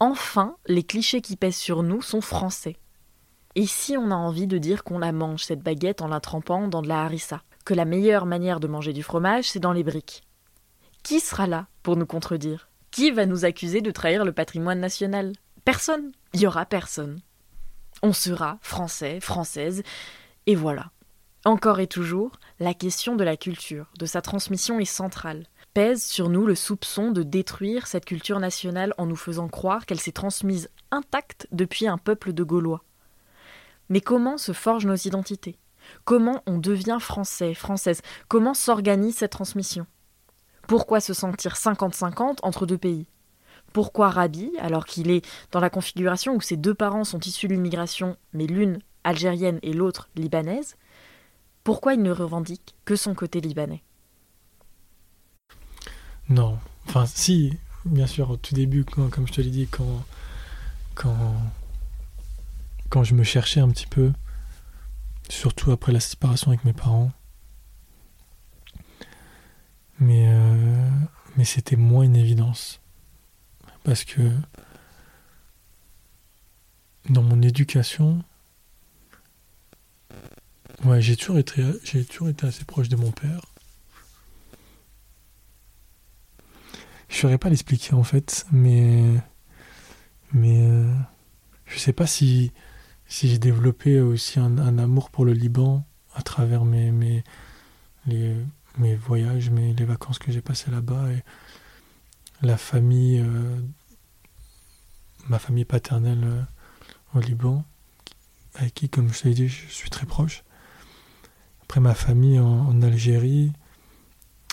Enfin, 0.00 0.56
les 0.66 0.82
clichés 0.82 1.20
qui 1.20 1.36
pèsent 1.36 1.56
sur 1.56 1.82
nous 1.82 2.02
sont 2.02 2.20
français. 2.20 2.76
Et 3.54 3.66
si 3.66 3.96
on 3.96 4.10
a 4.10 4.14
envie 4.14 4.46
de 4.46 4.58
dire 4.58 4.82
qu'on 4.82 4.98
la 4.98 5.12
mange, 5.12 5.44
cette 5.44 5.62
baguette, 5.62 6.02
en 6.02 6.08
la 6.08 6.20
trempant 6.20 6.68
dans 6.68 6.82
de 6.82 6.88
la 6.88 7.02
harissa? 7.02 7.42
Que 7.64 7.74
la 7.74 7.84
meilleure 7.84 8.26
manière 8.26 8.60
de 8.60 8.66
manger 8.66 8.92
du 8.92 9.02
fromage, 9.02 9.50
c'est 9.50 9.60
dans 9.60 9.72
les 9.72 9.84
briques 9.84 10.22
Qui 11.02 11.20
sera 11.20 11.46
là 11.46 11.66
pour 11.82 11.96
nous 11.96 12.06
contredire? 12.06 12.68
Qui 12.90 13.10
va 13.10 13.26
nous 13.26 13.44
accuser 13.44 13.80
de 13.80 13.90
trahir 13.90 14.24
le 14.24 14.32
patrimoine 14.32 14.80
national? 14.80 15.32
Personne. 15.64 16.12
Il 16.32 16.40
y 16.40 16.46
aura 16.46 16.66
personne. 16.66 17.20
On 18.02 18.12
sera 18.12 18.58
français, 18.62 19.20
française, 19.20 19.82
et 20.46 20.56
voilà. 20.56 20.90
Encore 21.44 21.80
et 21.80 21.86
toujours, 21.86 22.32
la 22.58 22.74
question 22.74 23.16
de 23.16 23.24
la 23.24 23.36
culture, 23.36 23.86
de 23.98 24.06
sa 24.06 24.22
transmission 24.22 24.80
est 24.80 24.84
centrale. 24.84 25.44
Pèse 25.74 26.04
sur 26.04 26.28
nous 26.28 26.44
le 26.44 26.54
soupçon 26.54 27.12
de 27.12 27.22
détruire 27.22 27.86
cette 27.86 28.04
culture 28.04 28.40
nationale 28.40 28.92
en 28.98 29.06
nous 29.06 29.16
faisant 29.16 29.48
croire 29.48 29.86
qu'elle 29.86 30.00
s'est 30.00 30.12
transmise 30.12 30.68
intacte 30.90 31.46
depuis 31.50 31.86
un 31.86 31.96
peuple 31.96 32.34
de 32.34 32.44
Gaulois. 32.44 32.84
Mais 33.88 34.02
comment 34.02 34.36
se 34.36 34.52
forgent 34.52 34.84
nos 34.84 34.96
identités? 34.96 35.56
Comment 36.04 36.42
on 36.46 36.58
devient 36.58 36.98
français, 37.00 37.54
française? 37.54 38.02
Comment 38.28 38.52
s'organise 38.52 39.16
cette 39.16 39.32
transmission? 39.32 39.86
Pourquoi 40.68 41.00
se 41.00 41.14
sentir 41.14 41.54
50-50 41.54 42.40
entre 42.42 42.66
deux 42.66 42.76
pays? 42.76 43.06
Pourquoi 43.72 44.10
Rabi, 44.10 44.52
alors 44.58 44.84
qu'il 44.84 45.10
est 45.10 45.26
dans 45.52 45.60
la 45.60 45.70
configuration 45.70 46.34
où 46.34 46.42
ses 46.42 46.58
deux 46.58 46.74
parents 46.74 47.04
sont 47.04 47.20
issus 47.20 47.48
de 47.48 47.54
l'immigration, 47.54 48.18
mais 48.34 48.46
l'une 48.46 48.80
algérienne 49.04 49.58
et 49.62 49.72
l'autre 49.72 50.10
libanaise, 50.16 50.76
pourquoi 51.64 51.94
il 51.94 52.02
ne 52.02 52.10
revendique 52.10 52.74
que 52.84 52.94
son 52.94 53.14
côté 53.14 53.40
libanais? 53.40 53.82
Non, 56.28 56.58
enfin 56.86 57.06
si, 57.06 57.58
bien 57.84 58.06
sûr, 58.06 58.30
au 58.30 58.36
tout 58.36 58.54
début, 58.54 58.84
comme 58.84 59.26
je 59.26 59.32
te 59.32 59.40
l'ai 59.40 59.50
dit, 59.50 59.68
quand, 59.68 60.04
je 63.02 63.14
me 63.14 63.24
cherchais 63.24 63.60
un 63.60 63.68
petit 63.68 63.86
peu, 63.86 64.12
surtout 65.28 65.72
après 65.72 65.92
la 65.92 66.00
séparation 66.00 66.48
avec 66.50 66.64
mes 66.64 66.72
parents. 66.72 67.12
Mais, 69.98 70.26
euh, 70.28 70.90
c'était 71.44 71.76
moins 71.76 72.04
une 72.04 72.16
évidence. 72.16 72.80
Parce 73.84 74.04
que 74.04 74.30
dans 77.10 77.22
mon 77.22 77.42
éducation, 77.42 78.22
ouais, 80.84 81.02
j'ai 81.02 81.16
toujours 81.16 81.38
j'ai 81.84 82.04
toujours 82.04 82.28
été 82.28 82.46
assez 82.46 82.64
proche 82.64 82.88
de 82.88 82.96
mon 82.96 83.10
père. 83.10 83.51
Je 87.12 87.18
saurais 87.18 87.38
pas 87.38 87.50
l'expliquer 87.50 87.94
en 87.94 88.04
fait, 88.04 88.46
mais 88.50 89.04
mais 90.32 90.66
euh, 90.66 90.92
je 91.66 91.78
sais 91.78 91.92
pas 91.92 92.06
si 92.06 92.52
si 93.06 93.28
j'ai 93.28 93.38
développé 93.38 94.00
aussi 94.00 94.40
un, 94.40 94.78
amour 94.78 95.10
pour 95.10 95.24
le 95.26 95.32
Liban 95.32 95.84
à 96.14 96.22
travers 96.22 96.64
mes 96.64 96.90
mes 96.90 97.22
les, 98.06 98.34
mes 98.78 98.96
voyages, 98.96 99.50
mes 99.50 99.74
les 99.74 99.84
vacances 99.84 100.18
que 100.18 100.32
j'ai 100.32 100.40
passées 100.40 100.70
là-bas 100.70 101.12
et 101.12 101.22
la 102.40 102.56
famille, 102.56 103.20
euh, 103.20 103.60
ma 105.28 105.38
famille 105.38 105.66
paternelle 105.66 106.24
euh, 106.24 106.42
au 107.14 107.20
Liban, 107.20 107.64
avec 108.54 108.74
qui, 108.74 108.88
comme 108.88 109.12
je 109.12 109.24
l'ai 109.24 109.34
dit, 109.34 109.48
je 109.48 109.68
suis 109.68 109.90
très 109.90 110.06
proche. 110.06 110.44
Après, 111.62 111.80
ma 111.80 111.94
famille 111.94 112.38
en, 112.38 112.82
Algérie, 112.82 113.52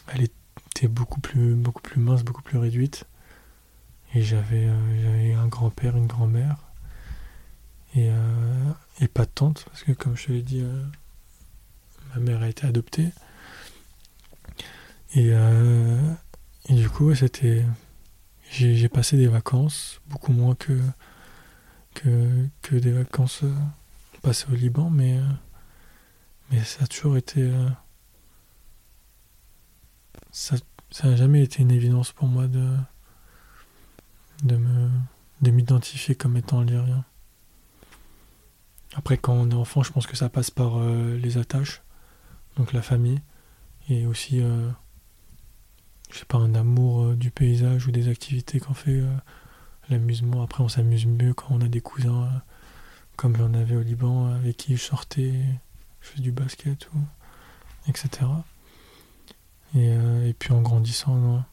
elle 0.07 0.21
beaucoup 0.87 1.19
plus, 1.19 1.55
beaucoup 1.55 1.81
plus 1.81 1.99
mince, 1.99 2.23
beaucoup 2.23 2.41
plus 2.41 2.57
réduite. 2.57 3.05
Et 4.15 4.23
j'avais 4.23 4.67
euh, 4.67 5.37
un 5.37 5.47
grand-père, 5.47 5.95
une 5.95 6.07
grand-mère. 6.07 6.57
Et, 7.95 8.09
euh, 8.09 8.71
et, 8.99 9.07
pas 9.07 9.25
de 9.25 9.31
tante, 9.31 9.65
parce 9.65 9.83
que 9.83 9.91
comme 9.91 10.15
je 10.15 10.27
te 10.27 10.31
l'ai 10.31 10.41
dit, 10.41 10.61
euh, 10.61 10.83
ma 12.13 12.21
mère 12.21 12.41
a 12.41 12.49
été 12.49 12.67
adoptée. 12.67 13.09
Et, 15.15 15.31
et 16.67 16.73
du 16.75 16.87
coup, 16.87 17.15
c'était. 17.15 17.65
J'ai 18.51 18.89
passé 18.89 19.17
des 19.17 19.27
vacances, 19.27 20.01
beaucoup 20.07 20.31
moins 20.31 20.53
que, 20.53 20.79
que, 21.95 22.47
que 22.61 22.75
des 22.75 22.91
vacances 22.91 23.43
passées 24.21 24.45
au 24.51 24.55
Liban, 24.55 24.91
mais 24.91 25.19
mais 26.51 26.63
ça 26.63 26.83
a 26.83 26.87
toujours 26.87 27.17
été. 27.17 27.51
Euh, 30.27 30.57
ça 30.91 31.07
n'a 31.07 31.15
jamais 31.15 31.43
été 31.43 31.61
une 31.61 31.71
évidence 31.71 32.11
pour 32.11 32.27
moi 32.27 32.47
de, 32.47 32.75
de, 34.43 34.57
me, 34.57 34.89
de 35.41 35.51
m'identifier 35.51 36.15
comme 36.15 36.37
étant 36.37 36.61
algérien. 36.61 37.05
Après, 38.95 39.17
quand 39.17 39.33
on 39.33 39.49
est 39.51 39.55
enfant, 39.55 39.83
je 39.83 39.91
pense 39.91 40.07
que 40.07 40.17
ça 40.17 40.29
passe 40.29 40.49
par 40.49 40.77
euh, 40.77 41.15
les 41.17 41.37
attaches, 41.37 41.81
donc 42.57 42.73
la 42.73 42.81
famille, 42.81 43.21
et 43.87 44.05
aussi, 44.07 44.41
euh, 44.41 44.69
je 46.11 46.17
sais 46.17 46.25
pas, 46.25 46.39
un 46.39 46.55
amour 46.55 47.13
du 47.13 47.29
paysage 47.29 47.87
ou 47.87 47.91
des 47.91 48.07
activités 48.07 48.59
qu'on 48.59 48.73
fait, 48.73 49.03
l'amusement. 49.89 50.41
Après, 50.41 50.63
on 50.63 50.69
s'amuse 50.69 51.05
mieux 51.05 51.33
quand 51.33 51.47
on 51.51 51.61
a 51.61 51.67
des 51.67 51.81
cousins, 51.81 52.41
comme 53.15 53.35
j'en 53.35 53.53
avais 53.53 53.75
au 53.75 53.81
Liban, 53.81 54.27
avec 54.27 54.57
qui 54.57 54.75
je 54.75 54.81
sortais 54.81 55.33
je 56.01 56.07
fais 56.09 56.21
du 56.21 56.31
basket, 56.31 56.89
etc. 57.87 58.09
Et, 59.75 59.89
euh, 59.91 60.27
et, 60.27 60.33
puis 60.33 60.53
en 60.53 60.61
grandissant. 60.61 61.43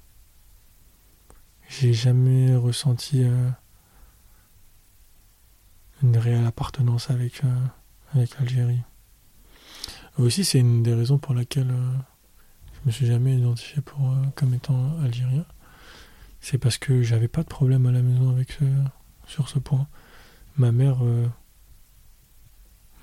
J'ai 1.69 1.93
jamais 1.93 2.55
ressenti 2.55 3.25
euh, 3.25 3.51
une 6.03 6.17
réelle 6.17 6.47
appartenance 6.47 7.11
avec, 7.11 7.45
euh, 7.45 7.67
avec 8.15 8.39
l'Algérie. 8.39 8.83
Aussi, 10.19 10.45
c'est 10.45 10.61
une 10.61 10.83
des 10.83 10.95
raisons 10.95 11.19
pour 11.19 11.35
laquelle 11.35 11.75
je 12.73 12.87
me 12.87 12.91
suis 12.91 13.07
jamais 13.07 13.37
identifié 13.37 13.83
pour, 13.83 14.15
comme 14.35 14.55
étant 14.55 14.99
algérien. 15.03 15.45
C'est 16.41 16.59
parce 16.59 16.79
que 16.79 17.03
j'avais 17.03 17.29
pas 17.29 17.43
de 17.43 17.49
problème 17.49 17.87
à 17.87 17.93
la 17.93 18.01
maison 18.01 18.31
avec 18.31 18.53
ce, 18.53 18.65
sur 19.27 19.49
ce 19.49 19.59
point. 19.59 19.87
Ma 20.57 20.73
mère 20.73 21.03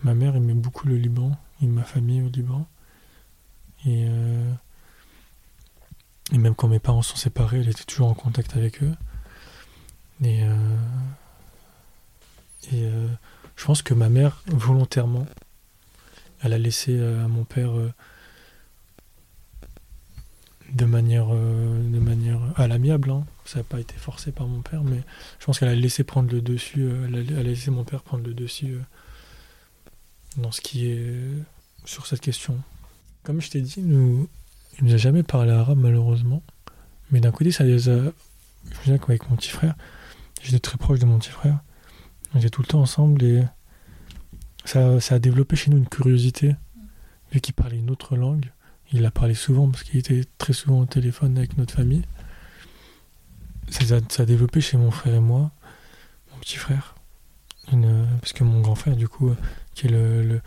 Ma 0.03 0.13
mère 0.13 0.35
aimait 0.35 0.53
beaucoup 0.53 0.87
le 0.87 0.97
Liban 0.97 1.31
et 1.61 1.65
ma 1.65 1.83
famille 1.83 2.21
au 2.21 2.27
Liban. 2.27 2.67
Et, 3.85 4.05
euh, 4.09 4.53
et 6.33 6.37
même 6.37 6.55
quand 6.55 6.67
mes 6.67 6.79
parents 6.79 7.03
sont 7.03 7.15
séparés, 7.15 7.59
elle 7.59 7.69
était 7.69 7.83
toujours 7.83 8.07
en 8.07 8.15
contact 8.15 8.57
avec 8.57 8.81
eux. 8.83 8.93
Et, 10.23 10.43
euh, 10.43 10.77
et 12.71 12.85
euh, 12.85 13.07
je 13.55 13.65
pense 13.65 13.81
que 13.81 13.93
ma 13.93 14.09
mère, 14.09 14.41
volontairement, 14.47 15.25
elle 16.41 16.53
a 16.53 16.57
laissé 16.57 16.99
à 16.99 17.27
mon 17.27 17.45
père 17.45 17.71
de 20.73 20.85
manière, 20.85 21.27
de 21.29 21.99
manière 21.99 22.39
à 22.57 22.67
l'amiable. 22.67 23.11
Hein. 23.11 23.25
Ça 23.45 23.59
n'a 23.59 23.63
pas 23.63 23.79
été 23.79 23.95
forcé 23.95 24.31
par 24.31 24.47
mon 24.47 24.61
père, 24.61 24.83
mais 24.83 25.01
je 25.39 25.45
pense 25.45 25.59
qu'elle 25.59 25.69
a 25.69 25.75
laissé 25.75 26.03
prendre 26.03 26.31
le 26.33 26.41
dessus. 26.41 26.89
elle 27.05 27.37
a 27.37 27.43
laissé 27.43 27.71
mon 27.71 27.83
père 27.83 28.01
prendre 28.01 28.25
le 28.25 28.33
dessus 28.33 28.77
dans 30.37 30.51
ce 30.51 30.61
qui 30.61 30.87
est 30.87 31.05
sur 31.85 32.07
cette 32.07 32.21
question. 32.21 32.59
Comme 33.23 33.41
je 33.41 33.49
t'ai 33.49 33.61
dit, 33.61 33.81
nous, 33.81 34.27
il 34.77 34.85
nous 34.85 34.93
a 34.93 34.97
jamais 34.97 35.23
parlé 35.23 35.51
arabe 35.51 35.79
malheureusement, 35.79 36.43
mais 37.11 37.19
d'un 37.19 37.31
côté 37.31 37.51
ça 37.51 37.63
a. 37.63 37.67
Je 37.67 38.69
me 38.69 38.75
souviens 38.75 38.97
qu'avec 38.97 39.29
mon 39.29 39.35
petit 39.35 39.49
frère, 39.49 39.75
j'étais 40.41 40.59
très 40.59 40.77
proche 40.77 40.99
de 40.99 41.05
mon 41.05 41.19
petit 41.19 41.31
frère, 41.31 41.59
on 42.33 42.39
était 42.39 42.49
tout 42.49 42.61
le 42.61 42.67
temps 42.67 42.81
ensemble 42.81 43.23
et 43.23 43.43
ça, 44.65 44.97
a 45.09 45.19
développé 45.19 45.55
chez 45.55 45.69
nous 45.71 45.77
une 45.77 45.87
curiosité, 45.87 46.55
vu 47.31 47.41
qu'il 47.41 47.53
parlait 47.53 47.77
une 47.77 47.89
autre 47.89 48.15
langue. 48.15 48.51
Il 48.91 49.01
la 49.01 49.11
parlait 49.11 49.33
souvent 49.33 49.69
parce 49.69 49.83
qu'il 49.83 49.99
était 49.99 50.23
très 50.37 50.53
souvent 50.53 50.79
au 50.79 50.85
téléphone 50.85 51.37
avec 51.37 51.57
notre 51.57 51.73
famille. 51.73 52.03
Ça, 53.69 53.95
a 53.95 54.25
développé 54.25 54.61
chez 54.61 54.77
mon 54.77 54.91
frère 54.91 55.15
et 55.15 55.19
moi, 55.19 55.51
mon 56.31 56.39
petit 56.39 56.57
frère, 56.57 56.95
parce 57.65 58.33
que 58.33 58.43
mon 58.43 58.61
grand 58.61 58.75
frère, 58.75 58.95
du 58.95 59.07
coup, 59.07 59.33
qui 59.73 59.87
est 59.87 59.89
le, 59.89 60.41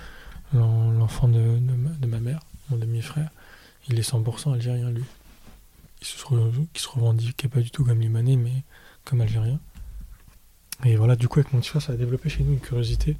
l'enfant 0.52 1.28
de, 1.28 1.58
ma, 2.06 2.20
mère, 2.20 2.40
mon 2.70 2.76
demi-frère, 2.76 3.30
il 3.88 3.98
est 3.98 4.08
100% 4.08 4.54
algérien, 4.54 4.90
lui. 4.90 5.04
Il 6.00 6.06
se, 6.06 6.18
se 6.18 6.88
revendiquait 6.88 7.48
pas 7.48 7.60
du 7.60 7.70
tout 7.70 7.84
comme 7.84 8.00
libanais, 8.00 8.36
mais 8.36 8.62
comme 9.04 9.20
algérien. 9.20 9.60
Et 10.84 10.96
voilà, 10.96 11.16
du 11.16 11.28
coup, 11.28 11.40
avec 11.40 11.52
mon 11.52 11.60
petit 11.60 11.80
ça 11.80 11.92
a 11.92 11.96
développé 11.96 12.28
chez 12.28 12.42
nous 12.42 12.52
une 12.52 12.60
curiosité 12.60 13.16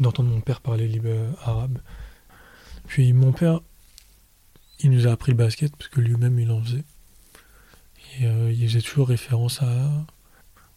d'entendre 0.00 0.30
mon 0.30 0.40
père 0.40 0.60
parler 0.60 0.88
libre 0.88 1.10
arabe. 1.42 1.78
Puis 2.86 3.12
mon 3.12 3.32
père, 3.32 3.60
il 4.80 4.90
nous 4.90 5.06
a 5.06 5.12
appris 5.12 5.32
le 5.32 5.36
basket, 5.36 5.76
parce 5.76 5.88
que 5.88 6.00
lui-même, 6.00 6.38
il 6.38 6.50
en 6.50 6.62
faisait. 6.62 6.84
Et 8.18 8.26
euh, 8.26 8.52
il 8.52 8.66
faisait 8.68 8.80
toujours 8.80 9.08
référence 9.08 9.62
à, 9.62 9.90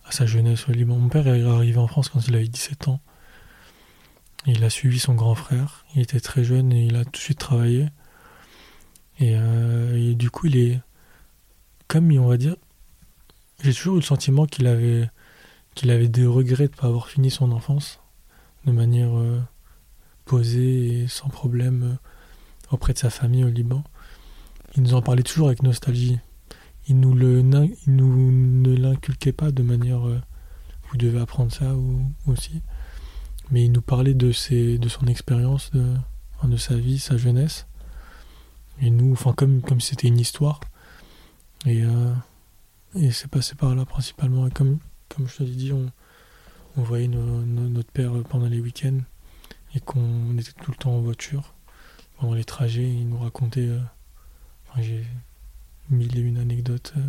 à 0.05 0.11
sa 0.11 0.25
jeunesse 0.25 0.67
au 0.67 0.71
Liban. 0.71 0.97
Mon 0.97 1.09
père 1.09 1.27
est 1.27 1.43
arrivé 1.43 1.77
en 1.77 1.87
France 1.87 2.09
quand 2.09 2.27
il 2.27 2.35
avait 2.35 2.47
17 2.47 2.87
ans. 2.89 2.99
Il 4.45 4.63
a 4.63 4.69
suivi 4.69 4.99
son 4.99 5.15
grand 5.15 5.35
frère. 5.35 5.85
Il 5.95 6.01
était 6.01 6.19
très 6.19 6.43
jeune 6.43 6.71
et 6.71 6.85
il 6.85 6.95
a 6.95 7.05
tout 7.05 7.11
de 7.11 7.17
suite 7.17 7.39
travaillé. 7.39 7.87
Euh, 9.21 9.95
et, 9.95 10.15
du 10.15 10.29
coup, 10.29 10.47
il 10.47 10.57
est. 10.57 10.79
Comme 11.87 12.11
on 12.11 12.27
va 12.27 12.37
dire. 12.37 12.55
J'ai 13.63 13.73
toujours 13.73 13.95
eu 13.95 13.99
le 13.99 14.05
sentiment 14.05 14.45
qu'il 14.45 14.67
avait, 14.67 15.09
qu'il 15.75 15.89
avait 15.89 16.09
des 16.09 16.25
regrets 16.25 16.67
de 16.67 16.73
ne 16.73 16.77
pas 16.77 16.87
avoir 16.87 17.07
fini 17.07 17.31
son 17.31 17.51
enfance 17.51 18.01
de 18.65 18.71
manière 18.71 19.17
euh, 19.17 19.39
posée 20.25 21.03
et 21.03 21.07
sans 21.07 21.29
problème 21.29 21.83
euh, 21.83 21.95
auprès 22.71 22.91
de 22.93 22.97
sa 22.97 23.09
famille 23.09 23.45
au 23.45 23.49
Liban. 23.49 23.83
Il 24.75 24.83
nous 24.83 24.93
en 24.93 25.01
parlait 25.01 25.23
toujours 25.23 25.47
avec 25.47 25.63
nostalgie. 25.63 26.19
Il 26.89 26.99
nous, 26.99 27.13
le, 27.13 27.39
il 27.39 27.95
nous 27.95 28.31
ne 28.31 28.75
l'inculquait 28.75 29.31
pas 29.31 29.51
de 29.51 29.63
manière 29.63 30.01
vous 30.01 30.97
devez 30.97 31.19
apprendre 31.19 31.51
ça 31.51 31.73
aussi 32.27 32.61
mais 33.51 33.65
il 33.65 33.71
nous 33.71 33.81
parlait 33.81 34.13
de, 34.13 34.31
ses, 34.31 34.77
de 34.77 34.89
son 34.89 35.05
expérience, 35.07 35.71
de, 35.71 35.85
de 36.43 36.57
sa 36.57 36.75
vie, 36.75 36.99
sa 36.99 37.17
jeunesse. 37.17 37.67
Et 38.81 38.89
nous, 38.89 39.13
enfin, 39.13 39.33
comme 39.33 39.61
comme 39.61 39.81
c'était 39.81 40.07
une 40.07 40.19
histoire. 40.19 40.59
Et, 41.65 41.83
euh, 41.83 42.13
et 42.95 43.11
c'est 43.11 43.29
passé 43.29 43.55
par 43.55 43.75
là 43.75 43.85
principalement. 43.85 44.47
Et 44.47 44.51
comme, 44.51 44.79
comme 45.09 45.27
je 45.27 45.37
te 45.37 45.43
l'ai 45.43 45.55
dit, 45.55 45.71
on, 45.73 45.91
on 46.77 46.81
voyait 46.83 47.07
notre 47.07 47.91
père 47.91 48.11
pendant 48.29 48.47
les 48.47 48.59
week-ends 48.59 48.99
et 49.73 49.79
qu'on 49.79 50.37
était 50.37 50.51
tout 50.51 50.71
le 50.71 50.77
temps 50.77 50.95
en 50.95 51.01
voiture. 51.01 51.53
Pendant 52.17 52.33
les 52.33 52.45
trajets, 52.45 52.89
il 52.89 53.09
nous 53.09 53.17
racontait. 53.17 53.67
Euh, 53.67 53.79
j'ai 54.79 55.05
mille 55.89 56.17
et 56.17 56.21
une 56.21 56.37
anecdotes 56.37 56.93
euh, 56.97 57.01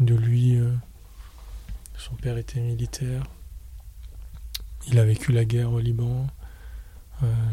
de 0.00 0.14
lui. 0.14 0.58
son 1.96 2.14
père 2.16 2.36
était 2.36 2.60
militaire 2.60 3.24
il 4.86 4.98
a 4.98 5.04
vécu 5.04 5.32
la 5.32 5.44
guerre 5.44 5.72
au 5.72 5.80
Liban, 5.80 6.26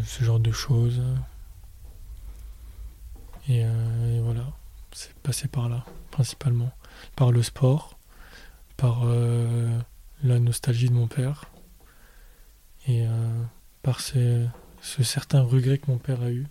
ce 0.06 0.24
genre 0.24 0.40
de 0.40 0.52
choses. 0.52 1.02
Euh, 3.50 4.18
et, 4.18 4.22
voilà, 4.22 4.48
c'est 4.92 5.14
passé 5.16 5.48
par 5.48 5.70
là, 5.70 5.86
principalement. 6.12 6.72
Par 7.16 7.32
le 7.32 7.44
sport, 7.44 7.98
par 8.78 9.02
euh, 9.06 9.80
la 10.24 10.40
nostalgie 10.40 10.90
de 10.90 10.94
mon 10.94 11.08
père, 11.08 11.46
Et 12.88 13.06
par 13.84 14.00
ce, 14.00 14.48
ce 14.82 15.04
certain 15.04 15.42
regret 15.42 15.78
que 15.78 15.90
mon 15.90 15.98
père 15.98 16.22
a 16.22 16.32
eu, 16.32 16.48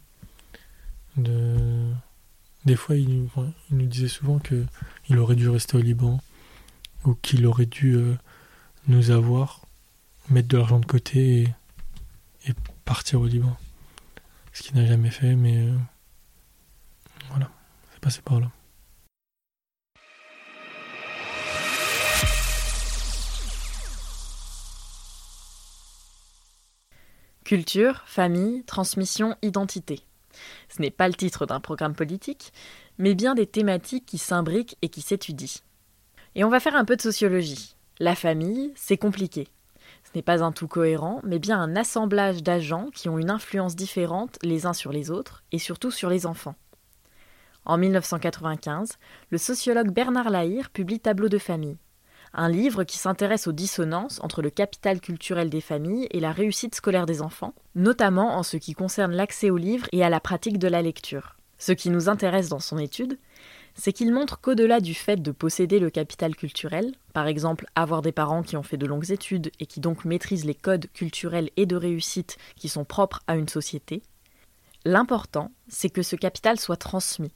de... 1.16 1.92
des 2.64 2.76
fois 2.76 2.96
il, 2.96 3.28
il 3.70 3.76
nous 3.76 3.86
disait 3.86 4.08
souvent 4.08 4.38
que 4.38 4.64
il 5.08 5.18
aurait 5.18 5.34
dû 5.34 5.48
rester 5.48 5.76
au 5.76 5.80
Liban 5.80 6.20
ou 7.04 7.14
qu'il 7.14 7.46
aurait 7.46 7.66
dû 7.66 7.98
nous 8.86 9.10
avoir, 9.10 9.66
mettre 10.28 10.48
de 10.48 10.56
l'argent 10.56 10.80
de 10.80 10.86
côté 10.86 11.48
et, 12.46 12.52
partir 12.84 13.20
au 13.20 13.26
Liban. 13.26 13.56
Ce 14.52 14.62
qu'il 14.62 14.76
n'a 14.76 14.86
jamais 14.86 15.10
fait, 15.10 15.36
mais 15.36 15.58
euh, 15.58 15.76
voilà, 17.30 17.50
c'est 17.92 18.00
passé 18.00 18.20
par 18.22 18.40
là. 18.40 18.50
Culture, 27.44 28.02
famille, 28.06 28.62
transmission, 28.64 29.36
identité. 29.42 30.04
Ce 30.68 30.80
n'est 30.80 30.92
pas 30.92 31.08
le 31.08 31.14
titre 31.14 31.46
d'un 31.46 31.58
programme 31.58 31.94
politique, 31.94 32.52
mais 32.98 33.14
bien 33.14 33.34
des 33.34 33.46
thématiques 33.46 34.06
qui 34.06 34.18
s'imbriquent 34.18 34.76
et 34.82 34.88
qui 34.88 35.00
s'étudient. 35.00 35.60
Et 36.36 36.44
on 36.44 36.48
va 36.48 36.60
faire 36.60 36.76
un 36.76 36.84
peu 36.84 36.94
de 36.94 37.02
sociologie. 37.02 37.74
La 37.98 38.14
famille, 38.14 38.72
c'est 38.76 38.96
compliqué. 38.96 39.48
Ce 40.04 40.10
n'est 40.14 40.22
pas 40.22 40.44
un 40.44 40.52
tout 40.52 40.68
cohérent, 40.68 41.20
mais 41.24 41.38
bien 41.38 41.60
un 41.60 41.74
assemblage 41.74 42.42
d'agents 42.42 42.88
qui 42.94 43.08
ont 43.08 43.18
une 43.18 43.30
influence 43.30 43.74
différente 43.74 44.38
les 44.42 44.64
uns 44.66 44.72
sur 44.72 44.92
les 44.92 45.10
autres, 45.10 45.42
et 45.50 45.58
surtout 45.58 45.90
sur 45.90 46.08
les 46.08 46.26
enfants. 46.26 46.54
En 47.70 47.78
1995, 47.78 48.98
le 49.30 49.38
sociologue 49.38 49.92
Bernard 49.92 50.28
Lahire 50.28 50.70
publie 50.70 50.98
Tableau 50.98 51.28
de 51.28 51.38
famille, 51.38 51.76
un 52.34 52.48
livre 52.48 52.82
qui 52.82 52.98
s'intéresse 52.98 53.46
aux 53.46 53.52
dissonances 53.52 54.18
entre 54.24 54.42
le 54.42 54.50
capital 54.50 55.00
culturel 55.00 55.50
des 55.50 55.60
familles 55.60 56.08
et 56.10 56.18
la 56.18 56.32
réussite 56.32 56.74
scolaire 56.74 57.06
des 57.06 57.22
enfants, 57.22 57.54
notamment 57.76 58.36
en 58.36 58.42
ce 58.42 58.56
qui 58.56 58.72
concerne 58.72 59.12
l'accès 59.12 59.50
aux 59.50 59.56
livres 59.56 59.86
et 59.92 60.02
à 60.02 60.10
la 60.10 60.18
pratique 60.18 60.58
de 60.58 60.66
la 60.66 60.82
lecture. 60.82 61.36
Ce 61.58 61.70
qui 61.70 61.90
nous 61.90 62.08
intéresse 62.08 62.48
dans 62.48 62.58
son 62.58 62.76
étude, 62.76 63.20
c'est 63.76 63.92
qu'il 63.92 64.12
montre 64.12 64.40
qu'au-delà 64.40 64.80
du 64.80 64.94
fait 64.94 65.22
de 65.22 65.30
posséder 65.30 65.78
le 65.78 65.90
capital 65.90 66.34
culturel, 66.34 66.96
par 67.12 67.28
exemple 67.28 67.66
avoir 67.76 68.02
des 68.02 68.10
parents 68.10 68.42
qui 68.42 68.56
ont 68.56 68.64
fait 68.64 68.78
de 68.78 68.86
longues 68.86 69.12
études 69.12 69.52
et 69.60 69.66
qui 69.66 69.78
donc 69.78 70.04
maîtrisent 70.04 70.44
les 70.44 70.56
codes 70.56 70.88
culturels 70.92 71.50
et 71.56 71.66
de 71.66 71.76
réussite 71.76 72.36
qui 72.56 72.68
sont 72.68 72.84
propres 72.84 73.20
à 73.28 73.36
une 73.36 73.48
société, 73.48 74.02
l'important, 74.84 75.52
c'est 75.68 75.90
que 75.90 76.02
ce 76.02 76.16
capital 76.16 76.58
soit 76.58 76.76
transmis. 76.76 77.30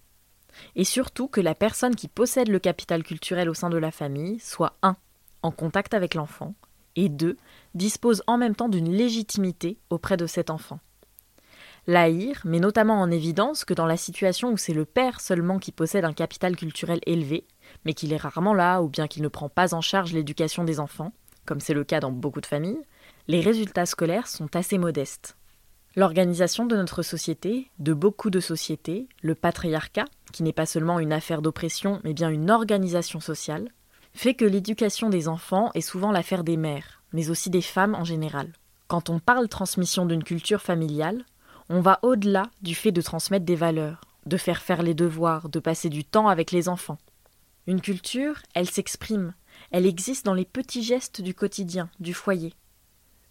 Et 0.76 0.84
surtout 0.84 1.28
que 1.28 1.40
la 1.40 1.54
personne 1.54 1.94
qui 1.94 2.08
possède 2.08 2.48
le 2.48 2.58
capital 2.58 3.02
culturel 3.02 3.48
au 3.48 3.54
sein 3.54 3.70
de 3.70 3.76
la 3.76 3.90
famille 3.90 4.38
soit 4.40 4.76
1. 4.82 4.96
en 5.42 5.50
contact 5.50 5.94
avec 5.94 6.14
l'enfant, 6.14 6.54
et 6.96 7.08
2. 7.08 7.36
dispose 7.74 8.22
en 8.26 8.38
même 8.38 8.54
temps 8.54 8.68
d'une 8.68 8.90
légitimité 8.90 9.78
auprès 9.90 10.16
de 10.16 10.26
cet 10.26 10.50
enfant. 10.50 10.80
L'AIR 11.86 12.40
met 12.44 12.60
notamment 12.60 13.00
en 13.00 13.10
évidence 13.10 13.64
que 13.64 13.74
dans 13.74 13.86
la 13.86 13.98
situation 13.98 14.52
où 14.52 14.56
c'est 14.56 14.72
le 14.72 14.86
père 14.86 15.20
seulement 15.20 15.58
qui 15.58 15.70
possède 15.70 16.06
un 16.06 16.14
capital 16.14 16.56
culturel 16.56 17.00
élevé, 17.04 17.46
mais 17.84 17.92
qu'il 17.92 18.12
est 18.12 18.18
rarement 18.18 18.54
là 18.54 18.80
ou 18.80 18.88
bien 18.88 19.06
qu'il 19.06 19.22
ne 19.22 19.28
prend 19.28 19.50
pas 19.50 19.74
en 19.74 19.82
charge 19.82 20.14
l'éducation 20.14 20.64
des 20.64 20.80
enfants, 20.80 21.12
comme 21.44 21.60
c'est 21.60 21.74
le 21.74 21.84
cas 21.84 22.00
dans 22.00 22.10
beaucoup 22.10 22.40
de 22.40 22.46
familles, 22.46 22.80
les 23.28 23.40
résultats 23.40 23.86
scolaires 23.86 24.28
sont 24.28 24.56
assez 24.56 24.78
modestes. 24.78 25.36
L'organisation 25.96 26.66
de 26.66 26.74
notre 26.74 27.02
société, 27.02 27.70
de 27.78 27.92
beaucoup 27.92 28.30
de 28.30 28.40
sociétés, 28.40 29.08
le 29.22 29.36
patriarcat, 29.36 30.06
qui 30.32 30.42
n'est 30.42 30.52
pas 30.52 30.66
seulement 30.66 30.98
une 30.98 31.12
affaire 31.12 31.40
d'oppression, 31.40 32.00
mais 32.02 32.14
bien 32.14 32.30
une 32.30 32.50
organisation 32.50 33.20
sociale, 33.20 33.68
fait 34.12 34.34
que 34.34 34.44
l'éducation 34.44 35.08
des 35.08 35.28
enfants 35.28 35.70
est 35.74 35.80
souvent 35.80 36.10
l'affaire 36.10 36.42
des 36.42 36.56
mères, 36.56 37.02
mais 37.12 37.30
aussi 37.30 37.48
des 37.48 37.62
femmes 37.62 37.94
en 37.94 38.02
général. 38.02 38.52
Quand 38.88 39.08
on 39.08 39.20
parle 39.20 39.48
transmission 39.48 40.04
d'une 40.04 40.24
culture 40.24 40.60
familiale, 40.60 41.24
on 41.68 41.80
va 41.80 42.00
au-delà 42.02 42.50
du 42.60 42.74
fait 42.74 42.92
de 42.92 43.00
transmettre 43.00 43.46
des 43.46 43.54
valeurs, 43.54 44.00
de 44.26 44.36
faire 44.36 44.62
faire 44.62 44.82
les 44.82 44.94
devoirs, 44.94 45.48
de 45.48 45.60
passer 45.60 45.90
du 45.90 46.04
temps 46.04 46.26
avec 46.26 46.50
les 46.50 46.68
enfants. 46.68 46.98
Une 47.68 47.80
culture, 47.80 48.42
elle 48.54 48.68
s'exprime, 48.68 49.32
elle 49.70 49.86
existe 49.86 50.26
dans 50.26 50.34
les 50.34 50.44
petits 50.44 50.82
gestes 50.82 51.20
du 51.20 51.34
quotidien, 51.34 51.88
du 52.00 52.14
foyer. 52.14 52.52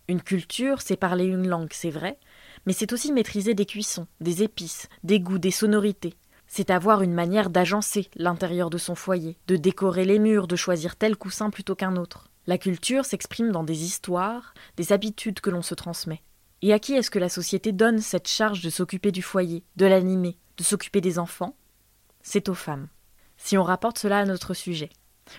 Une 0.08 0.22
culture, 0.22 0.82
c'est 0.82 0.98
parler 0.98 1.26
une 1.26 1.48
langue, 1.48 1.72
c'est 1.72 1.90
vrai, 1.90 2.18
mais 2.66 2.74
c'est 2.74 2.94
aussi 2.94 3.12
maîtriser 3.12 3.54
des 3.54 3.66
cuissons, 3.66 4.08
des 4.22 4.44
épices, 4.44 4.88
des 5.04 5.20
goûts, 5.20 5.40
des 5.40 5.52
sonorités. 5.52 6.16
C'est 6.48 6.70
avoir 6.70 7.02
une 7.02 7.14
manière 7.14 7.50
d'agencer 7.50 8.10
l'intérieur 8.16 8.70
de 8.70 8.78
son 8.78 8.96
foyer, 8.96 9.38
de 9.48 9.56
décorer 9.56 10.06
les 10.06 10.20
murs, 10.20 10.48
de 10.48 10.56
choisir 10.56 10.96
tel 10.96 11.16
coussin 11.16 11.50
plutôt 11.50 11.76
qu'un 11.76 11.96
autre. 11.96 12.30
La 12.46 12.58
culture 12.58 13.06
s'exprime 13.06 13.52
dans 13.52 13.64
des 13.64 13.84
histoires, 13.84 14.54
des 14.78 14.92
habitudes 14.92 15.40
que 15.40 15.50
l'on 15.50 15.62
se 15.62 15.76
transmet. 15.76 16.22
Et 16.62 16.74
à 16.74 16.80
qui 16.80 16.94
est-ce 16.94 17.12
que 17.12 17.20
la 17.20 17.30
société 17.30 17.72
donne 17.72 18.00
cette 18.00 18.28
charge 18.28 18.62
de 18.62 18.70
s'occuper 18.70 19.12
du 19.12 19.22
foyer, 19.22 19.64
de 19.76 19.86
l'animer, 19.86 20.38
de 20.58 20.64
s'occuper 20.64 21.02
des 21.02 21.20
enfants? 21.20 21.56
C'est 22.22 22.50
aux 22.50 22.54
femmes. 22.54 22.88
Si 23.38 23.58
on 23.58 23.64
rapporte 23.64 23.98
cela 23.98 24.20
à 24.20 24.26
notre 24.26 24.54
sujet, 24.54 24.90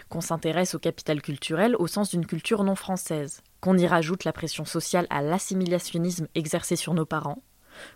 qu'on 0.09 0.21
s'intéresse 0.21 0.75
au 0.75 0.79
capital 0.79 1.23
culturel 1.23 1.77
au 1.79 1.87
sens 1.87 2.11
d'une 2.11 2.27
culture 2.27 2.65
non 2.65 2.75
française, 2.75 3.43
qu'on 3.61 3.79
y 3.79 3.87
rajoute 3.87 4.25
la 4.25 4.33
pression 4.33 4.65
sociale 4.65 5.07
à 5.11 5.23
l'assimilationnisme 5.23 6.29
exercé 6.35 6.77
sur 6.77 6.95
nos 6.95 7.07
parents, 7.07 7.43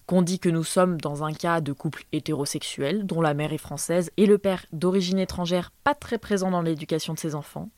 qu'on 0.06 0.22
dit 0.22 0.38
que 0.38 0.48
nous 0.48 0.64
sommes 0.64 1.00
dans 1.00 1.24
un 1.24 1.32
cas 1.32 1.60
de 1.60 1.72
couple 1.72 2.04
hétérosexuel 2.12 3.06
dont 3.06 3.20
la 3.20 3.34
mère 3.34 3.52
est 3.52 3.58
française 3.58 4.10
et 4.16 4.26
le 4.26 4.38
père 4.38 4.66
d'origine 4.72 5.18
étrangère 5.18 5.70
pas 5.84 5.94
très 5.94 6.18
présent 6.18 6.50
dans 6.50 6.62
l'éducation 6.62 7.14
de 7.14 7.18
ses 7.18 7.34
enfants, 7.34 7.70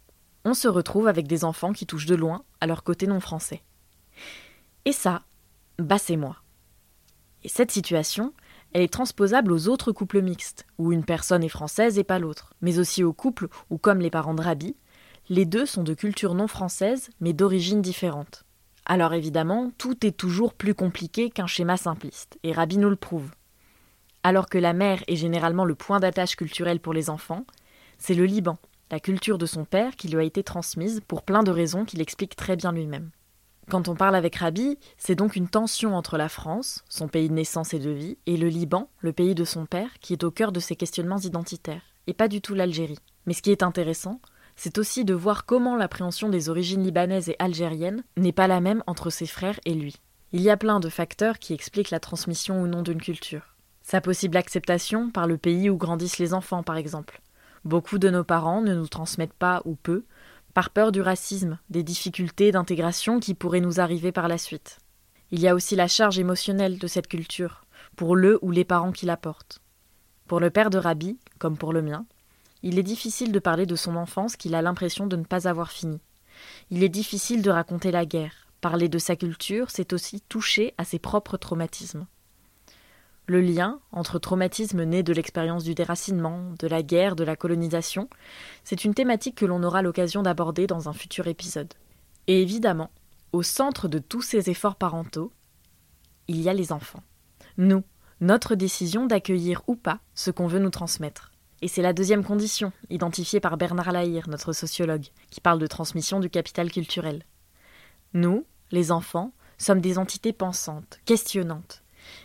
on 0.44 0.54
se 0.54 0.68
retrouve 0.68 1.08
avec 1.08 1.26
des 1.26 1.44
enfants 1.44 1.72
qui 1.72 1.86
touchent 1.86 2.06
de 2.06 2.14
loin 2.14 2.44
à 2.60 2.66
leur 2.66 2.82
côté 2.82 3.06
non 3.06 3.20
français. 3.20 3.62
Et 4.84 4.92
ça, 4.92 5.22
bah 5.78 5.98
c'est 5.98 6.16
moi. 6.16 6.36
Et 7.42 7.48
cette 7.48 7.70
situation, 7.70 8.32
elle 8.72 8.82
est 8.82 8.92
transposable 8.92 9.52
aux 9.52 9.68
autres 9.68 9.92
couples 9.92 10.22
mixtes, 10.22 10.66
où 10.78 10.92
une 10.92 11.04
personne 11.04 11.42
est 11.42 11.48
française 11.48 11.98
et 11.98 12.04
pas 12.04 12.18
l'autre, 12.18 12.54
mais 12.60 12.78
aussi 12.78 13.02
aux 13.02 13.12
couples 13.12 13.48
où, 13.68 13.78
comme 13.78 14.00
les 14.00 14.10
parents 14.10 14.34
de 14.34 14.42
Rabbi, 14.42 14.76
les 15.28 15.44
deux 15.44 15.66
sont 15.66 15.82
de 15.82 15.94
culture 15.94 16.34
non 16.34 16.46
française, 16.46 17.10
mais 17.20 17.32
d'origine 17.32 17.82
différente. 17.82 18.44
Alors 18.84 19.14
évidemment, 19.14 19.70
tout 19.78 20.06
est 20.06 20.16
toujours 20.16 20.54
plus 20.54 20.74
compliqué 20.74 21.30
qu'un 21.30 21.46
schéma 21.46 21.76
simpliste, 21.76 22.38
et 22.42 22.52
Rabbi 22.52 22.78
nous 22.78 22.90
le 22.90 22.96
prouve. 22.96 23.30
Alors 24.22 24.48
que 24.48 24.58
la 24.58 24.72
mère 24.72 25.02
est 25.06 25.16
généralement 25.16 25.64
le 25.64 25.74
point 25.74 26.00
d'attache 26.00 26.36
culturel 26.36 26.80
pour 26.80 26.92
les 26.92 27.10
enfants, 27.10 27.44
c'est 27.98 28.14
le 28.14 28.24
Liban, 28.24 28.58
la 28.90 29.00
culture 29.00 29.38
de 29.38 29.46
son 29.46 29.64
père 29.64 29.96
qui 29.96 30.08
lui 30.08 30.18
a 30.18 30.24
été 30.24 30.42
transmise 30.42 31.00
pour 31.06 31.22
plein 31.22 31.42
de 31.42 31.50
raisons 31.50 31.84
qu'il 31.84 32.00
explique 32.00 32.36
très 32.36 32.56
bien 32.56 32.72
lui-même. 32.72 33.10
Quand 33.70 33.86
on 33.86 33.94
parle 33.94 34.16
avec 34.16 34.34
Rabi, 34.34 34.78
c'est 34.98 35.14
donc 35.14 35.36
une 35.36 35.48
tension 35.48 35.94
entre 35.94 36.18
la 36.18 36.28
France, 36.28 36.84
son 36.88 37.06
pays 37.06 37.28
de 37.28 37.34
naissance 37.34 37.72
et 37.72 37.78
de 37.78 37.90
vie, 37.90 38.18
et 38.26 38.36
le 38.36 38.48
Liban, 38.48 38.90
le 38.98 39.12
pays 39.12 39.36
de 39.36 39.44
son 39.44 39.64
père, 39.64 39.90
qui 40.00 40.12
est 40.12 40.24
au 40.24 40.32
cœur 40.32 40.50
de 40.50 40.58
ses 40.58 40.74
questionnements 40.74 41.20
identitaires, 41.20 41.84
et 42.08 42.12
pas 42.12 42.26
du 42.26 42.40
tout 42.40 42.56
l'Algérie. 42.56 42.98
Mais 43.26 43.32
ce 43.32 43.42
qui 43.42 43.52
est 43.52 43.62
intéressant, 43.62 44.20
c'est 44.56 44.76
aussi 44.78 45.04
de 45.04 45.14
voir 45.14 45.46
comment 45.46 45.76
l'appréhension 45.76 46.28
des 46.28 46.48
origines 46.48 46.82
libanaises 46.82 47.28
et 47.28 47.36
algériennes 47.38 48.02
n'est 48.16 48.32
pas 48.32 48.48
la 48.48 48.60
même 48.60 48.82
entre 48.88 49.08
ses 49.08 49.26
frères 49.26 49.60
et 49.64 49.74
lui. 49.74 49.94
Il 50.32 50.40
y 50.40 50.50
a 50.50 50.56
plein 50.56 50.80
de 50.80 50.88
facteurs 50.88 51.38
qui 51.38 51.54
expliquent 51.54 51.90
la 51.90 52.00
transmission 52.00 52.60
ou 52.60 52.66
non 52.66 52.82
d'une 52.82 53.00
culture. 53.00 53.54
Sa 53.82 54.00
possible 54.00 54.36
acceptation 54.36 55.10
par 55.10 55.28
le 55.28 55.38
pays 55.38 55.70
où 55.70 55.76
grandissent 55.76 56.18
les 56.18 56.34
enfants, 56.34 56.64
par 56.64 56.76
exemple. 56.76 57.22
Beaucoup 57.64 57.98
de 57.98 58.10
nos 58.10 58.24
parents 58.24 58.62
ne 58.62 58.74
nous 58.74 58.88
transmettent 58.88 59.32
pas 59.32 59.62
ou 59.64 59.76
peu 59.76 60.02
par 60.54 60.70
peur 60.70 60.92
du 60.92 61.00
racisme, 61.00 61.58
des 61.70 61.82
difficultés 61.82 62.52
d'intégration 62.52 63.20
qui 63.20 63.34
pourraient 63.34 63.60
nous 63.60 63.80
arriver 63.80 64.12
par 64.12 64.28
la 64.28 64.38
suite. 64.38 64.78
Il 65.30 65.40
y 65.40 65.48
a 65.48 65.54
aussi 65.54 65.76
la 65.76 65.88
charge 65.88 66.18
émotionnelle 66.18 66.78
de 66.78 66.86
cette 66.86 67.06
culture, 67.06 67.64
pour 67.96 68.16
le 68.16 68.38
ou 68.42 68.50
les 68.50 68.64
parents 68.64 68.92
qui 68.92 69.06
la 69.06 69.16
portent. 69.16 69.60
Pour 70.26 70.40
le 70.40 70.50
père 70.50 70.70
de 70.70 70.78
Rabbi, 70.78 71.18
comme 71.38 71.56
pour 71.56 71.72
le 71.72 71.82
mien, 71.82 72.06
il 72.62 72.78
est 72.78 72.84
difficile 72.84 73.32
de 73.32 73.38
parler 73.38 73.66
de 73.66 73.76
son 73.76 73.96
enfance 73.96 74.36
qu'il 74.36 74.54
a 74.54 74.62
l'impression 74.62 75.06
de 75.06 75.16
ne 75.16 75.24
pas 75.24 75.48
avoir 75.48 75.70
fini. 75.70 76.00
Il 76.70 76.82
est 76.82 76.88
difficile 76.88 77.42
de 77.42 77.50
raconter 77.50 77.90
la 77.90 78.06
guerre. 78.06 78.48
Parler 78.60 78.88
de 78.88 78.98
sa 78.98 79.16
culture, 79.16 79.70
c'est 79.70 79.92
aussi 79.92 80.20
toucher 80.20 80.74
à 80.76 80.84
ses 80.84 80.98
propres 80.98 81.36
traumatismes. 81.36 82.06
Le 83.30 83.40
lien 83.40 83.78
entre 83.92 84.18
traumatisme 84.18 84.82
né 84.82 85.04
de 85.04 85.12
l'expérience 85.12 85.62
du 85.62 85.76
déracinement, 85.76 86.52
de 86.58 86.66
la 86.66 86.82
guerre, 86.82 87.14
de 87.14 87.22
la 87.22 87.36
colonisation, 87.36 88.10
c'est 88.64 88.84
une 88.84 88.92
thématique 88.92 89.36
que 89.36 89.46
l'on 89.46 89.62
aura 89.62 89.82
l'occasion 89.82 90.22
d'aborder 90.24 90.66
dans 90.66 90.88
un 90.88 90.92
futur 90.92 91.28
épisode. 91.28 91.72
Et 92.26 92.42
évidemment, 92.42 92.90
au 93.32 93.44
centre 93.44 93.86
de 93.86 94.00
tous 94.00 94.20
ces 94.20 94.50
efforts 94.50 94.74
parentaux, 94.74 95.30
il 96.26 96.40
y 96.40 96.48
a 96.48 96.52
les 96.52 96.72
enfants. 96.72 97.04
Nous, 97.56 97.84
notre 98.20 98.56
décision 98.56 99.06
d'accueillir 99.06 99.62
ou 99.68 99.76
pas 99.76 100.00
ce 100.16 100.32
qu'on 100.32 100.48
veut 100.48 100.58
nous 100.58 100.70
transmettre. 100.70 101.30
Et 101.62 101.68
c'est 101.68 101.82
la 101.82 101.92
deuxième 101.92 102.24
condition, 102.24 102.72
identifiée 102.88 103.38
par 103.38 103.56
Bernard 103.56 103.92
Lahire, 103.92 104.28
notre 104.28 104.52
sociologue, 104.52 105.06
qui 105.30 105.40
parle 105.40 105.60
de 105.60 105.68
transmission 105.68 106.18
du 106.18 106.30
capital 106.30 106.68
culturel. 106.68 107.22
Nous, 108.12 108.44
les 108.72 108.90
enfants, 108.90 109.30
sommes 109.56 109.80
des 109.80 109.98
entités 109.98 110.32
pensantes, 110.32 110.98
questionnantes, 111.04 111.84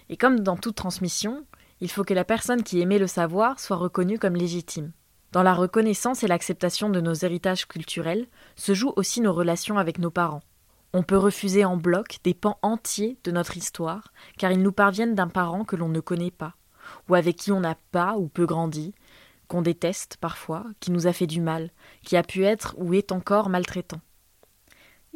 et 0.10 0.18
comme 0.18 0.39
dans 0.39 0.58
toute 0.58 0.76
transmission, 0.76 1.45
il 1.82 1.89
faut 1.89 2.03
que 2.03 2.14
la 2.14 2.26
personne 2.26 2.64
qui 2.64 2.80
émet 2.80 2.99
le 2.99 3.08
savoir 3.08 3.60
soit 3.60 3.78
reconnue 3.78 4.20
comme 4.20 4.36
légitime. 4.36 4.91
Dans 5.32 5.43
la 5.43 5.53
reconnaissance 5.53 6.24
et 6.24 6.28
l'acceptation 6.28 6.89
de 6.89 7.01
nos 7.01 7.14
héritages 7.14 7.68
culturels 7.68 8.28
se 8.56 8.74
jouent 8.74 8.93
aussi 8.95 9.20
nos 9.20 9.34
relations 9.34 9.78
avec 9.78 9.99
nos 9.99 10.12
parents. 10.12 10.43
On 10.93 11.03
peut 11.03 11.18
refuser 11.18 11.66
en 11.66 11.76
bloc 11.76 12.20
des 12.24 12.34
pans 12.34 12.58
entiers 12.62 13.18
de 13.26 13.32
notre 13.32 13.58
histoire, 13.58 14.14
car 14.38 14.53
ils 14.53 14.62
nous 14.62 14.72
parviennent 14.72 15.16
d'un 15.16 15.28
parent 15.28 15.66
que 15.66 15.76
l'on 15.76 15.89
ne 15.89 15.99
connaît 15.99 16.32
pas, 16.32 16.56
ou 17.10 17.16
avec 17.16 17.36
qui 17.36 17.51
on 17.51 17.60
n'a 17.60 17.76
pas 17.91 18.16
ou 18.18 18.30
peu 18.30 18.45
grandi, 18.45 18.93
qu'on 19.49 19.62
déteste 19.62 20.16
parfois, 20.22 20.64
qui 20.80 20.91
nous 20.91 21.06
a 21.06 21.12
fait 21.12 21.28
du 21.28 21.41
mal, 21.41 21.72
qui 22.03 22.16
a 22.16 22.24
pu 22.24 22.45
être 22.45 22.74
ou 22.78 22.93
est 22.93 23.12
encore 23.12 23.49
maltraitant. 23.49 23.99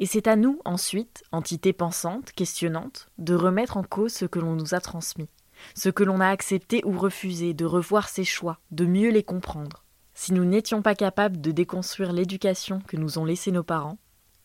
Et 0.02 0.06
c'est 0.06 0.28
à 0.28 0.38
nous, 0.38 0.62
ensuite, 0.64 1.24
entités 1.34 1.74
pensantes, 1.74 2.32
questionnantes, 2.32 3.10
de 3.18 3.36
remettre 3.36 3.76
en 3.76 3.84
cause 3.84 4.14
ce 4.14 4.24
que 4.24 4.40
l'on 4.40 4.56
nous 4.56 4.74
a 4.74 4.80
transmis, 4.80 5.28
ce 5.76 5.90
que 5.90 6.06
l'on 6.06 6.22
a 6.22 6.30
accepté 6.30 6.82
ou 6.86 6.98
refusé, 6.98 7.54
de 7.54 7.66
revoir 7.66 8.08
ses 8.08 8.24
choix, 8.24 8.60
de 8.72 8.86
mieux 8.86 9.10
les 9.10 9.24
comprendre. 9.24 9.84
Si 10.14 10.34
nous 10.34 10.46
n'étions 10.46 10.82
pas 10.82 10.96
capables 10.96 11.42
de 11.42 11.52
déconstruire 11.52 12.14
l'éducation 12.14 12.80
que 12.88 12.96
nous 12.96 13.20
ont 13.20 13.26
laissée 13.26 13.52
nos 13.52 13.64
parents, 13.64 13.98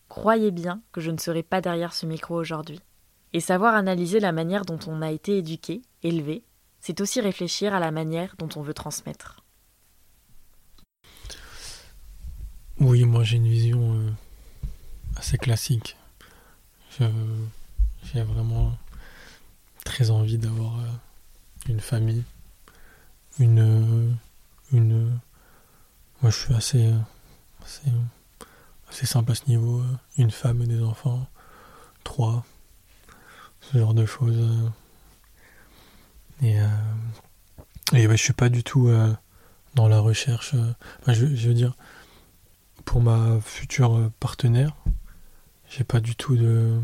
croyez 0.09 0.51
bien 0.51 0.81
que 0.91 0.99
je 0.99 1.09
ne 1.09 1.17
serais 1.17 1.43
pas 1.43 1.61
derrière 1.61 1.93
ce 1.93 2.05
micro 2.05 2.35
aujourd'hui. 2.35 2.81
Et 3.31 3.39
savoir 3.39 3.75
analyser 3.75 4.19
la 4.19 4.33
manière 4.33 4.65
dont 4.65 4.79
on 4.87 5.01
a 5.01 5.11
été 5.11 5.37
éduqué, 5.37 5.81
élevé, 6.03 6.43
c'est 6.81 6.99
aussi 6.99 7.21
réfléchir 7.21 7.73
à 7.73 7.79
la 7.79 7.91
manière 7.91 8.35
dont 8.37 8.49
on 8.57 8.61
veut 8.61 8.73
transmettre. 8.73 9.41
Oui, 12.79 13.05
moi 13.05 13.23
j'ai 13.23 13.37
une 13.37 13.47
vision 13.47 13.93
euh, 13.93 14.11
assez 15.15 15.37
classique. 15.37 15.97
J'ai 16.99 18.23
vraiment 18.23 18.77
très 19.83 20.09
envie 20.11 20.37
d'avoir 20.37 20.79
euh, 20.79 20.87
une 21.67 21.79
famille, 21.79 22.23
une, 23.39 24.15
une. 24.71 25.19
Moi 26.21 26.31
je 26.31 26.37
suis 26.37 26.53
assez, 26.53 26.93
simple 28.89 29.31
à 29.31 29.35
ce 29.35 29.45
niveau. 29.47 29.83
Une 30.17 30.31
femme 30.31 30.61
et 30.61 30.67
des 30.67 30.81
enfants, 30.81 31.27
trois, 32.03 32.45
ce 33.59 33.77
genre 33.77 33.93
de 33.93 34.05
choses. 34.05 34.71
Et, 36.41 36.59
euh, 36.59 36.67
et 37.93 38.07
ouais, 38.07 38.17
je 38.17 38.23
suis 38.23 38.33
pas 38.33 38.49
du 38.49 38.63
tout 38.63 38.89
dans 39.73 39.87
la 39.87 39.99
recherche. 39.99 40.55
je 41.07 41.47
veux 41.47 41.53
dire 41.53 41.75
pour 42.85 43.01
ma 43.01 43.39
future 43.41 44.11
partenaire, 44.19 44.75
j'ai 45.69 45.83
pas 45.83 45.99
du 45.99 46.15
tout 46.15 46.35
de, 46.35 46.79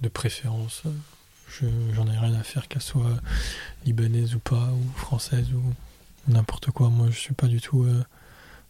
de 0.00 0.08
préférence. 0.08 0.82
J'en 1.92 2.06
ai 2.06 2.16
rien 2.16 2.34
à 2.34 2.42
faire 2.42 2.68
qu'elle 2.68 2.82
soit 2.82 3.18
libanaise 3.84 4.34
ou 4.34 4.38
pas, 4.38 4.70
ou 4.72 4.98
française 4.98 5.52
ou 5.52 5.62
n'importe 6.28 6.70
quoi. 6.70 6.88
Moi, 6.90 7.08
je 7.10 7.18
suis 7.18 7.34
pas 7.34 7.48
du 7.48 7.60
tout 7.60 7.82
euh, 7.82 8.04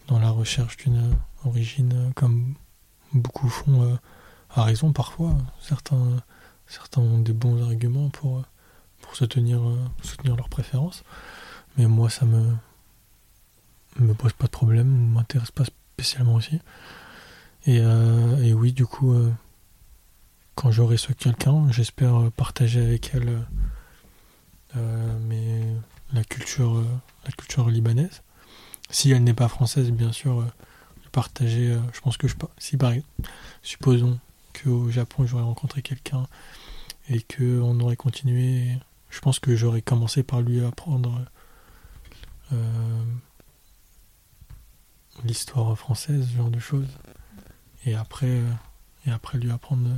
dans 0.09 0.19
la 0.19 0.31
recherche 0.31 0.77
d'une 0.79 1.15
origine 1.45 1.93
euh, 1.95 2.11
comme 2.15 2.55
beaucoup 3.13 3.49
font 3.49 3.83
euh, 3.83 3.97
à 4.51 4.65
raison 4.65 4.93
parfois. 4.93 5.37
Certains, 5.61 6.23
certains 6.67 7.03
ont 7.03 7.19
des 7.19 7.33
bons 7.35 7.63
arguments 7.63 8.09
pour, 8.09 8.43
pour 9.03 9.15
soutenir, 9.15 9.61
soutenir 10.03 10.37
leurs 10.37 10.49
préférences. 10.49 11.05
Mais 11.77 11.87
moi, 11.87 12.09
ça 12.09 12.25
me, 12.25 12.57
me 13.99 14.15
pose 14.15 14.33
pas 14.33 14.47
de 14.47 14.51
problème, 14.51 15.13
m'intéresse 15.13 15.51
pas 15.51 15.65
spécialement 15.65 16.35
aussi. 16.35 16.59
Et, 17.67 17.81
euh, 17.81 18.43
et 18.43 18.55
oui, 18.55 18.73
du 18.73 18.87
coup, 18.87 19.13
euh, 19.13 19.31
quand 20.55 20.71
j'aurai 20.71 20.97
ce 20.97 21.13
quelqu'un, 21.13 21.71
j'espère 21.71 22.31
partager 22.33 22.81
avec 22.81 23.11
elle 23.15 23.47
euh, 24.77 25.75
la 26.13 26.25
culture, 26.25 26.83
la 27.25 27.33
culture 27.33 27.69
libanaise. 27.69 28.23
Si 28.91 29.11
elle 29.11 29.25
n'est 29.25 29.35
pas 29.35 29.49
française, 29.49 29.91
bien 29.91 30.13
sûr, 30.13 30.45
partager. 31.13 31.79
je 31.93 32.01
pense 32.01 32.17
que 32.17 32.29
je 32.29 32.35
si 32.59 32.77
pareil, 32.77 33.05
supposons 33.63 34.19
qu'au 34.53 34.91
Japon 34.91 35.27
j'aurais 35.27 35.43
rencontré 35.45 35.83
quelqu'un 35.83 36.27
et 37.09 37.21
que 37.21 37.61
on 37.61 37.79
aurait 37.81 37.97
continué. 37.97 38.77
Je 39.11 39.21
pense 39.21 39.39
que 39.39 39.55
j'aurais 39.55 39.83
commencé 39.83 40.23
par 40.23 40.41
lui 40.41 40.65
apprendre 40.65 41.25
l'histoire 45.25 45.77
française, 45.79 46.27
ce 46.31 46.37
genre 46.37 46.51
de 46.51 46.59
choses. 46.59 46.89
Et 47.85 47.95
après, 47.95 48.27
euh, 48.27 48.53
et 49.07 49.11
après 49.11 49.39
lui 49.39 49.51
apprendre 49.51 49.89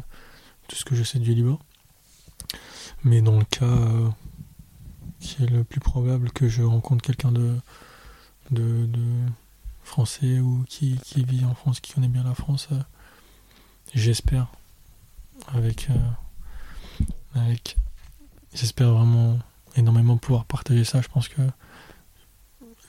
tout 0.69 0.77
ce 0.77 0.85
que 0.85 0.95
je 0.95 1.03
sais 1.03 1.19
du 1.19 1.35
Liban. 1.35 1.59
Mais 3.05 3.23
dans 3.23 3.39
le 3.39 3.45
cas 3.45 3.65
euh, 3.65 4.09
qui 5.21 5.43
est 5.43 5.47
le 5.47 5.65
plus 5.65 5.81
probable 5.81 6.31
que 6.31 6.49
je 6.49 6.63
rencontre 6.63 7.03
quelqu'un 7.03 7.33
de, 7.33 7.59
de, 8.51 8.89
français 9.83 10.39
ou 10.39 10.65
qui, 10.69 10.99
vit 11.17 11.45
en 11.45 11.55
France, 11.55 11.81
qui 11.81 11.93
connaît 11.93 12.09
bien 12.09 12.23
la 12.23 12.35
France, 12.35 12.69
euh, 12.73 12.81
j'espère 13.95 14.47
avec, 15.49 15.89
avec 17.35 17.77
j'espère 18.55 18.93
vraiment 18.93 19.39
énormément 19.77 20.17
pouvoir 20.17 20.45
partager 20.45 20.85
ça. 20.85 21.01
Je 21.01 21.09
pense 21.09 21.29
que 21.29 21.43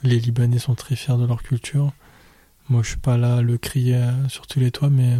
les 0.02 0.20
Libanais 0.20 0.58
sont 0.58 0.74
très 0.74 0.96
fiers 0.96 1.16
de 1.16 1.24
leur 1.24 1.42
culture. 1.42 1.92
Moi, 2.70 2.82
je 2.82 2.88
suis 2.88 2.98
pas 2.98 3.18
là 3.18 3.36
à 3.36 3.42
le 3.42 3.58
crier 3.58 3.96
euh, 3.96 4.28
sur 4.30 4.46
tous 4.46 4.58
les 4.58 4.70
toits, 4.70 4.88
mais, 4.88 5.18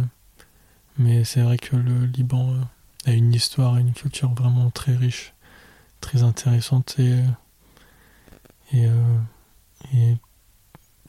mais 0.97 1.23
c'est 1.23 1.41
vrai 1.41 1.59
que 1.59 1.75
le 1.75 2.05
Liban 2.05 2.49
euh, 2.51 2.61
a 3.05 3.11
une 3.11 3.31
histoire 3.33 3.77
et 3.77 3.81
une 3.81 3.93
culture 3.93 4.33
vraiment 4.33 4.71
très 4.71 4.95
riche, 4.95 5.33
très 6.01 6.23
intéressante 6.23 6.95
et, 6.97 7.21
euh, 8.73 10.15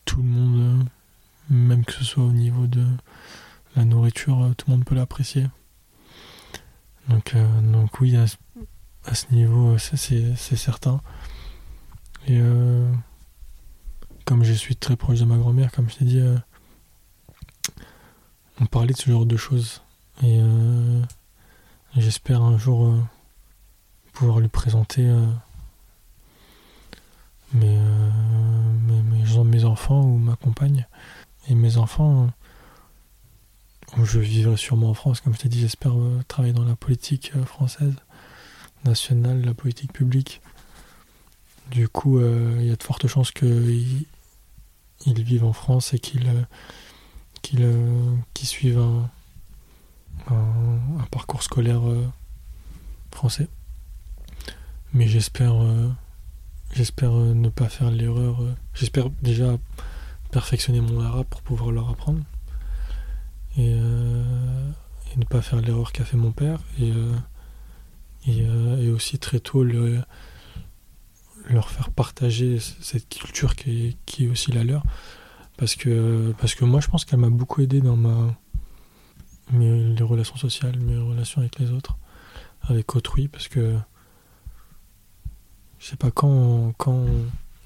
tout 0.05 0.19
le 0.19 0.29
monde, 0.29 0.87
même 1.49 1.85
que 1.87 1.93
ce 1.93 2.05
soit 2.05 2.25
au 2.25 2.33
niveau 2.33 2.67
de 2.67 2.85
la 3.75 3.87
nourriture, 3.87 4.53
tout 4.59 4.67
le 4.69 4.77
monde 4.77 4.85
peut 4.85 4.95
l'apprécier. 4.95 5.47
Donc, 7.09 7.35
oui, 8.01 8.15
à, 8.17 8.27
ce 9.15 9.27
niveau, 9.33 9.79
c'est 9.79 10.37
certain. 10.37 11.01
Comme 14.27 14.43
je 14.43 14.53
suis 14.53 14.77
très 14.77 14.97
proche 14.97 15.21
de 15.21 15.25
ma 15.25 15.39
grand-mère, 15.39 15.71
comme 15.73 15.89
je 15.89 15.97
t'ai 15.97 16.05
dit, 16.05 16.19
euh, 16.19 16.37
on 18.61 18.67
parlait 18.67 18.93
de 18.93 18.99
ce 18.99 19.09
genre 19.09 19.25
de 19.25 19.37
choses. 19.37 19.83
Et 20.23 20.41
euh, 20.41 21.03
j'espère 21.97 22.43
un 22.43 22.59
jour 22.59 22.87
euh, 22.87 23.01
pouvoir 24.13 24.41
lui 24.41 24.49
présenter 24.49 25.09
mes, 27.55 27.79
mes, 29.45 29.65
enfants 29.65 30.03
ou 30.03 30.19
ma 30.19 30.35
compagne. 30.35 30.87
Et 31.49 31.55
mes 31.55 31.77
enfants, 31.77 32.29
je 34.03 34.19
vivrai 34.19 34.57
sûrement 34.57 34.91
en 34.91 34.95
France, 34.95 35.21
comme 35.21 35.35
je 35.35 35.39
t'ai 35.39 35.49
dit, 35.49 35.61
j'espère 35.61 35.95
travailler 36.27 36.53
dans 36.53 36.65
la 36.65 36.75
politique 36.75 37.33
française, 37.45 37.95
nationale, 38.85 39.43
la 39.45 39.55
politique 39.55 39.93
publique. 39.93 40.41
Du 41.71 41.89
coup, 41.89 42.21
il 42.21 42.67
y 42.67 42.73
a 42.73 42.77
de 42.77 42.83
fortes 42.83 43.07
chances 43.07 43.31
qu'ils 43.31 44.07
ils 45.05 45.23
vivent 45.23 45.45
en 45.45 45.53
France 45.53 45.93
et 45.93 45.99
qu'ils 45.99 46.29
euh, 46.29 46.45
euh, 47.61 48.17
suivent 48.43 48.79
un, 48.79 49.11
parcours 51.11 51.43
scolaire 51.43 51.87
euh, 51.87 52.07
français. 53.11 53.49
Mais 54.93 55.07
j'espère 55.09 55.55
ne 55.55 57.49
pas 57.49 57.69
faire 57.69 57.91
l'erreur. 57.91 58.39
j'espère 58.75 59.11
déjà 59.23 59.59
perfectionner 60.31 60.81
mon 60.81 61.01
arabe 61.01 61.27
pour 61.29 61.43
pouvoir 61.43 61.71
leur 61.71 61.91
apprendre. 61.91 62.23
Et, 63.59 63.75
ne 65.17 65.25
pas 65.25 65.41
faire 65.41 65.61
l'erreur 65.63 65.93
qu'a 65.93 66.05
fait 66.05 66.19
mon 66.19 66.33
père. 66.33 66.61
Et, 66.79 66.93
et, 68.27 68.91
aussi 68.91 69.19
très 69.19 69.41
tôt 69.41 69.65
le, 69.65 70.03
leur 71.49 71.71
faire 71.71 71.91
partager 71.91 72.59
cette 72.59 73.09
culture 73.09 73.55
qui 73.57 73.97
est, 74.19 74.29
aussi 74.29 74.53
la 74.53 74.65
leur. 74.65 74.83
Parce 75.57 75.75
que, 75.75 76.35
parce 76.39 76.55
que 76.55 76.65
moi, 76.65 76.81
je 76.81 76.89
pense 76.89 77.05
qu'elle 77.05 77.21
m'a 77.21 77.31
beaucoup 77.31 77.63
aidé 77.63 77.81
dans 77.81 77.97
ma, 77.97 78.35
mes, 79.53 79.95
les 79.95 80.03
relations 80.03 80.37
sociales, 80.37 80.79
mes 80.79 80.99
relations 80.99 81.41
avec 81.41 81.59
les 81.59 81.71
autres, 81.71 81.97
avec 82.63 82.95
autrui, 82.95 83.29
parce 83.29 83.49
que 83.49 83.77
je 85.79 85.87
sais 85.87 85.97
pas, 85.97 86.11
quand, 86.11 86.73
quand 86.79 87.07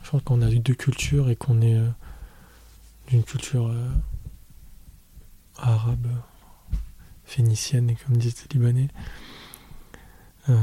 je 0.03 0.11
pense 0.11 0.23
qu'on 0.23 0.43
a 0.43 0.49
deux 0.49 0.75
cultures 0.75 1.31
et 1.31 1.37
qu'on 1.37 1.61
est 1.63 1.77
euh, 1.77 1.89
d'une 3.09 3.23
culture 3.23 3.69
euh, 3.69 3.89
arabe, 5.57 6.07
phénicienne, 7.25 7.91
et 7.91 7.95
comme 7.95 8.17
disent 8.17 8.45
les 8.53 8.59
Libanais, 8.59 8.89
euh, 10.49 10.57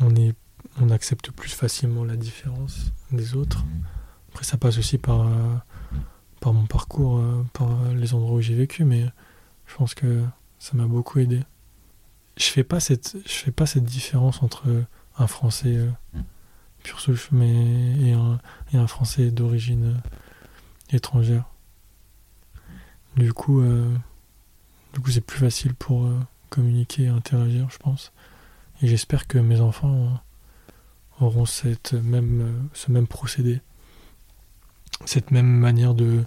on 0.00 0.14
est 0.16 0.34
on 0.80 0.90
accepte 0.90 1.30
plus 1.30 1.50
facilement 1.50 2.04
la 2.04 2.16
différence 2.16 2.92
des 3.10 3.34
autres. 3.34 3.64
Après, 4.30 4.44
ça 4.44 4.56
passe 4.58 4.78
aussi 4.78 4.98
par, 4.98 5.22
euh, 5.22 5.54
par 6.40 6.52
mon 6.52 6.66
parcours, 6.66 7.18
euh, 7.18 7.44
par 7.52 7.70
les 7.94 8.14
endroits 8.14 8.36
où 8.36 8.40
j'ai 8.40 8.54
vécu, 8.54 8.84
mais 8.84 9.06
je 9.66 9.74
pense 9.76 9.94
que 9.94 10.24
ça 10.58 10.76
m'a 10.76 10.86
beaucoup 10.86 11.18
aidé. 11.18 11.42
Je 12.36 12.44
fais 12.44 12.64
pas 12.64 12.80
cette, 12.80 13.16
je 13.24 13.32
fais 13.32 13.50
pas 13.50 13.66
cette 13.66 13.84
différence 13.84 14.42
entre 14.42 14.64
un 15.18 15.26
Français 15.26 15.76
euh, 15.76 15.90
pur 16.82 17.00
souche 17.00 17.30
et, 17.32 18.12
un, 18.12 18.38
et 18.72 18.76
un 18.76 18.86
Français 18.86 19.30
d'origine 19.30 20.00
étrangère. 20.90 21.44
Du 23.16 23.32
coup, 23.32 23.62
Du 24.92 25.00
coup, 25.00 25.10
c'est 25.10 25.20
plus 25.22 25.38
facile 25.38 25.74
pour 25.74 26.08
communiquer 26.50 27.04
et 27.04 27.08
interagir, 27.08 27.68
je 27.70 27.78
pense. 27.78 28.12
Et 28.82 28.86
j'espère 28.86 29.26
que 29.26 29.38
mes 29.38 29.60
enfants 29.60 30.20
auront 31.20 31.46
cette 31.46 31.94
même, 31.94 32.68
ce 32.72 32.90
même 32.90 33.06
procédé, 33.06 33.60
cette 35.04 35.30
même 35.30 35.46
manière 35.46 35.94
de 35.94 36.24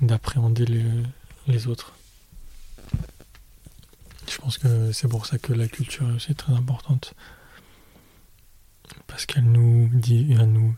d'appréhender 0.00 0.64
les, 0.64 0.84
les 1.46 1.66
autres. 1.66 1.92
Je 4.28 4.38
pense 4.38 4.58
que 4.58 4.92
c'est 4.92 5.08
pour 5.08 5.26
ça 5.26 5.38
que 5.38 5.52
la 5.52 5.68
culture 5.68 6.08
est 6.08 6.14
aussi 6.14 6.34
très 6.34 6.54
importante. 6.54 7.14
Parce 9.06 9.26
qu'elle 9.26 9.44
nous 9.44 9.90
dit, 9.92 10.34
elle 10.38 10.52
nous, 10.52 10.74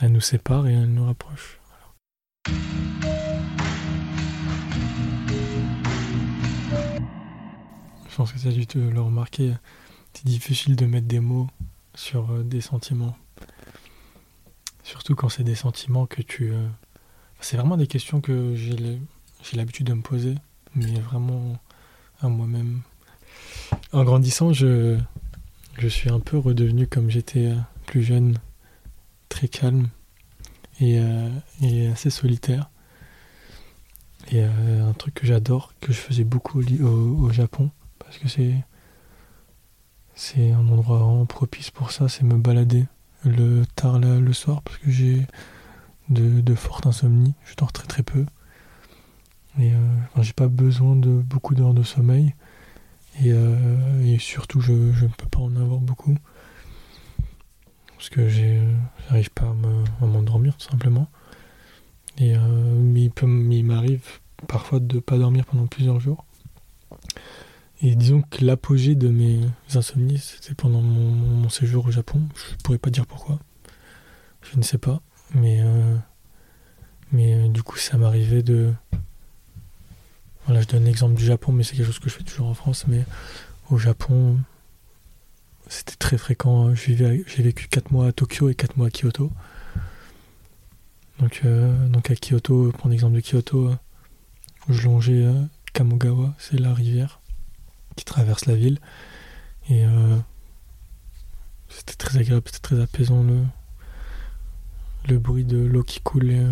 elle 0.00 0.12
nous 0.12 0.20
sépare 0.20 0.66
et 0.66 0.72
elle 0.72 0.92
nous 0.92 1.06
rapproche. 1.06 1.58
Je 8.08 8.16
pense 8.16 8.32
que 8.32 8.38
ça 8.38 8.48
a 8.48 8.52
dû 8.52 8.66
te 8.66 8.78
le 8.78 9.00
remarquer. 9.00 9.54
C'est 10.12 10.26
difficile 10.26 10.74
de 10.74 10.86
mettre 10.86 11.06
des 11.06 11.20
mots 11.20 11.46
sur 11.98 12.30
euh, 12.30 12.42
des 12.44 12.60
sentiments. 12.60 13.16
Surtout 14.84 15.14
quand 15.16 15.28
c'est 15.28 15.42
des 15.42 15.56
sentiments 15.56 16.06
que 16.06 16.22
tu. 16.22 16.52
Euh, 16.52 16.66
c'est 17.40 17.56
vraiment 17.56 17.76
des 17.76 17.86
questions 17.86 18.20
que 18.20 18.54
j'ai 18.54 19.00
l'habitude 19.56 19.86
de 19.86 19.94
me 19.94 20.02
poser, 20.02 20.36
mais 20.74 20.98
vraiment 21.00 21.58
à 22.20 22.28
moi-même. 22.28 22.82
En 23.92 24.04
grandissant, 24.04 24.52
je, 24.52 24.98
je 25.78 25.88
suis 25.88 26.10
un 26.10 26.20
peu 26.20 26.38
redevenu 26.38 26.86
comme 26.86 27.10
j'étais 27.10 27.46
euh, 27.46 27.56
plus 27.86 28.02
jeune, 28.02 28.38
très 29.28 29.48
calme 29.48 29.88
et, 30.80 30.98
assez 31.92 32.10
solitaire. 32.10 32.70
Et 34.30 34.42
un 34.42 34.92
truc 34.92 35.14
que 35.14 35.26
j'adore, 35.26 35.72
que 35.80 35.92
je 35.92 35.98
faisais 35.98 36.24
beaucoup 36.24 36.60
au, 36.60 37.24
au, 37.24 37.30
Japon, 37.30 37.70
parce 37.98 38.18
que 38.18 38.28
c'est 38.28 38.54
c'est 40.18 40.50
un 40.50 40.66
endroit 40.68 40.98
vraiment 40.98 41.26
propice 41.26 41.70
pour 41.70 41.92
ça, 41.92 42.08
c'est 42.08 42.24
me 42.24 42.36
balader 42.36 42.86
le 43.24 43.64
tard 43.76 44.00
le 44.00 44.32
soir, 44.32 44.62
parce 44.62 44.76
que 44.78 44.90
j'ai 44.90 45.24
de, 46.08 46.40
de 46.40 46.54
fortes 46.56 46.86
insomnies, 46.86 47.34
je 47.44 47.54
dors 47.54 47.72
très 47.72 47.86
très 47.86 48.02
peu. 48.02 48.26
Et 49.60 49.72
euh, 49.72 49.96
j'ai 50.20 50.32
pas 50.32 50.48
besoin 50.48 50.96
de 50.96 51.08
beaucoup 51.08 51.54
d'heures 51.54 51.72
de 51.72 51.84
sommeil. 51.84 52.34
Et, 53.22 53.32
euh, 53.32 54.18
surtout, 54.18 54.60
je 54.60 54.72
ne 54.72 55.08
peux 55.16 55.28
pas 55.30 55.38
en 55.38 55.54
avoir 55.54 55.78
beaucoup. 55.78 56.16
Parce 57.96 58.08
que 58.08 58.28
j'arrive 58.28 59.30
pas 59.30 59.54
à 60.02 60.06
m'endormir, 60.06 60.56
tout 60.56 60.68
simplement. 60.68 61.08
Et 62.18 62.34
euh, 62.36 63.10
il 63.12 63.64
m'arrive 63.64 64.18
parfois 64.48 64.80
de 64.80 64.96
ne 64.96 65.00
pas 65.00 65.16
dormir 65.16 65.44
pendant 65.46 65.68
plusieurs 65.68 66.00
jours. 66.00 66.24
Et 67.80 67.94
disons 67.94 68.22
que 68.22 68.44
l'apogée 68.44 68.94
de 68.94 69.08
mes 69.08 69.40
insomnies, 69.74 70.18
c'était 70.18 70.54
pendant 70.54 70.82
mon, 70.82 71.48
séjour 71.48 71.86
au 71.86 71.90
Japon. 71.90 72.20
Je 72.34 72.56
pourrais 72.64 72.78
pas 72.78 72.90
dire 72.90 73.06
pourquoi. 73.06 73.38
Je 74.42 74.56
ne 74.56 74.62
sais 74.62 74.78
pas. 74.78 75.00
Mais, 75.34 75.62
mais 77.12 77.48
du 77.50 77.62
coup, 77.62 77.76
ça 77.76 77.96
m'arrivait 77.98 78.42
de, 78.42 78.72
voilà, 80.48 80.62
je 80.62 80.66
donne 80.66 80.84
l'exemple 80.84 81.14
du 81.14 81.26
Japon, 81.26 81.52
mais 81.52 81.62
c'est 81.62 81.76
quelque 81.76 81.84
chose 81.84 81.98
que 81.98 82.08
je 82.08 82.14
fais 82.14 82.24
toujours 82.24 82.46
en 82.46 82.54
France. 82.54 82.86
Mais 82.88 83.04
au 83.70 83.76
Japon, 83.76 84.38
c'était 85.68 85.96
très 85.96 86.16
fréquent. 86.16 86.74
J'ai 86.74 86.94
vécu 86.94 87.68
4 87.68 87.92
mois 87.92 88.06
à 88.06 88.12
Tokyo 88.12 88.48
et 88.48 88.54
4 88.54 88.78
mois 88.78 88.86
à 88.86 88.90
Kyoto. 88.90 89.30
Donc, 91.18 91.42
euh, 91.44 91.86
donc 91.88 92.10
à 92.10 92.14
Kyoto, 92.14 92.72
pour 92.78 92.88
l'exemple 92.88 93.16
de 93.16 93.20
Kyoto, 93.20 93.68
euh, 93.68 93.76
je 94.70 94.86
longeais 94.86 95.22
euh, 95.22 95.34
Kamogawa, 95.74 96.34
c'est 96.38 96.58
la 96.58 96.72
rivière 96.72 97.20
qui 97.98 98.04
traverse 98.04 98.46
la 98.46 98.54
ville. 98.54 98.80
Et 99.70 99.84
c'était 101.68 101.94
très 101.94 102.18
agréable, 102.18 102.44
c'était 102.46 102.60
très 102.60 102.80
apaisant 102.80 103.22
le, 103.22 103.44
le 105.08 105.18
bruit 105.18 105.44
de 105.44 105.58
l'eau 105.58 105.82
qui 105.82 106.00
coule 106.00 106.30
et, 106.30 106.46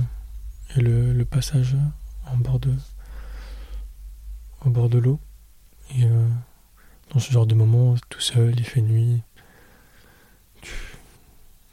le, 0.76 1.12
le, 1.12 1.24
passage 1.24 1.76
en 2.26 2.36
bord 2.36 2.58
de, 2.58 2.72
au 4.64 4.70
bord 4.70 4.88
de 4.88 4.98
l'eau. 4.98 5.20
Et 5.96 6.04
euh, 6.04 6.28
dans 7.12 7.20
ce 7.20 7.32
genre 7.32 7.46
de 7.46 7.54
moment, 7.54 7.94
tout 8.08 8.20
seul, 8.20 8.54
il 8.58 8.64
fait 8.64 8.80
nuit. 8.82 9.22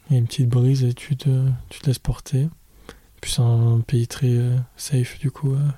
Il 0.08 0.12
y 0.12 0.16
a 0.16 0.18
une 0.18 0.26
petite 0.26 0.48
brise 0.48 0.84
et 0.84 0.94
tu 0.94 1.16
te, 1.16 1.48
tu 1.68 1.80
te 1.80 1.86
laisses 1.86 1.98
porter. 1.98 2.48
Puis 3.20 3.32
c'est 3.32 3.42
un 3.42 3.80
pays 3.80 4.06
très 4.06 4.30
euh, 4.30 4.56
safe 4.76 5.18
du 5.18 5.30
coup. 5.30 5.54
Euh. 5.54 5.70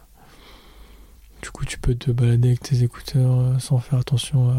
Du 1.46 1.52
coup, 1.52 1.64
tu 1.64 1.78
peux 1.78 1.94
te 1.94 2.10
balader 2.10 2.48
avec 2.48 2.60
tes 2.60 2.82
écouteurs 2.82 3.60
sans 3.60 3.78
faire 3.78 4.00
attention 4.00 4.50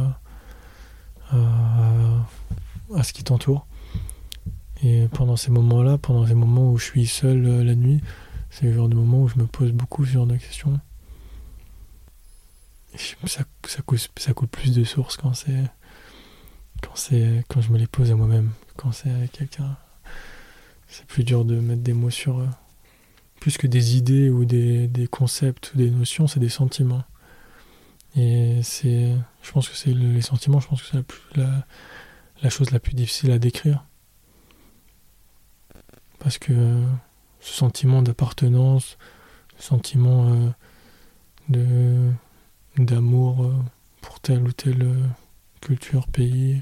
à, 1.33 3.03
ce 3.03 3.11
qui 3.11 3.25
t'entoure. 3.25 3.67
Et 4.81 5.09
pendant 5.09 5.35
ces 5.35 5.51
moments-là, 5.51 5.97
pendant 5.97 6.25
ces 6.25 6.33
moments 6.33 6.71
où 6.71 6.77
je 6.77 6.85
suis 6.85 7.05
seul 7.05 7.41
la 7.41 7.75
nuit, 7.75 8.01
c'est 8.49 8.67
le 8.67 8.73
genre 8.73 8.87
de 8.87 8.95
moment 8.95 9.23
où 9.23 9.27
je 9.27 9.35
me 9.35 9.45
pose 9.47 9.73
beaucoup 9.73 10.05
ce 10.05 10.11
genre 10.11 10.27
de 10.27 10.37
questions 10.37 10.79
ça, 12.95 13.43
ça, 13.65 13.81
coule 14.33 14.47
plus 14.47 14.73
de 14.73 14.85
sources 14.85 15.17
quand 15.17 15.33
c'est 15.33 15.65
quand 16.81 16.95
c'est 16.95 17.43
quand 17.47 17.61
je 17.61 17.71
me 17.71 17.77
les 17.77 17.85
pose 17.85 18.09
à 18.11 18.15
moi-même 18.15 18.49
quand 18.75 18.91
c'est 18.91 19.11
avec 19.11 19.33
quelqu'un 19.33 19.77
c'est 20.87 21.05
plus 21.05 21.23
dur 21.23 21.45
de 21.45 21.59
mettre 21.59 21.83
des 21.83 21.93
mots 21.93 22.09
sur 22.09 22.39
euh, 22.39 22.47
plus 23.47 23.57
que 23.57 23.67
des 23.67 23.95
idées 23.95 24.29
ou 24.29 24.43
des, 24.43 25.07
concepts 25.09 25.71
ou 25.73 25.77
des 25.77 25.89
notions 25.89 26.27
c'est 26.27 26.41
des 26.41 26.49
sentiments 26.49 27.05
et 28.17 28.59
c'est 28.61 29.15
je 29.41 29.51
pense 29.53 29.69
que 29.69 29.75
c'est 29.77 29.93
les 29.93 30.19
sentiments 30.19 30.59
je 30.59 30.67
pense 30.67 30.81
que 30.81 30.87
c'est 30.91 31.41
la, 32.43 32.49
chose 32.49 32.71
la 32.71 32.81
plus 32.81 32.93
difficile 32.93 33.31
à 33.31 33.39
décrire 33.39 33.85
parce 36.19 36.37
que 36.37 36.51
ce 37.39 37.53
sentiment 37.53 38.01
d'appartenance 38.01 38.97
ce 39.57 39.63
sentiment 39.63 40.53
euh, 41.55 42.11
d'amour 42.77 43.45
euh, 43.45 43.53
pour 44.01 44.19
telle 44.19 44.43
ou 44.43 44.51
telle 44.51 44.83
euh, 44.83 45.07
culture, 45.61 46.05
pays, 46.07 46.59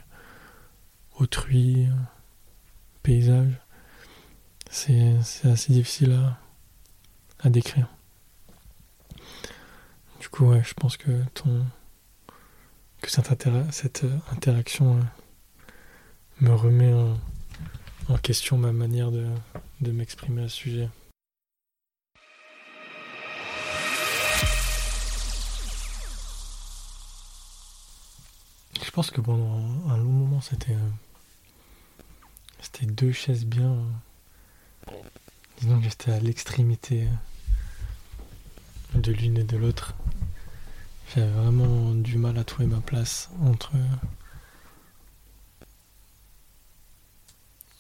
autrui, 1.18 1.88
paysage. 3.02 3.60
C'est 4.70 5.16
assez 5.46 5.74
difficile 5.74 6.12
à, 6.12 6.45
à, 7.40 7.50
décrire. 7.50 7.88
Du 10.20 10.30
coup, 10.30 10.46
ouais, 10.46 10.64
je 10.64 10.74
pense 10.74 10.98
que 10.98 11.24
ton 11.34 11.66
que 13.02 13.12
cette, 13.12 13.48
cette 13.72 14.04
euh, 14.04 14.18
interaction 14.32 15.00
me 16.42 16.54
remet 16.54 16.92
en, 16.94 18.18
question 18.18 18.58
ma 18.58 18.72
manière 18.72 19.12
de, 19.12 19.28
de 19.82 19.92
m'exprimer 19.92 20.44
à 20.44 20.50
ce 20.50 20.56
sujet. 20.56 20.90
Je 28.84 28.92
pense 28.92 29.12
que 29.12 29.20
pendant 29.20 29.60
un 29.90 29.98
long 29.98 30.10
moment, 30.10 30.40
euh, 30.70 30.78
c'était 32.62 32.86
deux 32.86 33.12
chaises 33.12 33.46
bien. 33.46 33.78
Disons 35.60 35.78
que 35.80 35.84
j'étais 35.86 36.12
à 36.12 36.20
l'extrémité 36.20 37.08
euh, 38.96 39.00
de 39.00 39.12
l'une 39.12 39.38
et 39.38 39.44
de 39.44 39.58
l'autre. 39.58 39.96
J'avais 41.14 41.32
vraiment 41.32 41.94
du 41.94 42.18
mal 42.18 42.38
à 42.38 42.44
trouver 42.44 42.68
ma 42.68 42.82
place 42.82 43.30
entre 43.42 43.72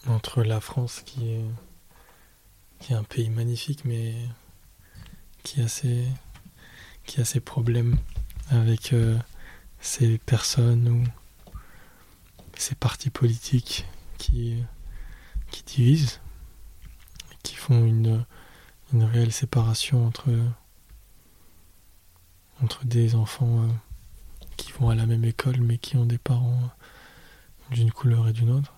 entre 0.07 0.43
la 0.43 0.61
France 0.61 1.01
qui 1.05 1.32
est 1.32 1.45
qui 2.80 2.93
est 2.93 2.95
un 2.95 3.03
pays 3.03 3.30
magnifique 3.30 3.86
mais 3.86 4.13
qui 5.43 5.61
a 5.61 5.67
ses 5.67 6.05
qui 7.05 7.21
a 7.21 7.26
ses 7.26 7.39
problèmes 7.39 7.97
avec 8.49 8.93
euh, 8.93 9.17
ces 9.80 10.17
personnes 10.17 10.88
ou 10.89 11.03
ces 12.57 12.76
partis 12.76 13.09
politiques 13.09 13.86
qui, 14.17 14.63
qui 15.51 15.63
divisent, 15.63 16.19
qui 17.46 17.56
font 17.56 17.86
une, 17.86 18.26
une 18.91 19.04
réelle 19.04 19.32
séparation 19.32 20.08
entre, 20.08 20.34
entre 22.62 22.84
des 22.86 23.14
enfants 23.14 23.64
euh, 23.64 23.68
qui 24.58 24.72
vont 24.72 24.89
à 24.89 24.96
la 24.96 25.06
même 25.06 25.24
école 25.24 25.62
mais 25.62 25.78
qui 25.78 25.96
ont 25.96 26.08
des 26.08 26.18
parents 26.18 26.72
d'une 27.70 27.91
couleur 27.91 28.28
et 28.28 28.34
d'une 28.34 28.50
autre. 28.50 28.74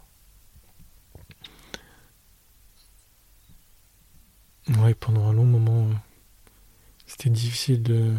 Ouais, 4.79 4.93
pendant 4.93 5.29
un 5.29 5.33
long 5.33 5.45
moment, 5.45 5.87
c'était 7.05 7.29
difficile 7.29 7.83
de, 7.83 8.15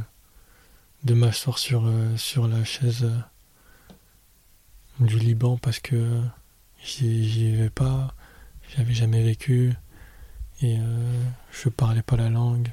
de 1.04 1.14
m'asseoir 1.14 1.58
sur, 1.58 1.86
euh, 1.86 2.16
sur 2.16 2.48
la 2.48 2.64
chaise 2.64 3.04
euh, 3.04 3.94
du 5.00 5.18
Liban 5.18 5.58
parce 5.58 5.78
que 5.78 6.22
j'y 6.82 7.54
vais 7.54 7.68
pas, 7.68 8.14
j'avais 8.74 8.94
jamais 8.94 9.22
vécu 9.22 9.74
et 10.60 10.78
euh, 10.78 11.22
je 11.52 11.68
parlais 11.68 12.02
pas 12.02 12.16
la 12.16 12.28
langue. 12.30 12.72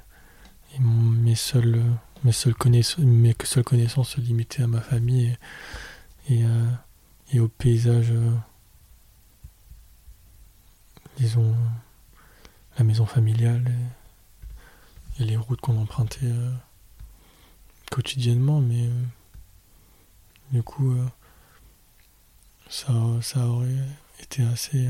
Et 0.75 0.79
mes 0.79 1.35
seules 1.35 1.81
mes 2.23 2.31
seules 2.31 2.55
connaissances 2.55 3.05
mes 3.05 3.35
seules 3.43 3.63
connaissances 3.63 4.09
se 4.09 4.21
limitaient 4.21 4.63
à 4.63 4.67
ma 4.67 4.81
famille. 4.81 5.37
Et, 6.29 6.41
et, 6.41 6.45
et 7.33 7.39
au 7.39 7.47
paysage 7.47 8.13
disons 11.17 11.55
la 12.77 12.83
maison 12.83 13.05
familiale 13.05 13.71
et, 15.19 15.23
les 15.23 15.37
routes 15.37 15.61
qu'on 15.61 15.77
empruntait 15.77 16.33
quotidiennement. 17.91 18.59
Mais 18.59 18.89
du 20.51 20.63
coup 20.63 20.95
ça, 22.69 22.93
ça 23.21 23.47
aurait 23.47 23.87
été 24.19 24.43
assez 24.43 24.89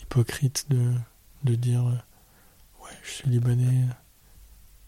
hypocrite 0.00 0.66
de, 0.70 0.92
de 1.44 1.54
dire 1.54 1.84
ouais 1.84 2.96
je 3.02 3.10
suis 3.10 3.28
libanais 3.28 3.86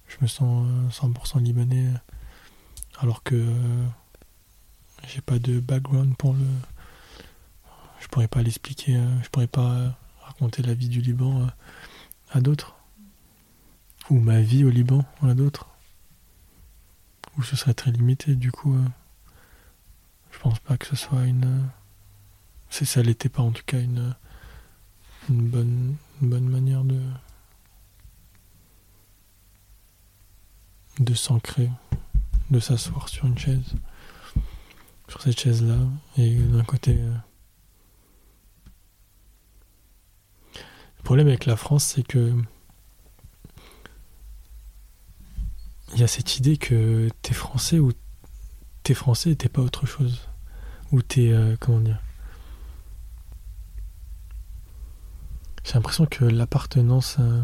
je 0.08 0.16
me 0.20 0.26
sens 0.26 0.66
100% 0.90 1.42
libanais 1.42 1.88
alors 2.98 3.22
que 3.22 3.52
j'ai 5.06 5.20
pas 5.20 5.38
de 5.38 5.60
background 5.60 6.16
pour 6.16 6.32
le 6.32 6.46
je 8.00 8.08
pourrais 8.08 8.28
pas 8.28 8.42
l'expliquer 8.42 9.00
je 9.22 9.28
pourrais 9.30 9.46
pas 9.46 9.96
raconter 10.22 10.62
la 10.62 10.74
vie 10.74 10.88
du 10.88 11.00
Liban 11.00 11.48
à 12.30 12.40
d'autres. 12.40 12.74
Ou 14.10 14.18
ma 14.18 14.40
vie 14.40 14.64
au 14.64 14.70
Liban 14.70 15.04
à 15.22 15.34
d'autres. 15.34 15.68
Ou 17.38 17.42
ce 17.42 17.56
serait 17.56 17.74
très 17.74 17.90
limité 17.90 18.34
du 18.34 18.52
coup 18.52 18.76
je 20.30 20.38
pense 20.38 20.58
pas 20.58 20.76
que 20.76 20.86
ce 20.86 20.96
soit 20.96 21.24
une 21.24 21.68
c'est 22.68 22.84
ça 22.84 23.02
l'était 23.02 23.28
pas 23.28 23.42
en 23.42 23.52
tout 23.52 23.62
cas 23.64 23.80
une, 23.80 24.14
une 25.28 25.48
bonne, 25.48 25.96
une 26.22 26.28
bonne 26.30 26.48
manière 26.48 26.84
de 26.84 27.00
de 31.00 31.14
s'ancrer, 31.14 31.70
de 32.50 32.60
s'asseoir 32.60 33.08
sur 33.08 33.26
une 33.26 33.38
chaise, 33.38 33.74
sur 35.08 35.22
cette 35.22 35.38
chaise-là, 35.38 35.78
et 36.16 36.34
d'un 36.36 36.64
côté. 36.64 36.96
Euh, 36.98 37.14
le 40.56 41.02
problème 41.02 41.26
avec 41.28 41.46
la 41.46 41.56
France, 41.56 41.84
c'est 41.84 42.06
que 42.06 42.32
il 45.92 46.00
y 46.00 46.02
a 46.02 46.08
cette 46.08 46.38
idée 46.38 46.56
que 46.56 47.08
t'es 47.22 47.34
français 47.34 47.78
ou 47.78 47.92
t'es 48.82 48.94
français 48.94 49.30
et 49.30 49.36
t'es 49.36 49.48
pas 49.48 49.62
autre 49.62 49.86
chose, 49.86 50.28
ou 50.92 51.02
t'es 51.02 51.30
euh, 51.32 51.56
comment 51.60 51.80
dire 51.80 52.03
J'ai 55.64 55.72
l'impression 55.74 56.04
que 56.04 56.24
l'appartenance. 56.26 57.16
Euh, 57.18 57.42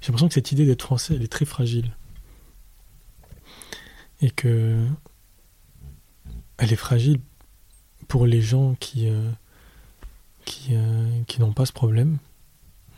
j'ai 0.00 0.08
l'impression 0.08 0.28
que 0.28 0.34
cette 0.34 0.52
idée 0.52 0.66
d'être 0.66 0.82
français, 0.82 1.14
elle 1.14 1.22
est 1.22 1.32
très 1.32 1.46
fragile. 1.46 1.96
Et 4.20 4.30
que. 4.30 4.86
Elle 6.58 6.72
est 6.72 6.76
fragile 6.76 7.20
pour 8.08 8.26
les 8.26 8.42
gens 8.42 8.74
qui. 8.74 9.08
Euh, 9.08 9.30
qui, 10.44 10.76
euh, 10.76 11.22
qui 11.26 11.40
n'ont 11.40 11.52
pas 11.52 11.66
ce 11.66 11.72
problème 11.72 12.18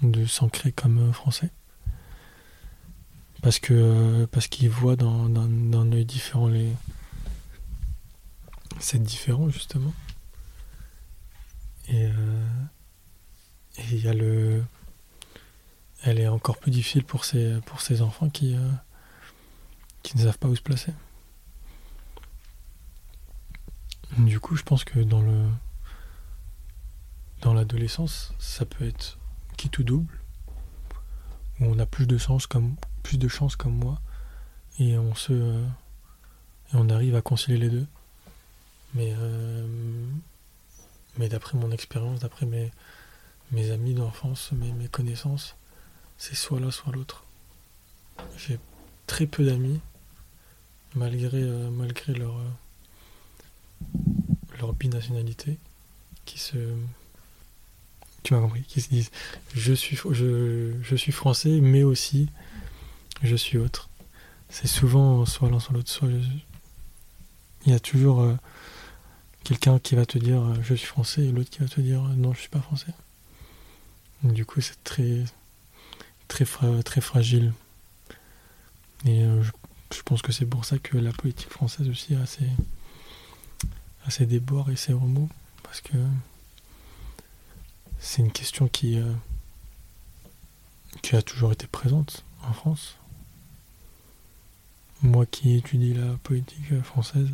de 0.02 0.26
s'ancrer 0.26 0.70
comme 0.70 1.12
français. 1.14 1.50
Parce 3.40 3.58
que 3.58 4.26
parce 4.26 4.48
qu'ils 4.48 4.68
voient 4.68 4.96
dans, 4.96 5.34
un 5.34 5.92
œil 5.92 6.04
différent 6.04 6.48
les. 6.48 6.72
C'est 8.80 9.02
différent 9.02 9.48
justement. 9.48 9.94
Et 11.88 12.08
et 13.78 13.82
il 13.92 14.04
y 14.04 14.08
a 14.08 14.14
le. 14.14 14.64
Elle 16.02 16.20
est 16.20 16.28
encore 16.28 16.58
plus 16.58 16.70
difficile 16.70 17.04
pour 17.04 17.24
ces, 17.24 17.58
pour 17.66 17.80
enfants 18.02 18.30
qui, 18.30 18.54
euh, 18.54 18.70
qui 20.02 20.16
ne 20.16 20.22
savent 20.22 20.38
pas 20.38 20.48
où 20.48 20.54
se 20.54 20.62
placer. 20.62 20.92
Du 24.16 24.38
coup, 24.40 24.56
je 24.56 24.62
pense 24.62 24.84
que 24.84 25.00
dans 25.00 25.22
le. 25.22 25.46
Dans 27.40 27.54
l'adolescence, 27.54 28.34
ça 28.40 28.64
peut 28.64 28.84
être 28.84 29.16
qui 29.56 29.68
tout 29.70 29.84
double, 29.84 30.18
où 31.60 31.66
on 31.66 31.78
a 31.78 31.86
plus 31.86 32.06
de 32.06 32.18
chance 32.18 32.48
comme, 32.48 32.74
plus 33.04 33.16
de 33.16 33.28
chance 33.28 33.54
comme 33.54 33.74
moi, 33.74 34.00
et 34.78 34.98
on 34.98 35.14
se. 35.14 35.32
et 35.32 36.74
on 36.74 36.88
arrive 36.88 37.14
à 37.14 37.22
concilier 37.22 37.58
les 37.58 37.70
deux. 37.70 37.86
Mais. 38.94 39.14
Euh, 39.16 39.66
mais 41.16 41.28
d'après 41.28 41.58
mon 41.58 41.72
expérience, 41.72 42.20
d'après 42.20 42.46
mes 42.46 42.70
mes 43.52 43.70
amis 43.70 43.94
d'enfance, 43.94 44.52
mes, 44.52 44.88
connaissances, 44.88 45.56
c'est 46.16 46.34
soit 46.34 46.60
l'un, 46.60 46.70
soit 46.70 46.92
l'autre. 46.92 47.24
J'ai 48.36 48.58
très 49.06 49.26
peu 49.26 49.44
d'amis, 49.44 49.80
malgré, 50.94 51.42
euh, 51.42 51.70
malgré 51.70 52.12
leur, 52.12 52.36
euh, 52.36 53.88
leur 54.58 54.72
binationalité, 54.74 55.58
qui 56.24 56.38
se. 56.38 56.56
Tu 58.22 58.34
m'as 58.34 58.40
compris, 58.40 58.62
qui 58.62 58.80
se 58.80 58.88
disent 58.88 59.10
je 59.54 59.72
suis, 59.72 59.96
je, 59.96 60.74
je 60.82 60.96
suis 60.96 61.12
français, 61.12 61.60
mais 61.60 61.84
aussi 61.84 62.28
je 63.22 63.36
suis 63.36 63.58
autre. 63.58 63.88
C'est 64.50 64.66
souvent 64.66 65.24
soit 65.24 65.50
l'un, 65.50 65.60
soit 65.60 65.74
l'autre, 65.74 65.90
soit. 65.90 66.08
Il 67.66 67.72
y 67.72 67.74
a 67.74 67.80
toujours 67.80 68.20
euh, 68.20 68.34
quelqu'un 69.44 69.78
qui 69.78 69.94
va 69.94 70.06
te 70.06 70.18
dire 70.18 70.42
je 70.62 70.74
suis 70.74 70.86
français 70.86 71.24
et 71.24 71.32
l'autre 71.32 71.50
qui 71.50 71.60
va 71.60 71.68
te 71.68 71.80
dire 71.80 72.02
non, 72.16 72.34
je 72.34 72.40
suis 72.40 72.48
pas 72.48 72.60
français. 72.60 72.92
Du 74.22 74.44
coup, 74.44 74.60
c'est 74.60 74.82
très, 74.82 75.24
très, 76.26 76.44
très 76.82 77.00
fragile. 77.00 77.52
Et 79.04 79.22
euh, 79.22 79.42
je, 79.42 80.02
pense 80.02 80.22
que 80.22 80.32
c'est 80.32 80.46
pour 80.46 80.64
ça 80.64 80.78
que 80.78 80.98
la 80.98 81.12
politique 81.12 81.50
française 81.50 81.88
aussi 81.88 82.16
a 82.16 82.26
ses, 82.26 82.50
a 84.04 84.24
débords 84.24 84.70
et 84.70 84.76
ses 84.76 84.92
remous. 84.92 85.28
Parce 85.62 85.80
que 85.80 85.96
c'est 88.00 88.22
une 88.22 88.32
question 88.32 88.68
qui, 88.68 88.98
euh, 88.98 89.12
qui 91.02 91.14
a 91.14 91.22
toujours 91.22 91.52
été 91.52 91.66
présente 91.66 92.24
en 92.42 92.52
France. 92.52 92.96
Moi 95.02 95.26
qui 95.26 95.54
étudie 95.54 95.94
la 95.94 96.16
politique 96.24 96.82
française, 96.82 97.30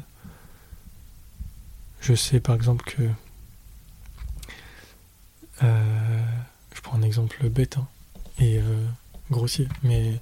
je 2.02 2.14
sais 2.14 2.40
par 2.40 2.54
exemple 2.54 2.84
que 2.84 3.08
euh, 5.62 6.26
prends 6.84 6.98
un 6.98 7.02
exemple 7.02 7.48
bête 7.48 7.78
hein, 7.78 7.88
et 8.38 8.58
euh, 8.58 8.86
grossier, 9.30 9.68
mais 9.82 10.20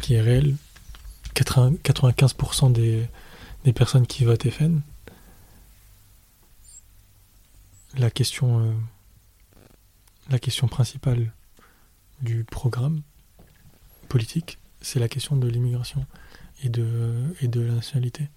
qui 0.00 0.14
est 0.14 0.20
réel. 0.20 0.54
95% 1.34 2.72
des, 2.72 3.08
personnes 3.74 4.06
qui 4.06 4.24
votent 4.24 4.48
FN, 4.48 4.80
la 7.98 8.10
question, 8.10 8.60
euh, 8.60 8.72
la 10.30 10.38
question 10.38 10.68
principale 10.68 11.32
du 12.22 12.44
programme 12.44 13.02
politique, 14.08 14.58
c'est 14.80 14.98
la 14.98 15.08
question 15.08 15.36
de 15.36 15.48
l'immigration 15.48 16.06
et 16.62 16.70
de, 16.70 17.34
et 17.42 17.48
de 17.48 17.60
la 17.60 17.74
nationalité. 17.74 18.28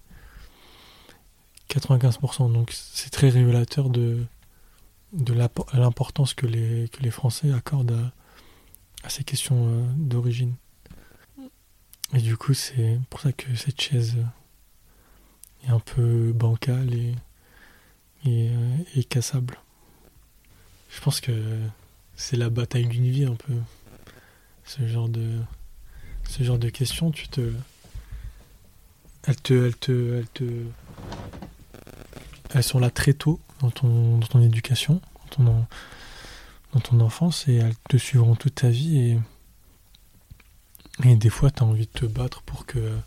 95%, 1.70 2.52
donc 2.52 2.72
c'est 2.72 3.10
très 3.10 3.30
révélateur 3.30 3.88
de, 3.88 4.26
de 5.12 5.34
l'importance 5.74 6.34
que 6.34 6.46
les, 6.46 6.88
que 6.88 7.02
les 7.02 7.10
Français 7.10 7.52
accordent 7.52 8.10
à, 9.02 9.08
ces 9.08 9.24
questions 9.24 9.66
euh, 9.68 9.82
d'origine. 9.96 10.54
Et 12.14 12.18
du 12.18 12.36
coup, 12.36 12.54
c'est 12.54 12.98
pour 13.08 13.20
ça 13.20 13.32
que 13.32 13.54
cette 13.54 13.80
chaise 13.80 14.16
est 15.64 15.70
un 15.70 15.80
peu 15.80 16.32
bancale 16.32 16.92
et, 16.92 17.14
et, 18.24 18.50
euh, 18.50 19.02
cassable. 19.08 19.58
Je 20.90 21.00
pense 21.00 21.20
que 21.20 21.32
c'est 22.16 22.36
la 22.36 22.50
bataille 22.50 22.86
d'une 22.86 23.08
vie 23.08 23.24
un 23.24 23.36
peu. 23.36 23.54
Ce 24.64 24.86
genre 24.86 25.08
de, 25.08 25.38
ce 26.28 26.42
genre 26.42 26.58
de 26.58 26.68
questions, 26.68 27.10
tu 27.10 27.28
te. 27.28 27.52
Elles 29.24 29.40
te, 29.40 29.66
elles 29.66 29.76
te, 29.76 30.18
elles 30.18 30.28
te, 30.28 30.44
elles 32.54 32.62
sont 32.62 32.78
là 32.78 32.90
très 32.90 33.12
tôt 33.12 33.40
dans 33.60 33.70
ton, 33.70 34.18
dans 34.18 34.26
ton 34.26 34.40
éducation, 34.40 35.00
dans 35.16 35.44
ton, 35.44 35.66
dans 36.72 36.80
ton 36.80 37.00
enfance, 37.00 37.46
et 37.48 37.56
elles 37.56 37.76
te 37.88 37.96
suivront 37.96 38.34
toute 38.34 38.56
ta 38.56 38.68
vie. 38.68 38.98
Et, 38.98 39.18
et 41.04 41.16
des 41.16 41.30
fois, 41.30 41.50
tu 41.50 41.62
as 41.62 41.66
envie 41.66 41.86
de 41.86 41.92
te 41.92 42.06
battre 42.06 42.42
pour 42.42 42.66
que 42.66 42.98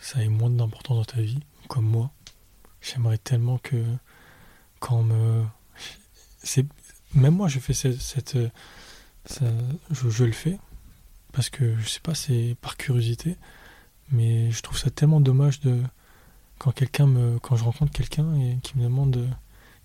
ça 0.00 0.22
ait 0.22 0.28
moins 0.28 0.50
d'importance 0.50 0.96
dans 0.96 1.04
ta 1.04 1.20
vie, 1.20 1.40
comme 1.68 1.86
moi. 1.86 2.10
J'aimerais 2.80 3.18
tellement 3.18 3.58
que 3.58 3.84
quand 4.78 5.02
me. 5.02 5.44
C'est, 6.42 6.66
même 7.14 7.34
moi, 7.34 7.48
je 7.48 7.58
fais 7.58 7.74
cette. 7.74 8.00
cette 8.00 8.36
je, 9.90 10.08
je, 10.08 10.24
le 10.24 10.32
fais, 10.32 10.58
parce 11.32 11.50
que 11.50 11.76
je 11.78 11.88
sais 11.88 12.00
pas, 12.00 12.14
c'est 12.14 12.56
par 12.62 12.76
curiosité, 12.76 13.36
mais 14.10 14.50
je 14.50 14.62
trouve 14.62 14.78
ça 14.78 14.90
tellement 14.90 15.20
dommage 15.20 15.60
de. 15.60 15.82
Quand 16.58 16.72
quelqu'un 16.72 17.06
me. 17.06 17.38
Quand 17.40 17.56
je 17.56 17.64
rencontre 17.64 17.92
quelqu'un 17.92 18.34
et 18.36 18.58
qui 18.62 18.78
me 18.78 18.84
demande 18.84 19.28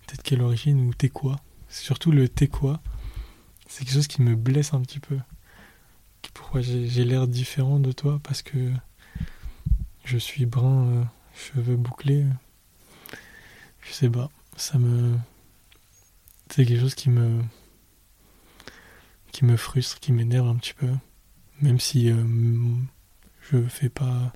peut-être 0.06 0.22
quelle 0.22 0.42
origine 0.42 0.80
ou 0.80 0.94
t'es 0.94 1.08
quoi. 1.08 1.36
Surtout 1.68 2.12
le 2.12 2.28
t'es 2.28 2.48
quoi. 2.48 2.80
C'est 3.66 3.84
quelque 3.84 3.94
chose 3.94 4.06
qui 4.06 4.22
me 4.22 4.36
blesse 4.36 4.74
un 4.74 4.80
petit 4.80 5.00
peu. 5.00 5.18
pourquoi 6.34 6.60
j'ai 6.60 7.04
l'air 7.04 7.26
différent 7.26 7.80
de 7.80 7.92
toi 7.92 8.20
parce 8.22 8.42
que 8.42 8.72
je 10.04 10.18
suis 10.18 10.46
brun, 10.46 10.86
euh, 10.88 11.04
cheveux 11.34 11.76
bouclés. 11.76 12.24
Je 13.82 13.92
sais 13.92 14.10
pas, 14.10 14.30
ça 14.56 14.78
me. 14.78 15.18
C'est 16.50 16.64
quelque 16.64 16.80
chose 16.80 16.94
qui 16.94 17.10
me. 17.10 17.42
qui 19.32 19.44
me 19.44 19.56
frustre, 19.56 19.98
qui 20.00 20.12
m'énerve 20.12 20.48
un 20.48 20.56
petit 20.56 20.74
peu. 20.74 20.90
Même 21.60 21.80
si 21.80 22.10
euh, 22.10 22.24
je 23.50 23.62
fais 23.68 23.88
pas. 23.88 24.32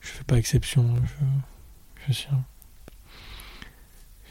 Je 0.00 0.08
fais 0.08 0.24
pas 0.24 0.36
exception. 0.38 0.96
Je, 0.96 2.06
je 2.08 2.12
suis. 2.12 2.28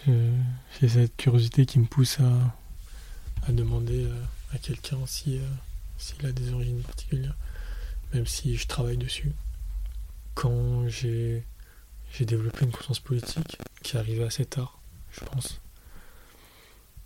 J'ai 0.08 0.90
cette 0.90 1.16
curiosité 1.16 1.66
qui 1.66 1.78
me 1.80 1.86
pousse 1.86 2.20
à, 2.20 3.52
demander 3.52 4.06
euh, 4.06 4.24
à 4.54 4.58
quelqu'un 4.58 4.98
si 5.06 5.40
s'il 5.98 6.26
a 6.26 6.32
des 6.32 6.52
origines 6.54 6.82
particulières, 6.82 7.36
même 8.14 8.26
si 8.26 8.56
je 8.56 8.68
travaille 8.68 8.98
dessus. 8.98 9.32
Quand 10.34 10.88
j'ai 10.88 11.44
développé 12.22 12.66
une 12.66 12.72
conscience 12.72 13.00
politique 13.00 13.58
qui 13.84 13.98
arrivait 13.98 14.24
assez 14.24 14.46
tard, 14.46 14.80
je 15.12 15.24
pense. 15.26 15.62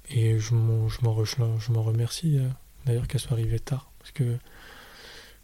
Et 0.10 0.40
je 0.40 0.54
m'en 0.54 0.88
je 0.88 1.72
m'en 1.72 1.84
remercie 1.84 2.38
euh, 2.38 2.48
d'ailleurs 2.86 3.08
qu'elle 3.08 3.20
soit 3.20 3.34
arrivée 3.34 3.60
tard, 3.60 3.92
parce 4.00 4.12
que 4.12 4.38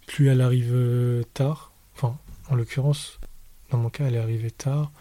plus 0.08 0.28
elle 0.28 0.41
arrive 0.41 0.72
euh, 0.74 1.24
tard, 1.34 1.74
enfin 1.95 2.18
en 2.49 2.56
l'occurrence, 2.56 3.20
dans 3.72 3.78
mon 3.78 3.89
cas 3.89 4.06
elle 4.08 4.16
est 4.16 4.20
arrivée 4.20 4.52
tard, 4.52 4.91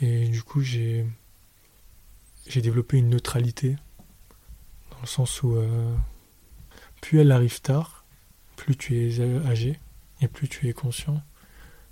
et 0.00 0.28
du 0.28 0.42
coup 0.42 0.60
j'ai 0.60 1.06
j'ai 2.50 2.62
développé 2.62 2.98
une 2.98 3.10
neutralité, 3.10 3.76
dans 4.90 5.00
le 5.00 5.06
sens 5.06 5.42
où 5.44 5.54
euh, 5.54 5.94
plus 7.00 7.20
elle 7.20 7.30
arrive 7.30 7.60
tard, 7.60 8.04
plus 8.56 8.76
tu 8.76 8.98
es 8.98 9.20
âgé 9.46 9.78
et 10.20 10.26
plus 10.26 10.48
tu 10.48 10.68
es 10.68 10.72
conscient. 10.72 11.22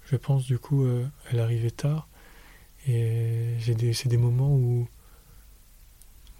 Je 0.05 0.17
pense 0.17 0.47
du 0.47 0.59
coup, 0.59 0.85
euh, 0.85 1.07
elle 1.31 1.39
arrivait 1.39 1.71
tard 1.71 2.09
et 2.89 3.55
c'est 3.93 4.09
des 4.09 4.17
moments 4.17 4.53
où 4.53 4.89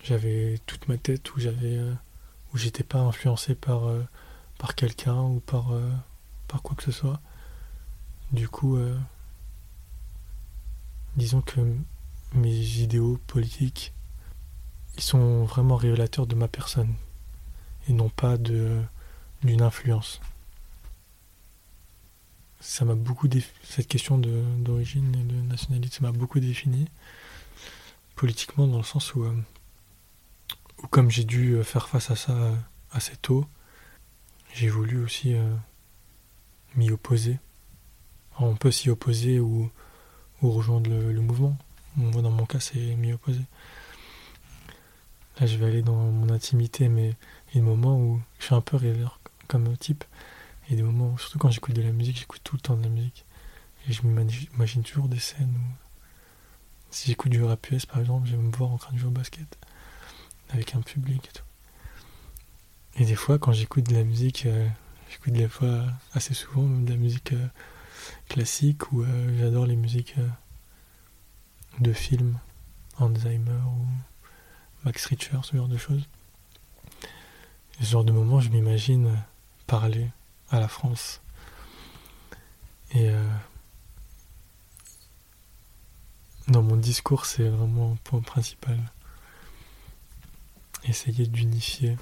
j'avais 0.03 0.59
toute 0.67 0.89
ma 0.89 0.99
tête, 0.99 1.33
où 1.37 1.41
j'avais, 1.41 1.77
euh, 1.77 1.95
où 2.53 2.59
j'étais 2.59 2.85
pas 2.85 2.99
influencé 2.99 3.55
par 3.55 3.89
par 4.59 4.75
quelqu'un 4.75 5.23
ou 5.23 5.39
par 5.39 5.71
par 6.49 6.63
quoi 6.63 6.75
que 6.75 6.83
ce 6.83 6.91
soit. 6.91 7.21
Du 8.33 8.49
coup, 8.49 8.79
disons 11.17 11.41
que 11.43 11.61
mes 12.35 12.81
idéaux 12.81 13.19
politiques, 13.27 13.93
ils 14.99 15.03
sont 15.03 15.45
vraiment 15.45 15.77
révélateurs 15.77 16.27
de 16.27 16.35
ma 16.35 16.49
personne 16.49 16.93
et 17.89 17.93
non 17.93 18.09
pas 18.11 18.37
de 18.37 18.83
d'une 19.43 19.63
influence. 19.63 20.21
Ça 22.61 22.85
m'a 22.85 22.97
beaucoup 22.97 23.29
cette 23.63 23.87
question 23.87 24.19
d'origine 24.19 25.15
et 25.15 25.23
de 25.23 25.41
nationalité, 25.43 25.99
m'a 26.01 26.11
beaucoup 26.11 26.41
défini 26.41 26.87
politiquement 28.17 28.67
dans 28.67 28.79
le 28.79 28.85
sens 28.85 29.15
où, 29.15 29.23
euh, 29.23 29.33
comme 30.91 31.09
j'ai 31.09 31.23
dû 31.23 31.53
euh, 31.53 31.63
faire 31.63 31.89
face 31.89 32.11
à 32.11 32.17
ça 32.17 32.33
euh, 32.33 32.57
assez 32.91 33.15
tôt, 33.17 33.47
j'ai 34.55 34.69
voulu 34.69 35.05
aussi 35.05 35.37
m'y 36.75 36.91
opposer. 36.91 37.39
on 38.41 38.57
peut 38.57 38.73
s'y 38.73 38.91
opposer 38.91 39.39
ou, 39.39 39.71
ou 40.43 40.51
rejoindre 40.51 40.91
le 40.91 41.21
mouvement. 41.21 41.57
Dans 41.97 42.31
mon 42.31 42.47
cas, 42.47 42.59
c'est 42.59 42.97
m'y 42.97 43.13
opposer. 43.13 43.43
Là, 45.41 45.47
je 45.47 45.57
vais 45.57 45.67
aller 45.67 45.83
dans 45.83 45.95
mon 45.95 46.31
intimité, 46.31 46.89
mais 46.89 47.15
il 47.49 47.57
y 47.57 47.59
a 47.59 47.61
des 47.61 47.67
moments 47.67 47.97
où 47.97 48.21
je 48.41 48.47
suis 48.47 48.55
un 48.55 48.61
peu 48.61 48.77
rêveur 48.77 49.21
comme 49.47 49.77
type. 49.77 50.05
A 50.71 50.75
des 50.75 50.83
moments, 50.83 51.17
surtout 51.17 51.39
quand 51.39 51.51
j'écoute 51.51 51.75
de 51.75 51.83
la 51.83 51.93
musique, 51.93 52.19
j'écoute 52.19 52.41
tout 52.45 52.57
le 52.57 52.61
temps 52.61 52.77
de 52.77 52.83
la 52.83 52.91
musique. 52.91 53.25
Et 53.89 53.93
je 53.93 54.03
m'imagine 54.03 54.83
toujours 54.83 55.09
des 55.09 55.19
scènes 55.19 55.55
où, 55.55 55.73
si 56.91 57.09
j'écoute 57.09 57.31
du 57.31 57.43
rap 57.43 57.71
US 57.71 57.87
par 57.87 58.01
exemple, 58.01 58.27
je 58.27 58.37
vais 58.37 58.43
me 58.43 58.51
voir 58.51 58.71
en 58.71 58.79
train 58.79 58.93
de 58.93 58.99
jouer 58.99 59.09
au 59.09 59.13
basket 59.13 59.59
avec 60.51 60.75
un 60.75 60.81
public 60.81 61.27
et 61.27 61.33
tout. 61.33 61.45
Et 62.97 63.05
des 63.05 63.15
fois, 63.15 63.39
quand 63.39 63.53
j'écoute 63.53 63.89
de 63.89 63.95
la 63.95 64.05
musique, 64.05 64.45
euh, 64.47 64.69
j'écoute 65.11 65.33
des 65.33 65.49
fois 65.49 65.85
assez 66.13 66.35
souvent 66.35 66.63
même 66.63 66.85
de 66.85 66.91
la 66.91 66.97
musique 66.97 67.33
euh, 67.33 67.47
classique 68.29 68.93
ou 68.93 69.03
euh, 69.03 69.39
j'adore 69.39 69.67
les 69.67 69.77
musiques 69.77 70.17
de 71.81 71.93
films, 71.93 72.39
Alzheimer 72.99 73.63
ou 73.67 73.87
Max 74.85 75.07
Richter, 75.07 75.39
ce 75.43 75.57
genre 75.57 75.69
de 75.69 75.77
choses 75.77 76.09
ce 77.81 77.85
genre 77.93 78.05
de 78.05 78.13
moment, 78.13 78.41
je 78.41 78.51
m'imagine 78.51 79.23
parler 79.67 80.11
à 80.51 80.59
la 80.59 80.69
France. 80.69 81.21
Et 82.91 83.09
euh, 83.11 83.29
dans 86.49 86.63
mon 86.63 86.77
discours, 86.77 87.25
c'est 87.27 87.49
vraiment 87.49 87.93
un 87.93 87.97
point 87.97 88.21
principal. 88.21 88.79
Essayer 90.85 91.27
d'unifier, 91.27 91.97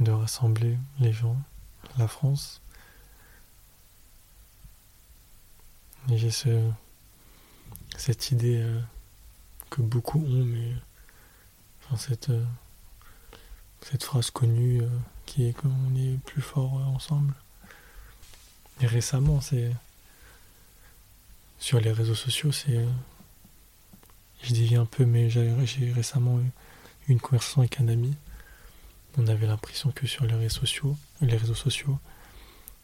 de 0.00 0.12
rassembler 0.12 0.78
les 1.00 1.12
gens, 1.12 1.36
la 1.98 2.08
France. 2.08 2.62
Et 6.08 6.16
j'ai 6.16 6.30
ce, 6.30 6.70
cette 7.96 8.30
idée 8.30 8.62
euh, 8.62 8.80
beaucoup 9.82 10.20
ont, 10.20 10.44
mais. 10.44 10.72
Euh, 12.30 12.44
cette 13.82 14.02
phrase 14.02 14.30
connue 14.30 14.82
euh, 14.82 14.88
qui 15.24 15.46
est 15.46 15.52
qu'on 15.52 15.94
est 15.96 16.18
plus 16.24 16.42
fort 16.42 16.78
euh, 16.78 16.84
ensemble. 16.84 17.34
Et 18.80 18.86
récemment, 18.86 19.40
c'est 19.40 19.70
sur 21.58 21.80
les 21.80 21.92
réseaux 21.92 22.14
sociaux, 22.14 22.52
c'est 22.52 22.84
je 24.42 24.52
dévie 24.52 24.76
un 24.76 24.84
peu, 24.84 25.06
mais 25.06 25.30
j'ai 25.30 25.92
récemment 25.92 26.38
eu 26.40 26.50
une 27.08 27.20
conversation 27.20 27.62
avec 27.62 27.80
un 27.80 27.88
ami. 27.88 28.14
On 29.16 29.26
avait 29.28 29.46
l'impression 29.46 29.90
que 29.92 30.06
sur 30.06 30.26
les 30.26 30.34
réseaux 30.34 30.60
sociaux, 30.60 30.96
les 31.22 31.36
réseaux 31.36 31.54
sociaux, 31.54 31.98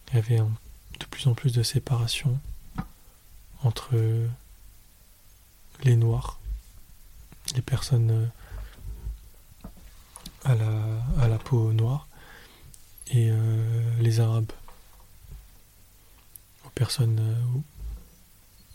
il 0.09 0.17
y 0.17 0.19
avait 0.19 0.39
de 0.39 1.05
plus 1.11 1.27
en 1.27 1.35
plus 1.35 1.53
de 1.53 1.63
séparation 1.63 2.39
entre 3.63 3.95
les 5.83 5.97
noirs, 5.97 6.41
les 7.55 7.63
personnes 7.63 8.31
à 10.45 10.55
la, 10.55 10.71
à 11.21 11.29
la 11.29 11.39
peau 11.39 11.73
noire 11.73 12.09
et 13.09 13.29
euh, 13.31 14.01
les 14.01 14.21
arabes. 14.21 14.51
Aux 16.67 16.71
personnes 16.71 17.19
euh, 17.21 17.59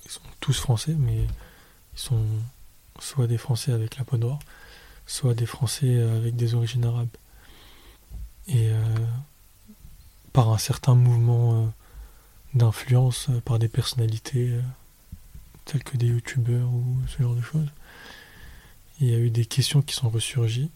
ils 0.06 0.12
sont 0.12 0.22
tous 0.40 0.60
français 0.60 0.96
mais 0.98 1.24
ils 1.24 2.00
sont 2.00 2.24
soit 3.00 3.28
des 3.28 3.38
français 3.38 3.72
avec 3.72 3.98
la 3.98 4.06
peau 4.06 4.18
noire 4.18 4.40
soit 5.06 5.34
des 5.34 5.46
français 5.46 6.02
avec 6.02 6.36
des 6.36 6.54
origines 6.54 6.84
arabes. 6.84 7.08
Et 8.48 8.70
euh, 8.70 9.06
par 10.34 10.50
un 10.50 10.58
certain 10.58 10.96
mouvement 10.96 11.72
d'influence 12.54 13.30
par 13.46 13.60
des 13.60 13.68
personnalités 13.68 14.60
telles 15.66 15.84
que 15.84 15.98
des 15.98 16.08
youtubeurs 16.08 16.70
ou 16.70 16.98
ce 17.08 17.22
genre 17.22 17.36
de 17.36 17.42
choses 17.42 17.70
il 19.00 19.10
y 19.10 19.16
a 19.16 19.20
eu 19.20 19.30
des 19.30 19.46
questions 19.46 19.82
qui 19.82 19.96
sont 19.96 20.10
ressurgies 20.10 20.70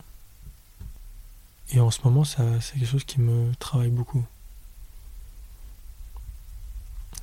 et 1.74 1.80
en 1.80 1.90
ce 1.90 2.02
moment, 2.04 2.26
c'est 2.26 2.44
quelque 2.74 2.86
chose 2.86 3.06
qui 3.06 3.22
me 3.22 3.54
travaille 3.56 3.90
beaucoup. 3.90 4.26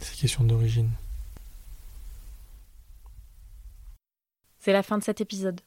Ces 0.01 0.17
questions 0.17 0.45
d'origine. 0.45 0.91
C'est 4.59 4.73
la 4.73 4.83
fin 4.83 4.97
de 4.97 5.05
cet 5.05 5.21
épisode. 5.21 5.61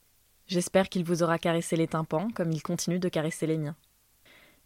J'espère 0.48 0.90
qu'il 0.90 1.04
vous 1.04 1.22
aura 1.22 1.38
caressé 1.38 1.76
les 1.76 1.88
tympans 1.88 2.30
comme 2.32 2.52
il 2.52 2.64
continue 2.64 3.00
de 3.00 3.10
caresser 3.10 3.46
les 3.46 3.58
miens. 3.58 3.76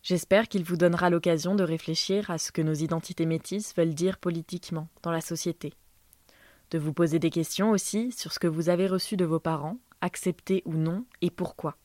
J'espère 0.02 0.48
qu'il 0.48 0.64
vous 0.64 0.78
donnera 0.78 1.10
l'occasion 1.10 1.56
de 1.56 1.64
réfléchir 1.64 2.30
à 2.30 2.38
ce 2.38 2.52
que 2.52 2.62
nos 2.62 2.74
identités 2.74 3.26
métisses 3.26 3.76
veulent 3.76 3.94
dire 3.94 4.18
politiquement 4.18 4.88
dans 5.02 5.12
la 5.12 5.22
société. 5.22 5.74
De 6.72 6.80
vous 6.80 6.94
poser 6.94 7.20
des 7.20 7.32
questions 7.32 7.72
aussi 7.72 8.12
sur 8.12 8.32
ce 8.32 8.40
que 8.40 8.48
vous 8.48 8.70
avez 8.70 8.88
reçu 8.88 9.18
de 9.18 9.26
vos 9.26 9.40
parents, 9.40 9.78
accepté 10.06 10.62
ou 10.66 10.74
non, 10.74 11.04
et 11.22 11.32
pourquoi. 11.32 11.78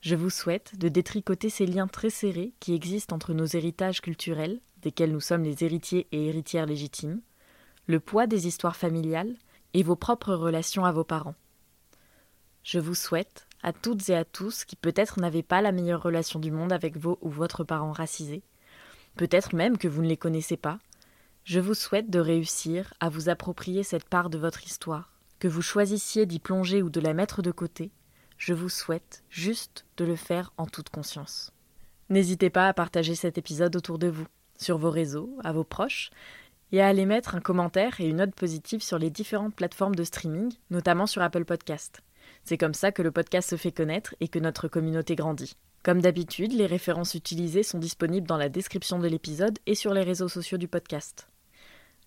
Je 0.00 0.16
vous 0.16 0.30
souhaite 0.30 0.78
de 0.78 0.88
détricoter 0.88 1.50
ces 1.50 1.66
liens 1.66 1.86
très 1.86 2.08
serrés 2.08 2.54
qui 2.60 2.74
existent 2.74 3.14
entre 3.14 3.34
nos 3.34 3.44
héritages 3.44 4.00
culturels, 4.00 4.60
desquels 4.80 5.12
nous 5.12 5.20
sommes 5.20 5.42
les 5.42 5.64
héritiers 5.64 6.06
et 6.10 6.28
héritières 6.28 6.66
légitimes, 6.66 7.20
le 7.86 8.00
poids 8.00 8.26
des 8.26 8.46
histoires 8.46 8.76
familiales 8.76 9.36
et 9.74 9.82
vos 9.82 9.96
propres 9.96 10.34
relations 10.34 10.86
à 10.86 10.92
vos 10.92 11.04
parents. 11.04 11.34
Je 12.62 12.78
vous 12.78 12.94
souhaite, 12.94 13.46
à 13.62 13.72
toutes 13.72 14.08
et 14.08 14.16
à 14.16 14.24
tous 14.24 14.64
qui 14.64 14.76
peut-être 14.76 15.20
n'avaient 15.20 15.42
pas 15.42 15.60
la 15.60 15.72
meilleure 15.72 16.02
relation 16.02 16.38
du 16.38 16.50
monde 16.50 16.72
avec 16.72 16.96
vos 16.96 17.18
ou 17.20 17.28
votre 17.28 17.64
parent 17.64 17.92
racisé, 17.92 18.42
peut-être 19.16 19.54
même 19.54 19.76
que 19.76 19.88
vous 19.88 20.02
ne 20.02 20.08
les 20.08 20.16
connaissez 20.16 20.56
pas, 20.56 20.78
je 21.44 21.60
vous 21.60 21.74
souhaite 21.74 22.08
de 22.08 22.18
réussir 22.18 22.94
à 23.00 23.08
vous 23.08 23.28
approprier 23.28 23.82
cette 23.82 24.08
part 24.08 24.30
de 24.30 24.38
votre 24.38 24.64
histoire, 24.64 25.17
que 25.38 25.48
vous 25.48 25.62
choisissiez 25.62 26.26
d'y 26.26 26.38
plonger 26.38 26.82
ou 26.82 26.90
de 26.90 27.00
la 27.00 27.14
mettre 27.14 27.42
de 27.42 27.50
côté, 27.50 27.90
je 28.36 28.54
vous 28.54 28.68
souhaite 28.68 29.24
juste 29.30 29.84
de 29.96 30.04
le 30.04 30.16
faire 30.16 30.52
en 30.56 30.66
toute 30.66 30.90
conscience. 30.90 31.52
N'hésitez 32.08 32.50
pas 32.50 32.68
à 32.68 32.72
partager 32.72 33.14
cet 33.14 33.38
épisode 33.38 33.76
autour 33.76 33.98
de 33.98 34.08
vous, 34.08 34.26
sur 34.56 34.78
vos 34.78 34.90
réseaux, 34.90 35.36
à 35.44 35.52
vos 35.52 35.64
proches, 35.64 36.10
et 36.72 36.80
à 36.80 36.88
aller 36.88 37.06
mettre 37.06 37.34
un 37.34 37.40
commentaire 37.40 38.00
et 38.00 38.06
une 38.06 38.16
note 38.16 38.34
positive 38.34 38.82
sur 38.82 38.98
les 38.98 39.10
différentes 39.10 39.54
plateformes 39.54 39.94
de 39.94 40.04
streaming, 40.04 40.52
notamment 40.70 41.06
sur 41.06 41.22
Apple 41.22 41.44
Podcast. 41.44 42.02
C'est 42.44 42.58
comme 42.58 42.74
ça 42.74 42.92
que 42.92 43.02
le 43.02 43.10
podcast 43.10 43.50
se 43.50 43.56
fait 43.56 43.72
connaître 43.72 44.14
et 44.20 44.28
que 44.28 44.38
notre 44.38 44.68
communauté 44.68 45.16
grandit. 45.16 45.56
Comme 45.82 46.02
d'habitude, 46.02 46.52
les 46.52 46.66
références 46.66 47.14
utilisées 47.14 47.62
sont 47.62 47.78
disponibles 47.78 48.26
dans 48.26 48.36
la 48.36 48.48
description 48.48 48.98
de 48.98 49.08
l'épisode 49.08 49.58
et 49.66 49.74
sur 49.74 49.94
les 49.94 50.02
réseaux 50.02 50.28
sociaux 50.28 50.58
du 50.58 50.68
podcast. 50.68 51.28